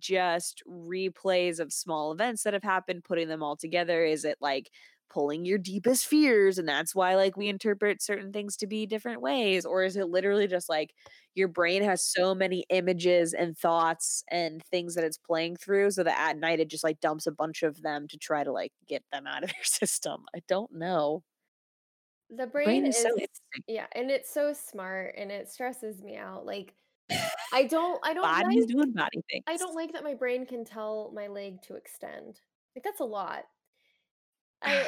just 0.00 0.62
replays 0.68 1.60
of 1.60 1.72
small 1.72 2.10
events 2.10 2.42
that 2.42 2.52
have 2.52 2.64
happened, 2.64 3.04
putting 3.04 3.28
them 3.28 3.44
all 3.44 3.56
together? 3.56 4.04
Is 4.04 4.24
it 4.24 4.36
like 4.40 4.70
pulling 5.12 5.44
your 5.44 5.58
deepest 5.58 6.06
fears 6.06 6.58
and 6.58 6.66
that's 6.66 6.94
why 6.94 7.14
like 7.14 7.36
we 7.36 7.48
interpret 7.48 8.00
certain 8.00 8.32
things 8.32 8.56
to 8.56 8.66
be 8.66 8.86
different 8.86 9.20
ways 9.20 9.66
or 9.66 9.84
is 9.84 9.96
it 9.96 10.08
literally 10.08 10.46
just 10.46 10.68
like 10.68 10.94
your 11.34 11.48
brain 11.48 11.82
has 11.82 12.04
so 12.04 12.34
many 12.34 12.64
images 12.70 13.32
and 13.34 13.56
thoughts 13.56 14.24
and 14.30 14.62
things 14.70 14.94
that 14.94 15.04
it's 15.04 15.18
playing 15.18 15.56
through 15.56 15.90
so 15.90 16.02
that 16.02 16.18
at 16.18 16.38
night 16.38 16.60
it 16.60 16.68
just 16.68 16.84
like 16.84 17.00
dumps 17.00 17.26
a 17.26 17.32
bunch 17.32 17.62
of 17.62 17.80
them 17.82 18.06
to 18.08 18.18
try 18.18 18.44
to 18.44 18.52
like 18.52 18.72
get 18.86 19.02
them 19.12 19.26
out 19.26 19.44
of 19.44 19.50
your 19.56 19.64
system. 19.64 20.24
I 20.34 20.40
don't 20.48 20.72
know. 20.72 21.22
The 22.34 22.46
Brain 22.46 22.66
brain 22.66 22.86
is 22.86 22.96
is 22.96 23.02
so 23.02 23.10
yeah, 23.68 23.86
and 23.92 24.10
it's 24.10 24.32
so 24.32 24.54
smart 24.54 25.16
and 25.18 25.30
it 25.30 25.50
stresses 25.50 26.02
me 26.02 26.16
out. 26.16 26.46
Like 26.46 26.74
I 27.52 27.64
don't 27.64 28.00
I 28.02 28.14
don't 28.14 28.22
Body's 28.22 28.64
like 28.64 28.74
doing 28.74 28.92
body 28.92 29.22
things. 29.30 29.44
I 29.46 29.58
don't 29.58 29.74
like 29.74 29.92
that 29.92 30.02
my 30.02 30.14
brain 30.14 30.46
can 30.46 30.64
tell 30.64 31.12
my 31.14 31.26
leg 31.26 31.60
to 31.62 31.74
extend. 31.74 32.40
Like 32.74 32.84
that's 32.84 33.00
a 33.00 33.04
lot. 33.04 33.44
I 34.62 34.86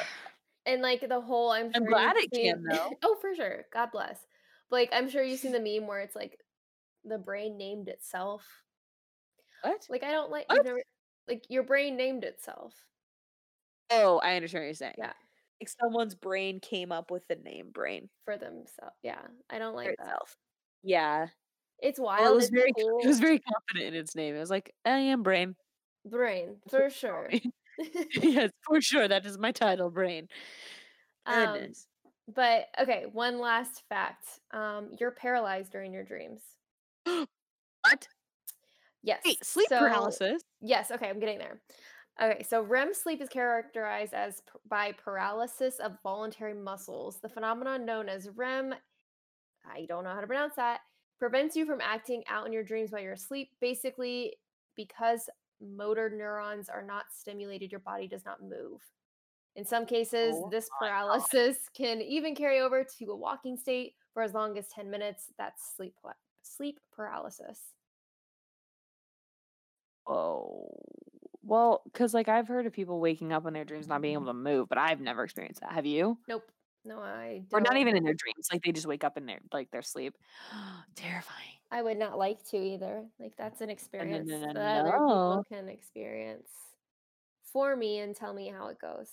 and 0.66 0.83
like 0.83 1.07
the 1.09 1.20
whole 1.20 1.51
I'm 1.51 1.70
I'm 1.75 1.85
glad 1.85 2.16
it 2.16 2.31
can, 2.33 2.57
seen 2.57 2.64
though. 2.64 2.93
oh 3.03 3.16
for 3.20 3.35
sure. 3.35 3.64
God 3.72 3.91
bless. 3.93 4.18
But 4.70 4.77
like 4.77 4.91
I'm 4.93 5.09
sure 5.09 5.22
you've 5.22 5.41
seen 5.41 5.53
the 5.53 5.61
meme 5.61 5.87
where 5.87 6.01
it's 6.01 6.16
like 6.16 6.39
the 7.05 7.18
brain 7.18 7.57
named 7.59 7.89
itself. 7.89 8.47
what? 9.62 9.87
Like 9.89 10.03
I 10.03 10.11
don't 10.12 10.31
like 10.31 10.47
never 10.51 10.83
like 11.29 11.45
your 11.49 11.62
brain 11.62 11.97
named 11.97 12.25
itself. 12.25 12.75
Oh, 13.91 14.18
I 14.22 14.37
understand 14.37 14.62
what 14.62 14.66
you're 14.66 14.75
saying. 14.75 14.95
Yeah. 14.99 15.12
Like 15.61 15.68
someone's 15.81 16.14
brain 16.14 16.61
came 16.61 16.93
up 16.93 17.11
with 17.11 17.27
the 17.29 17.37
name 17.37 17.70
brain 17.72 18.09
For 18.25 18.37
themselves. 18.37 18.97
Yeah. 19.03 19.20
I 19.51 19.59
don't 19.59 19.75
like 19.75 19.97
that. 19.99 20.03
itself. 20.05 20.37
Yeah. 20.83 21.29
It's 21.81 21.99
Well, 21.99 22.07
wild. 22.18 22.33
it 22.33 22.35
was 22.35 22.45
it's 22.47 22.55
very 22.55 22.72
cool. 22.72 22.99
it 23.03 23.07
was 23.07 23.20
very 23.20 23.39
confident 23.41 23.95
in 23.95 24.01
its 24.01 24.14
name. 24.14 24.35
It 24.35 24.41
was 24.41 24.51
like, 24.51 24.75
I 24.85 24.99
am 24.99 25.22
brain. 25.22 25.57
brain 26.05 26.57
for 26.70 26.91
sure. 26.91 27.31
yes, 28.22 28.51
for 28.66 28.81
sure. 28.81 29.09
That 29.09 29.27
is 29.27 29.39
my 29.39 29.53
title, 29.53 29.91
brain. 29.91 30.29
um 31.27 31.72
but 32.35 32.66
okay, 32.81 33.05
one 33.12 33.39
last 33.39 33.83
fact. 33.89 34.27
Um 34.53 34.91
you're 34.99 35.11
paralyzed 35.11 35.72
during 35.72 35.93
your 35.93 36.05
dreams. 36.05 36.41
what? 37.05 38.09
Yes. 39.03 39.22
Sleep 39.43 39.68
so- 39.68 39.79
paralysis. 39.79 40.43
Yes, 40.61 40.91
okay, 40.91 41.09
I'm 41.09 41.20
getting 41.20 41.39
there. 41.39 41.61
Okay, 42.22 42.45
so 42.45 42.62
REM 42.62 42.95
sleep 42.95 43.20
is 43.20 43.29
characterized 43.29 44.14
as 44.14 44.41
by 44.68 44.93
paralysis 44.93 45.81
of 45.81 45.97
voluntary 46.05 46.55
muscles. 46.55 47.18
The 47.20 47.29
phenomenon 47.29 47.85
known 47.85 48.09
as 48.09 48.29
REM, 48.37 48.72
I 49.66 49.85
don't 49.89 50.05
know 50.05 50.14
how 50.14 50.20
to 50.20 50.27
pronounce 50.27 50.55
that, 50.55 50.81
prevents 51.18 51.57
you 51.57 51.66
from 51.66 51.81
acting 51.81 52.22
out 52.29 52.47
in 52.47 52.53
your 52.53 52.62
dreams 52.62 52.93
while 52.93 53.03
you're 53.03 53.14
asleep. 53.14 53.51
Basically, 53.61 54.35
because 54.77 55.29
motor 55.61 56.11
neurons 56.11 56.69
are 56.69 56.83
not 56.83 57.05
stimulated, 57.13 57.71
your 57.71 57.81
body 57.81 58.07
does 58.07 58.25
not 58.25 58.43
move. 58.43 58.81
In 59.57 59.65
some 59.65 59.87
cases, 59.87 60.35
Oh 60.37 60.49
this 60.51 60.69
my 60.81 60.89
God. 60.89 60.93
paralysis 60.93 61.57
can 61.77 62.01
even 62.01 62.35
carry 62.35 62.61
over 62.61 62.85
to 62.99 63.05
a 63.07 63.17
walking 63.17 63.57
state 63.57 63.95
for 64.13 64.23
as 64.23 64.35
long 64.35 64.59
as 64.59 64.67
10 64.69 64.91
minutes. 64.91 65.33
That's 65.39 65.75
sleep 65.77 65.95
sleep 66.43 66.79
paralysis. 66.95 67.61
Oh. 70.07 70.69
Well, 71.43 71.83
because 71.85 72.15
like 72.15 72.29
I've 72.29 72.49
heard 72.49 72.67
of 72.67 72.73
people 72.73 73.01
waking 73.01 73.33
up 73.33 73.47
in 73.47 73.53
their 73.53 73.65
dreams 73.65 73.87
not 73.87 74.01
being 74.01 74.15
mm-hmm. 74.15 74.25
able 74.25 74.33
to 74.33 74.39
move, 74.39 74.69
but 74.69 74.79
I've 74.79 75.01
never 75.01 75.25
experienced 75.25 75.61
that. 75.61 75.73
Have 75.73 75.87
you? 75.87 76.19
Nope. 76.29 76.45
No, 76.87 76.99
I 77.01 77.45
Or 77.53 77.61
not 77.61 77.73
don't. 77.73 77.81
even 77.81 77.97
in 77.97 78.05
their 78.05 78.15
dreams. 78.15 78.49
Like 78.53 78.63
they 78.63 78.73
just 78.73 78.87
wake 78.87 79.05
up 79.05 79.17
in 79.17 79.27
their 79.27 79.41
like 79.53 79.71
their 79.71 79.83
sleep. 79.83 80.17
Terrifying. 80.97 81.59
I 81.75 81.83
would 81.83 81.99
not 81.99 82.16
like 82.16 82.45
to 82.51 82.57
either. 82.57 83.05
Like 83.18 83.33
that's 83.37 83.61
an 83.61 83.68
experience 83.68 84.31
no, 84.31 84.39
no, 84.39 84.53
that 84.55 84.87
other 84.87 84.93
people 84.93 85.45
can 85.53 85.68
experience 85.68 86.49
for 87.53 87.75
me 87.75 87.99
and 87.99 88.14
tell 88.14 88.33
me 88.33 88.49
how 88.49 88.68
it 88.68 88.79
goes. 88.81 89.09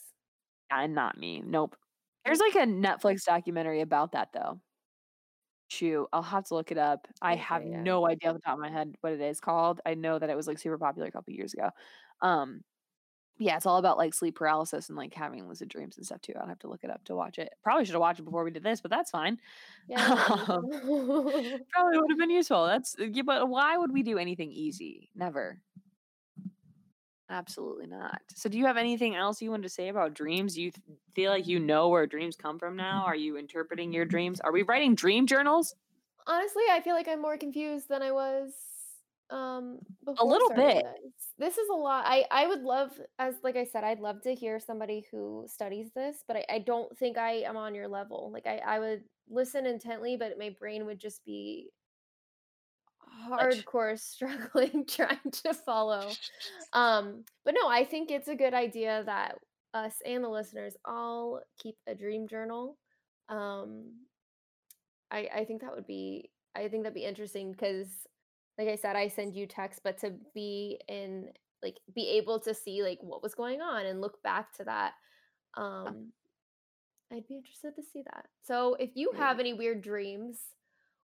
And 0.70 0.94
not 0.94 1.18
me. 1.18 1.42
Nope. 1.44 1.76
There's 2.24 2.40
like 2.40 2.54
a 2.54 2.68
Netflix 2.68 3.24
documentary 3.26 3.82
about 3.82 4.12
that 4.12 4.30
though. 4.32 4.62
Shoot, 5.70 6.08
I'll 6.14 6.22
have 6.22 6.46
to 6.50 6.54
look 6.54 6.72
it 6.72 6.78
up. 6.78 7.08
I 7.20 7.36
have 7.36 7.66
yeah. 7.66 7.82
no 7.82 8.08
idea 8.08 8.30
off 8.30 8.36
the 8.36 8.42
top 8.42 8.56
of 8.56 8.60
my 8.60 8.70
head 8.70 8.94
what 9.02 9.14
it 9.14 9.22
is 9.22 9.40
called. 9.40 9.82
I 9.84 9.96
know 9.96 10.20
that 10.20 10.30
it 10.30 10.38
was 10.38 10.46
like 10.46 10.60
super 10.60 10.78
popular 10.78 11.08
a 11.08 11.12
couple 11.12 11.34
years 11.34 11.56
ago. 11.56 11.70
Um, 12.22 12.62
yeah, 13.42 13.58
it's 13.58 13.66
all 13.66 13.78
about 13.78 13.98
like 13.98 14.14
sleep 14.14 14.36
paralysis 14.36 14.90
and 14.90 14.98
like 14.98 15.16
having 15.16 15.48
lucid 15.48 15.68
dreams 15.68 15.98
and 15.98 16.06
stuff 16.06 16.22
too. 16.22 16.34
I'll 16.40 16.48
have 16.48 16.60
to 16.60 16.68
look 16.68 16.84
it 16.84 16.92
up 16.92 17.04
to 17.06 17.16
watch 17.16 17.40
it. 17.40 17.52
Probably 17.64 17.86
should 17.86 17.94
have 17.96 18.02
watched 18.02 18.20
it 18.20 18.24
before 18.24 18.44
we 18.44 18.52
did 18.52 18.64
this, 18.64 18.82
but 18.82 18.92
that's 18.92 19.10
fine. 19.10 19.40
Yeah. 19.88 20.00
Um. 20.48 20.70
Probably 20.70 21.98
would 21.98 22.12
have 22.12 22.20
been 22.20 22.30
useful. 22.30 22.66
That's 22.68 22.96
yeah, 23.00 23.24
but 23.24 23.50
why 23.50 23.78
would 23.78 23.92
we 23.92 24.04
do 24.04 24.18
anything 24.18 24.52
easy? 24.52 25.10
Never. 25.16 25.60
Absolutely 27.30 27.88
not. 27.88 28.22
So, 28.36 28.50
do 28.50 28.58
you 28.58 28.66
have 28.66 28.78
anything 28.78 29.16
else 29.16 29.42
you 29.42 29.52
wanted 29.52 29.64
to 29.64 29.70
say 29.70 29.88
about 29.88 30.14
dreams? 30.14 30.58
You 30.58 30.72
th- 30.72 30.84
feel 31.16 31.32
like 31.32 31.48
you 31.48 31.60
know 31.60 31.90
where 31.90 32.06
dreams 32.06 32.36
come 32.36 32.60
from 32.60 32.76
now? 32.76 33.04
Are 33.06 33.16
you 33.16 33.38
interpreting 33.38 33.94
your 33.94 34.06
dreams? 34.06 34.40
Are 34.42 34.52
we 34.52 34.64
writing 34.64 34.96
dream 34.96 35.26
journals? 35.26 35.74
Honestly, 36.28 36.64
I 36.70 36.82
feel 36.82 36.94
like 36.94 37.08
I'm 37.08 37.22
more 37.22 37.38
confused 37.38 37.88
than 37.90 38.02
I 38.02 38.12
was 38.12 38.54
um 39.32 39.80
before 40.06 40.28
little 40.28 40.50
bit. 40.50 40.84
this. 40.84 41.24
This 41.38 41.58
is 41.58 41.70
a 41.70 41.76
lot. 41.76 42.04
I 42.06 42.26
I 42.32 42.48
would 42.48 42.62
love 42.62 42.92
as 43.18 43.36
like 43.44 43.56
I 43.56 43.66
said, 43.66 43.84
I'd 43.84 44.00
love 44.00 44.22
to 44.24 44.36
hear 44.36 44.60
somebody 44.60 45.06
who 45.12 45.46
studies 45.48 45.90
this, 45.96 46.24
but 46.28 46.38
I, 46.38 46.46
I 46.50 46.60
don't 46.60 46.96
think 46.98 47.18
I 47.18 47.42
am 47.42 47.58
on 47.58 47.74
your 47.74 47.88
level. 47.88 48.30
Like 48.34 48.46
I 48.46 48.58
I 48.58 48.80
would 48.80 49.04
listen 49.30 49.66
intently, 49.66 50.18
but 50.18 50.38
my 50.38 50.56
brain 50.60 50.86
would 50.86 51.00
just 51.00 51.24
be 51.26 51.70
hardcore 53.30 54.00
struggling 54.00 54.86
trying 54.86 55.32
to 55.44 55.54
follow. 55.54 56.10
Um, 56.74 57.26
but 57.44 57.54
no, 57.54 57.68
I 57.68 57.84
think 57.84 58.12
it's 58.12 58.30
a 58.30 58.36
good 58.36 58.54
idea 58.54 59.04
that 59.06 59.36
us 59.74 59.96
and 60.06 60.24
the 60.24 60.30
listeners 60.30 60.78
all 60.86 61.42
keep 61.62 61.76
a 61.86 61.94
dream 61.94 62.30
journal. 62.30 62.78
Um, 63.28 63.92
I 65.12 65.28
I 65.36 65.46
think 65.46 65.62
that 65.62 65.76
would 65.76 65.88
be 65.88 66.30
I 66.56 66.68
think 66.70 66.84
that'd 66.84 66.94
be 66.94 67.04
interesting 67.04 67.52
because 67.52 67.88
like 68.62 68.74
I 68.74 68.76
said, 68.76 68.96
I 68.96 69.08
send 69.08 69.36
you 69.36 69.48
text, 69.48 69.82
but 69.84 69.98
to 70.00 70.14
be 70.36 70.80
in 70.88 71.30
like 71.64 71.78
be 71.96 72.10
able 72.10 72.40
to 72.42 72.54
see 72.54 72.84
like 72.84 73.00
what 73.02 73.24
was 73.24 73.34
going 73.34 73.60
on 73.60 73.88
and 73.88 74.02
look 74.02 74.22
back 74.24 74.54
to 74.58 74.64
that. 74.66 74.94
Um 75.58 76.12
I'd 77.12 77.28
be 77.28 77.38
interested 77.38 77.76
to 77.76 77.82
see 77.82 78.04
that. 78.14 78.28
So 78.44 78.76
if 78.76 78.92
you 78.94 79.12
have 79.18 79.40
any 79.40 79.54
weird 79.54 79.82
dreams 79.82 80.40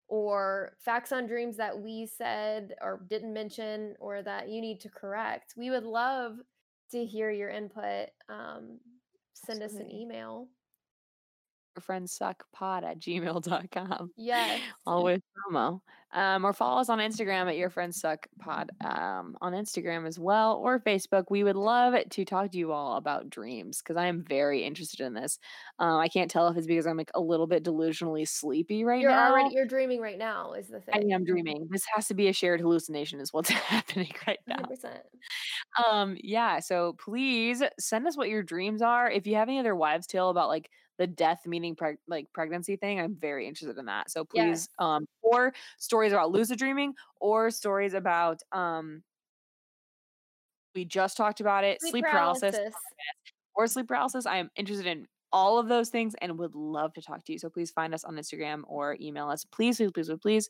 or 0.09 0.77
facts 0.81 1.13
on 1.13 1.27
dreams 1.27 1.59
that 1.59 1.79
we 1.79 2.07
said 2.07 2.75
or 2.81 3.05
didn't 3.09 3.33
mention 3.33 3.95
or 4.01 4.23
that 4.23 4.49
you 4.49 4.61
need 4.61 4.81
to 4.81 4.89
correct, 4.89 5.55
we 5.57 5.71
would 5.71 5.85
love 5.85 6.39
to 6.91 7.05
hear 7.05 7.31
your 7.31 7.51
input. 7.51 8.09
Um, 8.29 8.81
send 9.35 9.63
us 9.63 9.75
an 9.75 9.93
email. 9.93 10.49
Your 11.77 11.83
friends 11.83 12.13
suck 12.13 12.45
pod 12.53 12.83
at 12.83 12.99
gmail.com. 12.99 14.11
Yes. 14.17 14.61
Always 14.87 15.21
promo. 15.37 15.81
Um, 16.15 16.45
or 16.45 16.53
follow 16.53 16.81
us 16.81 16.91
on 16.91 16.99
Instagram 16.99 17.49
at 17.49 17.57
Your 17.57 17.71
Friends 17.71 17.99
Suck 17.99 18.27
Pod 18.39 18.71
um, 18.85 19.37
on 19.41 19.53
Instagram 19.53 20.07
as 20.07 20.19
well, 20.19 20.61
or 20.63 20.79
Facebook. 20.79 21.25
We 21.31 21.43
would 21.43 21.57
love 21.57 21.95
to 22.11 22.25
talk 22.25 22.51
to 22.53 22.59
you 22.59 22.73
all 22.73 22.97
about 22.97 23.31
dreams 23.31 23.79
because 23.79 23.97
I 23.97 24.07
am 24.07 24.23
very 24.23 24.63
interested 24.63 25.01
in 25.01 25.15
this. 25.15 25.39
Um, 25.79 25.99
I 25.99 26.09
can't 26.09 26.31
tell 26.31 26.49
if 26.49 26.57
it's 26.57 26.67
because 26.67 26.87
I'm 26.87 26.99
like 26.99 27.11
a 27.15 27.21
little 27.21 27.47
bit 27.47 27.65
delusionally 27.65 28.29
sleepy 28.29 28.85
right 28.85 28.97
now. 28.97 29.03
You're 29.03 29.11
now. 29.11 29.31
already 29.31 29.55
you're 29.55 29.67
dreaming 29.67 30.01
right 30.01 30.19
now 30.19 30.53
is 30.53 30.69
the 30.69 30.81
thing. 30.81 30.95
I 30.95 30.99
thing. 30.99 31.13
am 31.13 31.25
dreaming. 31.25 31.69
This 31.71 31.85
has 31.95 32.09
to 32.09 32.15
be 32.15 32.29
a 32.29 32.33
shared 32.33 32.61
hallucination, 32.61 33.19
is 33.21 33.33
what's 33.33 33.49
happening 33.51 34.13
right 34.27 34.41
now. 34.47 34.57
100%. 34.57 34.99
Um, 35.91 36.17
yeah, 36.23 36.61
so 36.61 36.95
please 36.99 37.63
send 37.79 38.07
us 38.07 38.17
what 38.17 38.29
your 38.29 38.43
dreams 38.43 38.83
are. 38.83 39.11
If 39.11 39.27
you 39.27 39.37
have 39.37 39.49
any 39.49 39.59
other 39.59 39.75
wives' 39.75 40.07
tale 40.07 40.29
about 40.29 40.49
like 40.49 40.69
the 40.99 41.07
death 41.07 41.41
meaning 41.47 41.75
preg- 41.75 41.97
like 42.07 42.27
pregnancy 42.33 42.77
thing, 42.77 43.01
I'm 43.01 43.17
very 43.17 43.47
interested 43.47 43.79
in 43.79 43.87
that. 43.87 44.11
So 44.11 44.25
please, 44.25 44.69
um, 44.79 45.07
or 45.23 45.53
stories 45.79 46.13
about 46.13 46.31
lucid 46.31 46.59
dreaming, 46.59 46.95
or 47.21 47.51
stories 47.51 47.95
about 47.95 48.41
um, 48.53 49.03
we 50.75 50.85
just 50.85 51.17
talked 51.17 51.41
about 51.41 51.65
it, 51.65 51.81
Sleep 51.81 51.91
sleep 51.93 52.05
paralysis, 52.05 52.55
paralysis. 52.55 52.75
or 53.55 53.67
sleep 53.67 53.89
paralysis. 53.89 54.27
I 54.27 54.37
am 54.39 54.51
interested 54.57 54.87
in 54.87 55.07
all 55.33 55.59
of 55.59 55.69
those 55.69 55.89
things 55.89 56.15
and 56.21 56.39
would 56.39 56.55
love 56.55 56.93
to 56.95 57.03
talk 57.03 57.25
to 57.25 57.33
you. 57.33 57.39
So 57.39 57.49
please 57.49 57.71
find 57.71 57.95
us 57.95 58.05
on 58.05 58.15
Instagram 58.17 58.63
or 58.67 58.97
email 59.01 59.29
us. 59.29 59.45
Please, 59.45 59.79
please, 59.79 59.91
please, 59.93 60.09
please, 60.09 60.19
please. 60.21 60.49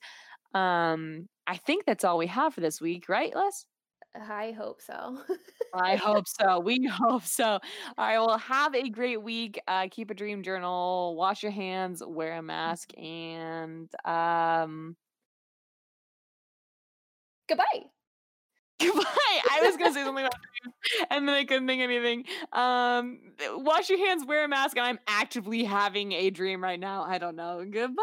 Um, 0.55 1.29
I 1.47 1.57
think 1.57 1.85
that's 1.87 2.05
all 2.05 2.19
we 2.19 2.27
have 2.27 2.55
for 2.55 2.61
this 2.61 2.81
week, 2.81 3.09
right, 3.09 3.35
Les? 3.35 3.67
I 4.15 4.53
hope 4.53 4.83
so. 4.83 5.19
I 5.73 5.97
hope 5.97 6.27
so. 6.29 6.61
We 6.61 6.87
hope 6.91 7.25
so. 7.25 7.47
All 7.47 7.61
right. 7.99 8.19
Well, 8.19 8.39
have 8.39 8.75
a 8.75 8.89
great 8.91 9.23
week. 9.23 9.61
Uh, 9.67 9.89
keep 9.91 10.11
a 10.11 10.15
dream 10.15 10.43
journal. 10.43 11.15
Wash 11.17 11.43
your 11.43 11.53
hands. 11.53 12.03
Wear 12.07 12.35
a 12.37 12.43
mask. 12.43 12.91
And 12.99 13.89
um, 14.05 14.97
Goodbye. 17.49 17.85
goodbye. 18.81 19.05
I 19.51 19.63
was 19.63 19.77
gonna 19.77 19.93
say 19.93 20.05
something 20.05 20.25
about 20.25 20.33
dreams, 20.63 21.07
and 21.11 21.29
then 21.29 21.35
I 21.35 21.45
couldn't 21.45 21.67
think 21.67 21.83
of 21.83 21.91
anything. 21.91 22.25
Um, 22.53 23.21
wash 23.57 23.89
your 23.91 23.99
hands. 23.99 24.25
Wear 24.27 24.45
a 24.45 24.49
mask. 24.49 24.77
And 24.77 24.87
I'm 24.87 24.99
actively 25.07 25.65
having 25.65 26.13
a 26.13 26.31
dream 26.31 26.63
right 26.63 26.81
now. 26.81 27.03
I 27.05 27.19
don't 27.19 27.37
know. 27.37 27.65
Goodbye. 27.71 28.03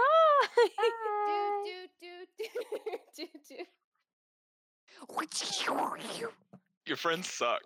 do 1.64 1.88
do 2.02 2.26
do 2.38 2.46
do 3.16 3.26
do 3.28 3.28
do. 3.50 3.64
Your 6.86 6.98
friends 6.98 7.32
suck. 7.32 7.62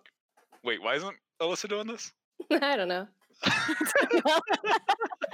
Wait, 0.63 0.81
why 0.81 0.95
isn't 0.95 1.15
Alyssa 1.41 1.69
doing 1.69 1.88
this? 1.88 2.11
I 2.51 2.75
don't 2.75 2.88
know. 2.88 3.07